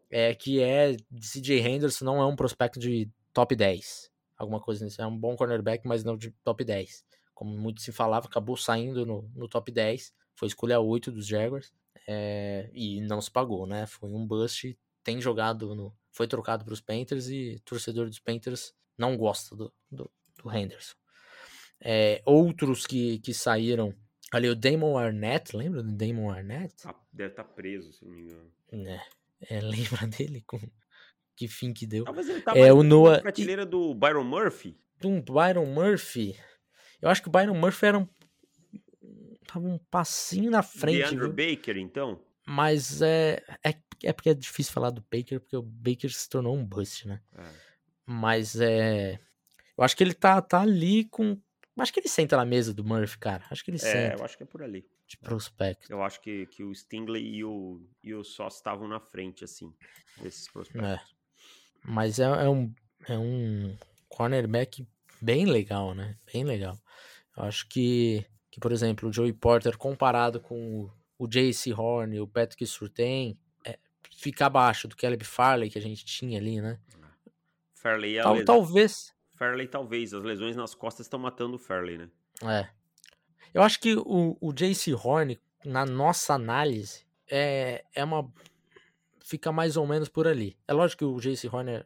É 0.09 0.33
que 0.33 0.61
é 0.61 0.97
CJ 1.15 1.59
Henderson, 1.59 2.03
não 2.03 2.19
é 2.19 2.25
um 2.25 2.35
prospecto 2.35 2.79
de 2.79 3.09
top 3.31 3.55
10. 3.55 4.11
Alguma 4.35 4.59
coisa 4.59 4.83
nisso. 4.83 5.01
É 5.01 5.05
um 5.05 5.17
bom 5.17 5.35
cornerback, 5.35 5.87
mas 5.87 6.03
não 6.03 6.17
de 6.17 6.31
top 6.43 6.63
10. 6.63 7.05
Como 7.33 7.55
muito 7.55 7.81
se 7.81 7.91
falava, 7.91 8.25
acabou 8.25 8.57
saindo 8.57 9.05
no, 9.05 9.29
no 9.35 9.47
top 9.47 9.71
10. 9.71 10.13
Foi 10.35 10.47
escolha 10.47 10.79
8 10.79 11.11
dos 11.11 11.27
Jaguars. 11.27 11.71
É, 12.07 12.69
e 12.73 13.01
não 13.01 13.21
se 13.21 13.29
pagou, 13.29 13.67
né? 13.67 13.85
Foi 13.85 14.09
um 14.09 14.25
bust. 14.25 14.77
Tem 15.03 15.21
jogado 15.21 15.75
no. 15.75 15.95
Foi 16.11 16.27
trocado 16.27 16.65
para 16.65 16.73
os 16.73 16.81
Panthers 16.81 17.27
e 17.27 17.61
torcedor 17.63 18.07
dos 18.07 18.19
Panthers 18.19 18.73
não 18.97 19.15
gosta 19.15 19.55
do, 19.55 19.71
do, 19.91 20.09
do 20.41 20.51
Henderson. 20.51 20.95
É, 21.79 22.21
outros 22.25 22.85
que, 22.85 23.19
que 23.19 23.33
saíram. 23.33 23.93
Ali 24.31 24.49
o 24.49 24.55
Damon 24.55 24.97
Arnett, 24.97 25.55
lembra 25.55 25.81
do 25.81 25.91
Damon 25.91 26.29
Arnett? 26.29 26.73
Ah, 26.85 26.95
deve 27.13 27.29
estar 27.29 27.43
preso, 27.45 27.93
se 27.93 28.03
não 28.03 28.11
me 28.11 28.21
engano. 28.23 28.51
Né? 28.71 29.01
É, 29.49 29.61
lembra 29.61 30.05
dele? 30.07 30.43
Com 30.45 30.59
que 31.35 31.47
fim 31.47 31.71
que 31.73 31.85
deu? 31.85 32.03
Talvez 32.03 32.27
ele 32.27 32.41
tá 32.41 32.53
É, 32.57 32.73
o 32.73 32.83
na 32.83 32.89
Noah- 32.89 33.21
prateleira 33.21 33.65
do 33.65 33.93
Byron 33.93 34.23
Murphy. 34.23 34.75
Um 35.03 35.21
Byron 35.21 35.65
Murphy. 35.67 36.35
Eu 37.01 37.09
acho 37.09 37.21
que 37.21 37.27
o 37.29 37.31
Byron 37.31 37.53
Murphy 37.53 37.85
era 37.85 37.99
um. 37.99 38.07
Tava 39.47 39.65
um 39.67 39.77
passinho 39.89 40.51
na 40.51 40.61
frente, 40.63 41.15
viu? 41.15 41.31
Baker, 41.31 41.77
então. 41.77 42.19
Mas 42.45 43.01
é, 43.01 43.41
é. 43.63 43.73
É 44.03 44.13
porque 44.13 44.29
é 44.29 44.33
difícil 44.35 44.73
falar 44.73 44.91
do 44.91 45.01
Baker, 45.11 45.39
porque 45.39 45.57
o 45.57 45.61
Baker 45.63 46.11
se 46.13 46.29
tornou 46.29 46.55
um 46.55 46.63
bust, 46.63 47.07
né? 47.07 47.19
É. 47.35 47.43
Mas 48.05 48.59
é. 48.59 49.19
Eu 49.75 49.83
acho 49.83 49.95
que 49.97 50.03
ele 50.03 50.13
tá, 50.13 50.39
tá 50.41 50.61
ali 50.61 51.05
com. 51.05 51.39
Acho 51.77 51.93
que 51.93 51.99
ele 51.99 52.07
senta 52.09 52.35
na 52.37 52.45
mesa 52.45 52.73
do 52.73 52.83
Murphy, 52.83 53.17
cara. 53.19 53.45
Acho 53.51 53.63
que 53.63 53.71
ele 53.71 53.77
É, 53.77 53.79
senta 53.79 54.15
eu 54.17 54.25
acho 54.25 54.35
que 54.37 54.43
é 54.43 54.45
por 54.45 54.63
ali. 54.63 54.85
de 55.07 55.17
prospecto. 55.17 55.91
Eu 55.91 56.01
acho 56.03 56.19
que, 56.21 56.45
que 56.47 56.63
o 56.63 56.73
Stingley 56.73 57.23
e 57.35 57.43
o, 57.43 57.81
e 58.03 58.13
o 58.13 58.23
Sauce 58.23 58.57
estavam 58.57 58.87
na 58.87 58.99
frente, 58.99 59.43
assim, 59.43 59.73
desses 60.21 60.47
prospectos. 60.51 60.89
É. 60.89 60.99
Mas 61.83 62.19
é, 62.19 62.23
é 62.23 62.49
um. 62.49 62.73
É 63.07 63.17
um 63.17 63.77
cornerback 64.09 64.85
bem 65.21 65.45
legal, 65.45 65.93
né? 65.93 66.17
Bem 66.33 66.43
legal. 66.43 66.77
Eu 67.37 67.43
acho 67.43 67.67
que, 67.69 68.25
que 68.49 68.59
por 68.59 68.71
exemplo, 68.71 69.07
o 69.07 69.13
Joey 69.13 69.31
Porter 69.31 69.77
comparado 69.77 70.41
com 70.41 70.81
o, 70.81 70.91
o 71.19 71.27
J.C. 71.27 71.71
Horn 71.73 72.15
e 72.15 72.19
o 72.19 72.27
Patrick 72.27 72.65
Surtain, 72.65 73.37
é, 73.63 73.77
fica 74.15 74.47
abaixo 74.47 74.87
do 74.87 74.95
Caleb 74.97 75.23
Farley 75.23 75.69
que 75.69 75.77
a 75.77 75.81
gente 75.81 76.03
tinha 76.03 76.39
ali, 76.39 76.59
né? 76.59 76.79
Fairley, 77.75 78.17
Tal, 78.21 78.43
talvez. 78.43 79.13
Fairley 79.37 79.67
talvez. 79.67 80.13
As 80.13 80.23
lesões 80.23 80.55
nas 80.55 80.73
costas 80.73 81.05
estão 81.05 81.19
matando 81.19 81.55
o 81.55 81.59
Fairley, 81.59 81.97
né? 81.97 82.09
É. 82.43 82.69
Eu 83.53 83.61
acho 83.61 83.79
que 83.79 83.95
o, 83.95 84.37
o 84.41 84.53
JC 84.53 84.93
Horn, 84.93 85.39
na 85.63 85.85
nossa 85.85 86.33
análise, 86.33 87.05
é, 87.29 87.85
é 87.93 88.03
uma. 88.03 88.31
Fica 89.23 89.51
mais 89.51 89.77
ou 89.77 89.85
menos 89.85 90.09
por 90.09 90.27
ali. 90.27 90.57
É 90.67 90.73
lógico 90.73 90.99
que 90.99 91.05
o 91.05 91.19
JC 91.19 91.47
Horner, 91.47 91.85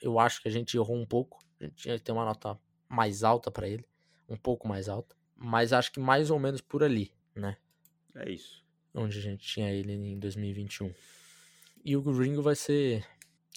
eu 0.00 0.18
acho 0.18 0.42
que 0.42 0.48
a 0.48 0.50
gente 0.50 0.76
errou 0.76 0.96
um 0.96 1.06
pouco. 1.06 1.38
A 1.60 1.64
gente 1.64 1.76
tinha 1.76 1.98
que 1.98 2.04
ter 2.04 2.12
uma 2.12 2.24
nota 2.24 2.58
mais 2.88 3.24
alta 3.24 3.50
para 3.50 3.68
ele. 3.68 3.84
Um 4.28 4.36
pouco 4.36 4.68
mais 4.68 4.88
alta. 4.88 5.14
Mas 5.36 5.72
acho 5.72 5.92
que 5.92 6.00
mais 6.00 6.30
ou 6.30 6.38
menos 6.38 6.60
por 6.60 6.82
ali, 6.82 7.12
né? 7.34 7.56
É 8.14 8.30
isso. 8.30 8.64
Onde 8.94 9.18
a 9.18 9.22
gente 9.22 9.44
tinha 9.46 9.70
ele 9.70 9.92
em 9.92 10.18
2021. 10.18 10.92
E 11.84 11.96
o 11.96 12.12
Ringo 12.12 12.42
vai 12.42 12.54
ser. 12.54 13.06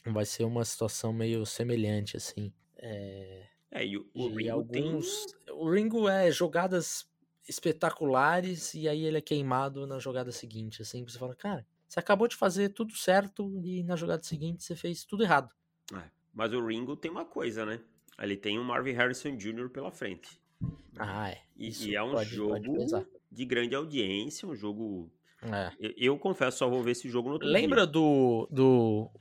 Vai 0.05 0.25
ser 0.25 0.43
uma 0.43 0.63
situação 0.63 1.11
meio 1.11 1.45
semelhante, 1.45 2.15
assim. 2.15 2.53
É, 2.78 3.47
É, 3.71 3.86
e 3.86 3.97
o, 3.97 4.05
o 4.13 4.28
Ringo 4.30 4.51
alguns. 4.51 5.26
O 5.51 5.69
Ringo 5.69 6.07
é 6.09 6.32
jogadas 6.32 7.07
espetaculares 7.47 8.73
e 8.73 8.88
aí 8.88 9.03
ele 9.05 9.17
é 9.17 9.21
queimado 9.21 9.86
na 9.88 9.99
jogada 9.99 10.32
seguinte. 10.32 10.82
Assim, 10.82 11.03
você 11.03 11.17
fala, 11.17 11.36
cara, 11.36 11.65
você 11.88 11.99
acabou 11.99 12.28
de 12.28 12.36
fazer 12.36 12.69
tudo 12.69 12.93
certo 12.95 13.59
e 13.63 13.84
na 13.84 13.95
jogada 13.95 14.23
seguinte 14.23 14.63
você 14.63 14.76
fez 14.76 15.03
tudo 15.03 15.23
errado. 15.23 15.53
tem... 15.88 15.97
É, 15.99 16.09
mas 16.34 16.53
o 16.53 16.65
Ringo 16.65 16.95
tem 16.95 17.11
uma 17.11 17.26
coisa, 17.26 17.65
né? 17.65 17.80
Ele 18.19 18.38
tem 18.38 18.57
o 18.57 18.63
Marvin 18.63 18.93
Harrison 18.93 19.36
Jr. 19.36 19.69
pela 19.69 19.91
frente. 19.91 20.39
Ah, 20.97 21.30
é. 21.32 21.41
E, 21.57 21.69
e 21.89 21.95
é 21.95 22.01
um 22.01 22.11
pode- 22.11 22.38
pode 22.38 22.65
jogo 22.65 22.78
pesar. 22.78 23.05
de 23.32 23.45
grande 23.45 23.76
audiência, 23.76 24.47
um 24.47 24.55
jogo... 24.55 25.11
É. 25.41 25.71
Eu, 25.80 25.93
eu 25.97 26.17
confesso, 26.17 26.57
só 26.59 26.69
vou 26.69 26.82
ver 26.82 26.91
esse 26.91 27.07
jogo 27.09 27.30
no 27.30 27.38
Lembra 27.38 27.82
dia. 27.82 27.88
do, 27.88 28.47
do 28.49 29.11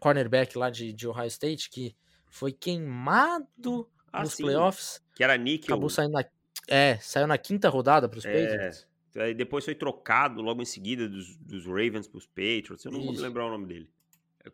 cornerback 0.00 0.58
lá 0.58 0.68
de, 0.68 0.92
de 0.92 1.06
Ohio 1.08 1.26
State 1.28 1.70
que 1.70 1.94
foi 2.32 2.50
queimado 2.50 3.88
Ah, 4.12 4.22
nos 4.22 4.32
sim, 4.34 4.42
playoffs? 4.44 5.02
Que 5.14 5.22
era 5.22 5.36
níquel. 5.36 5.74
Acabou 5.74 5.90
saindo 5.90 6.12
na. 6.12 6.24
É, 6.66 6.98
saiu 6.98 7.26
na 7.26 7.36
quinta 7.36 7.68
rodada 7.68 8.08
pros 8.08 8.24
É, 8.24 8.32
Patriots. 8.32 8.86
Aí 9.16 9.34
depois 9.34 9.64
foi 9.64 9.74
trocado 9.74 10.40
logo 10.40 10.62
em 10.62 10.64
seguida 10.64 11.06
dos, 11.08 11.36
dos 11.36 11.66
Ravens 11.66 12.08
pros 12.08 12.26
Patriots. 12.26 12.84
Eu 12.84 12.90
não 12.92 13.00
vou 13.00 13.08
me 13.08 13.14
Isso. 13.14 13.22
lembrar 13.22 13.46
o 13.46 13.50
nome 13.50 13.66
dele. 13.66 13.90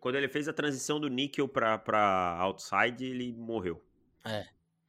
Quando 0.01 0.17
ele 0.17 0.29
fez 0.29 0.49
a 0.49 0.53
transição 0.53 0.99
do 1.01 1.09
níquel 1.09 1.49
pra, 1.49 1.79
pra 1.79 2.37
outside, 2.41 3.05
ele 3.05 3.33
morreu. 3.33 3.83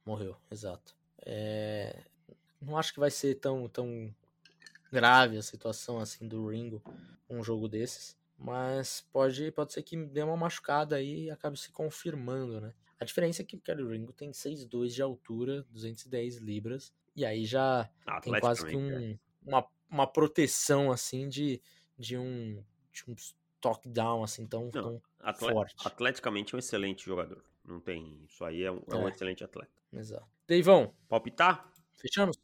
Morreu, 0.04 0.36
exato. 0.50 0.96
É, 1.24 2.02
Não 2.60 2.76
acho 2.76 2.92
que 2.92 3.00
vai 3.00 3.10
ser 3.10 3.36
tão, 3.36 3.68
tão 3.68 4.14
grave 4.92 5.36
a 5.36 5.42
situação 5.42 5.98
assim 5.98 6.26
do 6.26 6.48
Ringo 6.48 6.82
um 7.28 7.42
jogo 7.44 7.68
desses. 7.68 8.18
Mas 8.38 9.06
pode, 9.12 9.52
pode 9.52 9.72
ser 9.72 9.82
que 9.82 9.96
dê 9.96 10.22
uma 10.22 10.36
machucada 10.36 10.96
aí 10.96 11.24
e 11.24 11.30
acabe 11.30 11.58
se 11.58 11.70
confirmando, 11.70 12.60
né? 12.60 12.74
A 13.00 13.04
diferença 13.04 13.40
é 13.40 13.44
que 13.44 13.56
o 13.56 13.60
Kelly 13.60 13.82
Ringo 13.82 14.12
tem 14.12 14.30
6'2 14.30 14.88
de 14.88 15.00
altura, 15.02 15.66
210 15.70 16.36
libras. 16.36 16.92
E 17.16 17.24
aí 17.24 17.46
já 17.46 17.90
tem 18.22 18.38
quase 18.38 18.60
que 18.60 18.76
Atleticamente, 18.76 19.20
é. 19.46 19.48
um, 19.48 19.50
uma, 19.50 19.66
uma 19.88 20.06
proteção 20.06 20.92
assim 20.92 21.28
de, 21.28 21.60
de 21.98 22.16
um 22.16 22.62
de 22.92 23.04
um 23.10 23.14
toque 23.60 23.88
down 23.88 24.22
assim 24.22 24.46
tão, 24.46 24.64
Não, 24.64 24.70
tão 24.70 25.02
forte. 25.34 25.74
Atleticamente 25.84 26.54
é 26.54 26.56
um 26.56 26.58
excelente 26.58 27.04
jogador. 27.04 27.42
Não 27.64 27.80
tem. 27.80 28.22
Isso 28.24 28.44
aí 28.44 28.62
é 28.62 28.70
um, 28.70 28.82
é 28.90 28.96
um 28.96 29.08
É. 29.08 29.10
excelente 29.10 29.42
atleta. 29.42 29.72
exato. 29.92 30.28
Deivão, 30.46 30.94
Palpitar? 31.08 31.70
fechamos? 31.94 32.36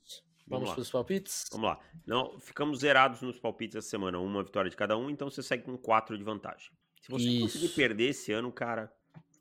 Vamos 0.47 0.69
Vamos 0.69 0.71
para 0.75 0.83
os 0.83 0.91
palpites? 0.91 1.45
Vamos 1.51 1.67
lá. 1.67 1.81
Não, 2.07 2.39
ficamos 2.39 2.79
zerados 2.79 3.21
nos 3.21 3.39
palpites 3.39 3.77
essa 3.77 3.89
semana. 3.89 4.19
Uma 4.21 4.45
vitória 4.45 4.71
de 4.71 4.77
cada 4.77 4.97
um, 4.97 5.11
então 5.11 5.29
você 5.29 5.43
segue 5.43 5.65
com 5.65 5.77
quatro 5.77 6.17
de 6.17 6.23
vantagem. 6.23 6.71
Se 7.03 7.11
você 7.11 7.41
conseguir 7.41 7.67
Isso. 7.67 7.75
perder 7.75 8.11
esse 8.11 8.33
ano, 8.33 8.53
cara. 8.53 8.93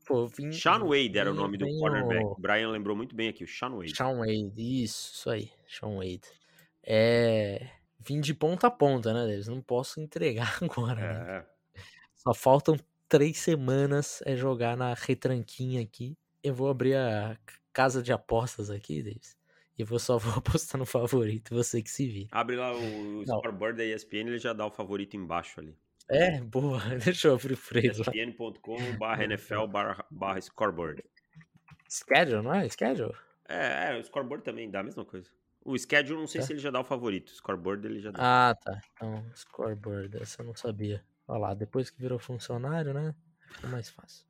Pô, 0.06 0.28
vim, 0.28 0.51
Sean 0.51 0.80
Wade 0.86 1.18
era 1.18 1.32
o 1.32 1.34
nome 1.34 1.58
do 1.58 1.66
cornerback. 1.80 2.24
o- 2.26 2.36
Brian 2.39 2.70
lembrou 2.70 2.95
muito 2.95 3.16
bem 3.16 3.30
aqui, 3.30 3.43
o 3.43 3.47
Sean 3.47 3.72
Wade. 3.76 3.95
Sean 3.95 4.18
Wade, 4.20 4.84
isso, 4.84 5.14
isso 5.14 5.30
aí, 5.30 5.51
Sean 5.68 5.95
Wade. 5.95 6.22
É. 6.84 7.70
Vim 7.99 8.22
de 8.22 8.34
ponta 8.34 8.68
a 8.68 8.72
ponta, 8.72 9.14
né, 9.14 9.26
Davis? 9.26 9.47
Não 9.47 9.62
posso 9.62 9.99
entregar 9.99 10.58
agora, 10.62 10.95
né? 10.95 11.38
É. 11.39 11.45
Só 12.16 12.34
faltam 12.34 12.78
três 13.10 13.38
semanas 13.38 14.22
é 14.26 14.36
jogar 14.36 14.78
na 14.78 14.93
retranquinha 14.93 15.82
aqui. 15.82 16.16
Eu 16.43 16.53
vou 16.53 16.70
abrir 16.70 16.95
a 16.95 17.38
casa 17.74 18.01
de 18.03 18.12
apostas 18.14 18.70
aqui, 18.70 19.01
Davis. 19.01 19.36
E 19.78 19.82
eu 19.82 19.88
vou 19.88 19.97
só 19.99 20.18
vou 20.20 20.34
apostar 20.36 20.78
no 20.78 20.86
favorito, 20.86 21.53
você 21.53 21.82
que 21.82 21.89
se 21.89 22.08
vira. 22.08 22.30
Abre 22.32 22.56
lá 22.56 22.72
o, 22.74 23.20
o 23.20 23.24
scoreboard 23.26 23.78
da 23.78 23.84
ESPN, 23.86 24.28
ele 24.30 24.38
já 24.39 24.53
dá 24.53 24.66
o 24.68 24.72
favorito 24.72 25.18
embaixo 25.18 25.60
ali. 25.60 25.76
É, 26.10 26.39
boa. 26.41 26.80
Deixa 27.03 27.28
eu 27.30 27.36
abrir 27.36 27.53
o 27.53 27.58
freio. 27.58 27.91
ESPN.com 27.91 28.78
barra 28.97 29.24
NFL 29.24 29.66
barra, 29.68 30.06
barra 30.10 30.39
scoreboard. 30.41 31.03
Schedule, 31.89 32.43
não 32.43 32.53
é? 32.53 32.68
Schedule? 32.70 33.14
É, 33.47 33.91
é, 33.95 33.99
o 33.99 34.03
scoreboard 34.03 34.43
também 34.43 34.70
dá 34.70 34.80
a 34.80 34.84
mesma 34.84 35.06
coisa. 35.06 35.30
O 35.64 35.78
schedule, 35.78 36.20
não 36.20 36.28
sei 36.28 36.41
Tá. 36.41 36.47
se 36.47 36.53
ele 36.53 36.60
já 36.60 36.70
dá 36.70 36.80
o 36.80 36.84
favorito. 36.84 37.30
O 37.30 37.36
scoreboard 37.36 37.88
ele 37.88 37.99
já 37.99 38.12
dá. 38.12 38.20
Ah, 38.49 38.56
tá. 38.56 38.80
Então, 38.93 39.26
scoreboard, 39.36 40.18
essa 40.22 40.41
eu 40.41 40.45
não 40.45 40.56
sabia. 40.56 41.03
Olha 41.28 41.39
lá, 41.39 41.53
depois 41.56 41.89
que 41.89 41.99
virou 41.99 42.20
funcionário, 42.20 42.93
né? 42.93 43.16
Fica 43.49 43.68
mais 43.68 43.89
fácil. 43.89 44.26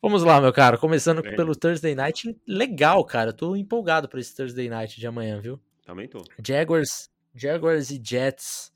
Vamos 0.00 0.22
lá, 0.24 0.40
meu 0.40 0.52
cara. 0.52 0.78
Começando 0.78 1.22
pelo 1.22 1.54
Thursday 1.56 1.94
Night. 1.94 2.36
Legal, 2.46 3.04
cara. 3.04 3.30
Eu 3.30 3.34
tô 3.34 3.56
empolgado 3.56 4.08
pra 4.08 4.18
esse 4.20 4.34
Thursday 4.34 4.68
Night 4.68 4.98
de 4.98 5.06
amanhã, 5.06 5.40
viu? 5.40 5.60
Também 5.84 6.08
tô. 6.08 6.24
Jaguars, 6.44 7.08
Jaguars 7.34 7.90
e 7.90 8.00
Jets 8.04 8.71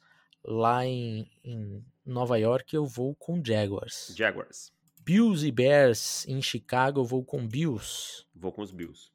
lá 0.47 0.87
em, 0.87 1.31
em 1.45 1.85
Nova 2.05 2.39
York, 2.39 2.75
eu 2.75 2.87
vou 2.87 3.15
com 3.15 3.43
Jaguars. 3.45 4.15
Jaguars. 4.17 4.73
Bills 5.01 5.47
e 5.47 5.53
Bears 5.53 6.27
em 6.27 6.41
Chicago, 6.41 7.01
eu 7.01 7.05
vou 7.05 7.25
com 7.25 7.47
Bills. 7.47 8.25
Vou 8.35 8.53
com 8.53 8.63
os 8.63 8.71
Bills. 8.71 9.11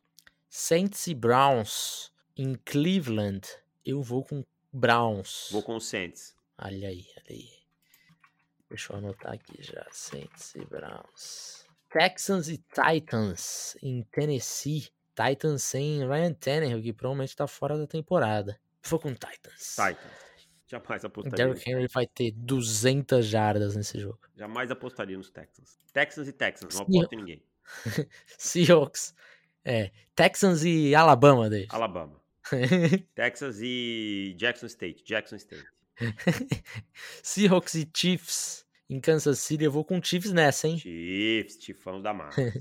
Saints 0.49 1.07
e 1.07 1.13
Browns 1.13 2.11
em 2.37 2.55
Cleveland, 2.55 3.47
eu 3.85 4.01
vou 4.01 4.23
com 4.23 4.43
Browns. 4.71 5.49
Vou 5.51 5.63
com 5.63 5.75
os 5.75 5.85
Saints. 5.85 6.35
Olha 6.57 6.89
aí, 6.89 7.05
olha 7.17 7.25
aí. 7.29 7.49
Deixa 8.69 8.93
eu 8.93 8.97
anotar 8.97 9.33
aqui 9.33 9.61
já. 9.61 9.85
Saints 9.91 10.55
e 10.55 10.63
Browns. 10.65 11.65
Texans 11.89 12.47
e 12.47 12.57
Titans 12.57 13.75
em 13.81 14.01
Tennessee. 14.03 14.87
Titans 15.13 15.63
sem 15.63 16.07
Ryan 16.07 16.33
Tannehill, 16.33 16.81
que 16.81 16.93
provavelmente 16.93 17.35
tá 17.35 17.47
fora 17.47 17.77
da 17.77 17.85
temporada. 17.85 18.57
Vou 18.83 18.99
com 18.99 19.13
Titans. 19.13 19.75
Titans. 19.75 20.30
Jamais 20.71 21.03
apostaria. 21.03 21.35
Derrick 21.35 21.69
Henry 21.69 21.87
vai 21.87 22.07
ter 22.07 22.31
200 22.31 23.25
jardas 23.25 23.75
nesse 23.75 23.99
jogo. 23.99 24.17
Jamais 24.37 24.71
apostaria 24.71 25.17
nos 25.17 25.29
Texans. 25.29 25.77
Texans 25.91 26.29
e 26.29 26.31
Texans, 26.31 26.73
não 26.73 26.85
Sim. 26.85 26.99
aposto 26.99 27.13
em 27.13 27.17
ninguém. 27.17 27.43
Seahawks. 28.37 29.13
É, 29.65 29.91
Texans 30.15 30.63
e 30.63 30.95
Alabama, 30.95 31.49
Davis. 31.49 31.67
Alabama. 31.71 32.21
Texas 33.13 33.59
e 33.61 34.33
Jackson 34.37 34.67
State. 34.67 35.03
Jackson 35.03 35.35
State. 35.35 35.67
Seahawks 37.21 37.75
e 37.75 37.89
Chiefs 37.93 38.65
em 38.89 39.01
Kansas 39.01 39.39
City. 39.39 39.65
Eu 39.65 39.73
vou 39.73 39.83
com 39.83 40.01
Chiefs 40.01 40.31
nessa, 40.31 40.69
hein? 40.69 40.77
Chiefs, 40.77 41.57
Tifão 41.57 42.01
da 42.01 42.13
massa. 42.13 42.53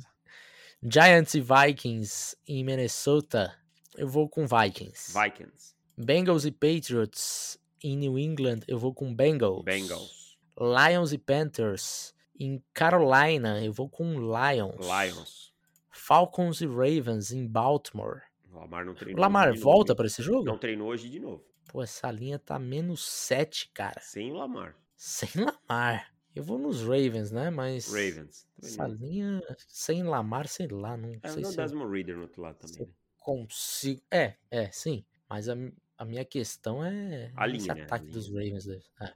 Giants 0.83 1.35
e 1.35 1.41
Vikings 1.41 2.37
em 2.49 2.65
Minnesota. 2.65 3.57
Eu 3.97 4.09
vou 4.09 4.29
com 4.29 4.47
Vikings. 4.49 5.13
Vikings. 5.17 5.77
Bengals 5.97 6.45
e 6.45 6.51
Patriots 6.51 7.60
em 7.83 7.97
New 7.97 8.19
England. 8.19 8.61
Eu 8.67 8.79
vou 8.79 8.95
com 8.95 9.15
Bengals. 9.15 9.65
Bengals. 9.65 10.39
Lions 10.59 11.13
e 11.13 11.19
Panthers 11.19 12.15
em 12.39 12.63
Carolina. 12.73 13.65
Eu 13.65 13.73
vou 13.73 13.89
com 13.89 14.15
Lions. 14.15 14.77
Lions. 14.79 15.53
Falcons 15.91 16.61
e 16.61 16.67
Ravens 16.67 17.33
em 17.33 17.47
Baltimore. 17.47 18.23
O 18.53 18.59
Lamar 18.59 18.85
não 18.85 18.95
treinou. 18.95 19.19
O 19.19 19.21
Lamar 19.21 19.57
volta 19.57 19.95
para 19.95 20.07
esse 20.07 20.23
jogo? 20.23 20.45
Não 20.45 20.59
treinou 20.59 20.89
hoje 20.89 21.09
de 21.09 21.21
novo. 21.21 21.45
Pô, 21.69 21.83
essa 21.83 22.11
linha 22.11 22.39
tá 22.39 22.59
menos 22.59 23.07
7, 23.07 23.71
cara. 23.73 24.01
Sem 24.01 24.33
Lamar. 24.33 24.75
Sem 24.97 25.29
Lamar. 25.37 26.13
Eu 26.35 26.43
vou 26.43 26.59
nos 26.59 26.83
Ravens, 26.83 27.31
né? 27.31 27.51
Mas. 27.51 27.87
Ravens. 27.87 28.47
Essa 28.63 28.87
não. 28.87 28.95
linha 28.95 29.41
sem 29.69 30.03
Lamar, 30.03 30.49
sei 30.49 30.69
lá. 30.69 30.97
Não 30.97 31.11
É 31.23 31.29
sei 31.29 31.43
o 31.43 31.47
se 31.47 31.61
eu 31.61 31.91
Reader 31.91 32.17
no 32.17 32.23
outro 32.23 32.43
lado 32.43 32.57
também. 32.59 32.87
Né? 32.87 32.93
consigo. 33.21 34.03
É, 34.11 34.35
é, 34.51 34.71
sim. 34.73 35.05
Mas 35.29 35.49
a, 35.49 35.55
a 36.01 36.05
minha 36.07 36.25
questão 36.25 36.83
é 36.83 37.31
A 37.37 37.47
esse 37.47 37.59
linha, 37.59 37.75
né? 37.75 37.83
A 37.83 37.85
ataque 37.85 38.07
linha. 38.07 38.15
dos 38.15 38.29
Ravens. 38.29 38.65
Davis. 38.65 38.91
É. 38.99 39.13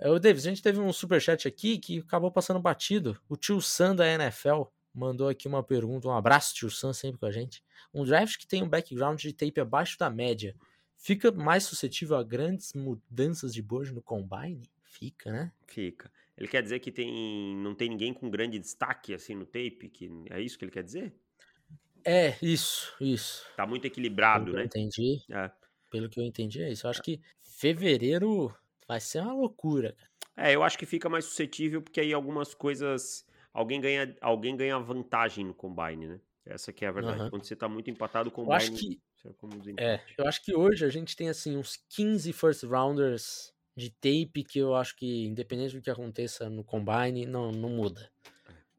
É, 0.00 0.10
O 0.10 0.18
Davis, 0.18 0.46
a 0.46 0.50
gente 0.50 0.62
teve 0.62 0.78
um 0.78 0.92
superchat 0.92 1.48
aqui 1.48 1.78
que 1.78 2.00
acabou 2.00 2.30
passando 2.30 2.60
batido. 2.60 3.18
O 3.26 3.38
tio 3.38 3.58
Sam 3.62 3.96
da 3.96 4.06
NFL 4.06 4.64
mandou 4.92 5.30
aqui 5.30 5.48
uma 5.48 5.62
pergunta. 5.62 6.06
Um 6.06 6.12
abraço, 6.12 6.54
tio 6.54 6.70
Sam, 6.70 6.92
sempre 6.92 7.18
com 7.18 7.24
a 7.24 7.32
gente. 7.32 7.64
Um 7.92 8.04
draft 8.04 8.36
que 8.36 8.46
tem 8.46 8.62
um 8.62 8.68
background 8.68 9.18
de 9.18 9.32
tape 9.32 9.58
abaixo 9.60 9.98
da 9.98 10.10
média 10.10 10.54
fica 10.98 11.32
mais 11.32 11.64
suscetível 11.64 12.16
a 12.18 12.22
grandes 12.22 12.74
mudanças 12.74 13.54
de 13.54 13.62
board 13.62 13.94
no 13.94 14.02
combine? 14.02 14.68
Fica, 14.82 15.32
né? 15.32 15.52
Fica. 15.66 16.12
Ele 16.36 16.48
quer 16.48 16.62
dizer 16.62 16.80
que 16.80 16.92
tem, 16.92 17.56
não 17.56 17.74
tem 17.74 17.88
ninguém 17.88 18.12
com 18.12 18.28
grande 18.28 18.58
destaque 18.58 19.14
assim 19.14 19.34
no 19.34 19.46
tape? 19.46 19.88
Que 19.88 20.10
é 20.28 20.38
isso 20.38 20.58
que 20.58 20.66
ele 20.66 20.72
quer 20.72 20.84
dizer? 20.84 21.14
É, 22.04 22.36
isso, 22.42 22.94
isso. 23.00 23.46
Tá 23.56 23.66
muito 23.66 23.86
equilibrado, 23.86 24.52
né? 24.52 24.64
entendi, 24.64 25.22
É. 25.30 25.50
pelo 25.94 26.08
que 26.08 26.18
eu 26.18 26.24
entendi 26.24 26.60
é 26.60 26.72
isso. 26.72 26.86
Eu 26.86 26.90
acho 26.90 27.00
que 27.00 27.20
fevereiro 27.40 28.52
vai 28.88 28.98
ser 29.00 29.20
uma 29.20 29.32
loucura, 29.32 29.92
cara. 29.92 30.10
É, 30.36 30.52
eu 30.52 30.64
acho 30.64 30.76
que 30.76 30.84
fica 30.84 31.08
mais 31.08 31.24
suscetível 31.24 31.80
porque 31.80 32.00
aí 32.00 32.12
algumas 32.12 32.52
coisas 32.52 33.24
alguém 33.52 33.80
ganha, 33.80 34.16
alguém 34.20 34.56
ganha 34.56 34.76
vantagem 34.80 35.44
no 35.44 35.54
combine, 35.54 36.08
né? 36.08 36.20
Essa 36.44 36.72
que 36.72 36.84
é 36.84 36.88
a 36.88 36.92
verdade. 36.92 37.20
Aham. 37.20 37.30
Quando 37.30 37.44
você 37.44 37.54
tá 37.54 37.68
muito 37.68 37.88
empatado, 37.88 38.28
o 38.28 38.32
Eu 38.32 38.34
combine. 38.34 38.56
acho 38.56 38.72
que 38.72 39.00
é 39.78 39.94
é, 39.94 40.00
eu 40.18 40.26
acho 40.26 40.42
que 40.42 40.54
hoje 40.54 40.84
a 40.84 40.88
gente 40.88 41.14
tem 41.16 41.28
assim 41.28 41.56
uns 41.56 41.76
15 41.88 42.32
first 42.32 42.64
rounders 42.64 43.54
de 43.76 43.90
tape 43.90 44.42
que 44.44 44.58
eu 44.58 44.74
acho 44.74 44.96
que 44.96 45.24
independente 45.24 45.76
do 45.76 45.80
que 45.80 45.90
aconteça 45.90 46.50
no 46.50 46.64
combine, 46.64 47.24
não 47.24 47.52
não 47.52 47.70
muda. 47.70 48.10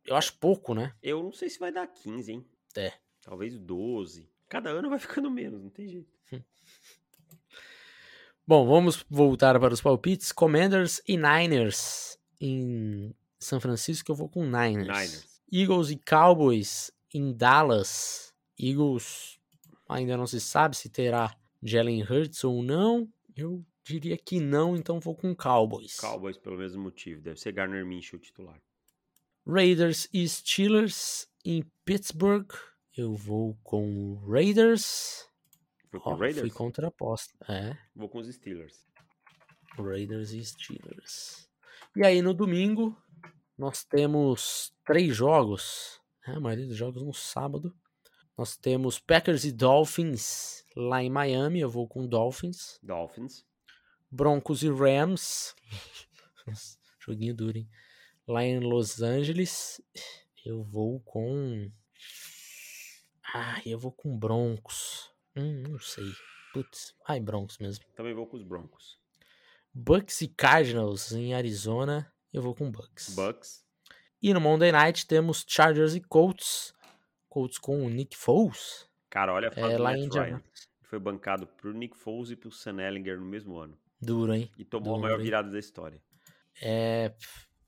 Eu 0.05 0.18
acho 0.18 0.38
pouco, 0.38 0.76
né? 0.76 0.93
Eu 1.01 1.24
não 1.24 1.32
sei 1.32 1.49
se 1.49 1.57
vai 1.57 1.72
dar 1.72 1.88
15, 1.88 2.34
hein? 2.34 2.45
É. 2.78 2.91
Talvez 3.22 3.57
12. 3.57 4.30
Cada 4.49 4.70
ano 4.70 4.89
vai 4.89 4.99
ficando 4.99 5.32
menos, 5.32 5.63
não 5.63 5.70
tem 5.70 5.88
jeito. 5.88 6.16
Bom, 8.48 8.68
vamos 8.68 9.04
voltar 9.10 9.60
para 9.60 9.74
os 9.74 9.82
palpites. 9.82 10.32
Commanders 10.32 11.02
e 11.08 11.18
Niners 11.18 12.16
em 12.39 13.12
São 13.39 13.60
Francisco, 13.60 14.12
eu 14.12 14.16
vou 14.16 14.30
com 14.30 14.43
Niners. 14.43 14.88
Niners. 14.88 15.41
Eagles 15.52 15.89
e 15.89 15.98
Cowboys 15.98 16.91
em 17.12 17.34
Dallas. 17.34 18.36
Eagles 18.60 19.39
ainda 19.89 20.16
não 20.16 20.28
se 20.28 20.39
sabe 20.39 20.78
se 20.78 20.89
terá 20.89 21.36
Jalen 21.64 22.04
Hurts 22.04 22.43
ou 22.43 22.62
não. 22.62 23.10
Eu 23.36 23.66
diria 23.84 24.16
que 24.16 24.39
não, 24.39 24.76
então 24.76 25.00
vou 25.00 25.16
com 25.16 25.36
Cowboys. 25.36 26.00
Cowboys 26.00 26.38
pelo 26.38 26.60
mesmo 26.60 26.84
motivo. 26.84 27.22
Deve 27.22 27.39
ser 27.39 27.52
Garner 27.52 27.84
Minshew 27.84 28.20
titular. 28.20 28.62
Raiders 29.48 30.08
e 30.14 30.28
Steelers 30.30 31.28
em 31.43 31.64
Pittsburgh. 31.84 32.52
Eu 32.96 33.16
vou 33.16 33.58
com 33.64 34.22
Raiders. 34.28 35.28
Foi 35.96 36.02
com 36.02 36.10
Ó, 36.10 36.14
o 36.14 36.18
Raiders? 36.18 36.41
fui 36.41 36.50
contraposta. 36.52 37.34
É. 37.48 37.78
Vou 37.96 38.10
com 38.10 38.18
os 38.18 38.28
Steelers. 38.28 38.86
Raiders 39.78 40.32
e 40.32 40.43
Steelers. 40.43 41.50
E 41.96 42.06
aí 42.06 42.22
no 42.22 42.34
domingo 42.34 42.98
nós 43.58 43.86
temos 43.86 44.74
três 44.86 45.16
jogos. 45.16 46.02
É, 46.28 46.32
a 46.32 46.39
maioria 46.39 46.68
dos 46.68 46.76
jogos 46.76 47.02
no 47.02 47.14
sábado. 47.14 47.74
Nós 48.38 48.58
temos 48.58 49.00
Packers 49.00 49.46
e 49.46 49.54
Dolphins 49.54 50.66
lá 50.76 51.02
em 51.02 51.10
Miami. 51.10 51.62
Eu 51.62 51.70
vou 51.70 51.88
com 51.88 52.06
Dolphins. 52.06 52.78
Dolphins. 52.84 53.46
Broncos 54.12 54.64
e 54.64 54.70
Rams. 54.70 55.56
Joguinho 57.00 57.34
duro, 57.34 57.58
hein? 57.58 57.70
Lá 58.28 58.43
em 58.43 58.60
Los 58.60 59.02
Angeles. 59.02 59.82
Eu 60.46 60.62
vou 60.62 61.00
com. 61.00 61.72
Ah, 63.34 63.62
eu 63.66 63.80
vou 63.80 63.93
com 63.93 64.18
Broncos. 64.18 65.14
Hum, 65.36 65.64
não 65.70 65.80
sei. 65.80 66.06
Putz, 66.54 66.96
ai, 67.08 67.20
Broncos 67.20 67.58
mesmo. 67.58 67.84
Também 67.96 68.14
vou 68.14 68.26
com 68.28 68.38
os 68.38 68.44
Broncos. 68.44 68.98
Bucks 69.74 70.22
e 70.22 70.28
Cardinals 70.30 71.12
em 71.12 71.34
Arizona. 71.34 72.12
Eu 72.32 72.42
vou 72.42 72.56
com 72.56 72.72
Bucks. 72.72 73.14
Bucks. 73.14 73.66
E 74.22 74.34
no 74.34 74.40
Monday 74.40 74.72
Night 74.72 75.06
temos 75.06 75.46
Chargers 75.48 75.96
e 75.96 76.02
Colts. 76.02 76.74
Colts 77.28 77.58
com 77.58 77.86
o 77.86 77.90
Nick 77.90 78.16
Foles. 78.16 78.90
Cara, 79.10 79.34
olha 79.34 79.50
a 79.50 79.60
É, 79.60 79.76
do 79.76 79.84
lá 79.84 79.92
Matt 79.92 80.00
em 80.02 80.10
Ryan. 80.10 80.44
Foi 80.84 81.00
bancado 81.00 81.46
pro 81.48 81.74
Nick 81.74 81.98
Foles 81.98 82.30
e 82.32 82.36
pro 82.36 82.52
Sam 82.52 82.82
Ellinger 82.82 83.20
no 83.20 83.26
mesmo 83.26 83.58
ano. 83.58 83.78
Duro, 84.02 84.34
hein? 84.34 84.50
E 84.58 84.64
tomou 84.64 84.94
a 84.94 84.96
Duro, 84.96 85.02
maior 85.02 85.20
hein? 85.20 85.26
virada 85.26 85.50
da 85.52 85.60
história. 85.60 86.02
É, 86.62 87.14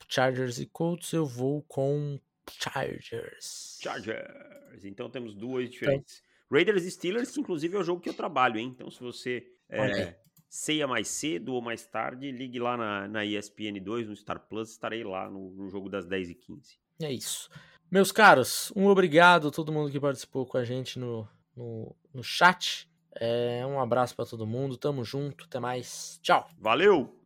Chargers 0.07 0.59
e 0.59 0.65
Colts, 0.65 1.11
eu 1.11 1.25
vou 1.25 1.61
com 1.63 2.19
Chargers. 2.49 3.77
Chargers. 3.81 4.85
Então 4.85 5.09
temos 5.09 5.35
duas 5.35 5.69
diferentes. 5.69 6.21
Raiders 6.51 6.83
e 6.83 6.91
Steelers, 6.91 7.31
que 7.31 7.39
inclusive 7.39 7.75
é 7.75 7.79
o 7.79 7.83
jogo 7.83 8.01
que 8.01 8.09
eu 8.09 8.13
trabalho, 8.13 8.59
hein? 8.59 8.71
Então 8.73 8.89
se 8.89 9.01
você 9.01 9.45
é, 9.69 10.15
ceia 10.49 10.87
mais 10.87 11.07
cedo 11.07 11.53
ou 11.53 11.61
mais 11.61 11.85
tarde, 11.85 12.31
ligue 12.31 12.59
lá 12.59 12.77
na, 12.77 13.07
na 13.07 13.25
ESPN 13.25 13.79
2, 13.81 14.07
no 14.07 14.15
Star 14.15 14.39
Plus, 14.47 14.71
estarei 14.71 15.03
lá 15.03 15.29
no, 15.29 15.51
no 15.51 15.69
jogo 15.69 15.89
das 15.89 16.07
10h15. 16.07 16.77
É 17.01 17.11
isso. 17.11 17.49
Meus 17.89 18.11
caros, 18.11 18.71
um 18.75 18.87
obrigado 18.87 19.47
a 19.47 19.51
todo 19.51 19.71
mundo 19.71 19.91
que 19.91 19.99
participou 19.99 20.45
com 20.45 20.57
a 20.57 20.65
gente 20.65 20.99
no, 20.99 21.27
no, 21.55 21.95
no 22.13 22.23
chat. 22.23 22.89
É, 23.19 23.65
um 23.65 23.79
abraço 23.79 24.15
pra 24.15 24.25
todo 24.25 24.45
mundo, 24.45 24.77
tamo 24.77 25.03
junto, 25.03 25.45
até 25.45 25.59
mais. 25.59 26.19
Tchau. 26.21 26.47
Valeu! 26.59 27.16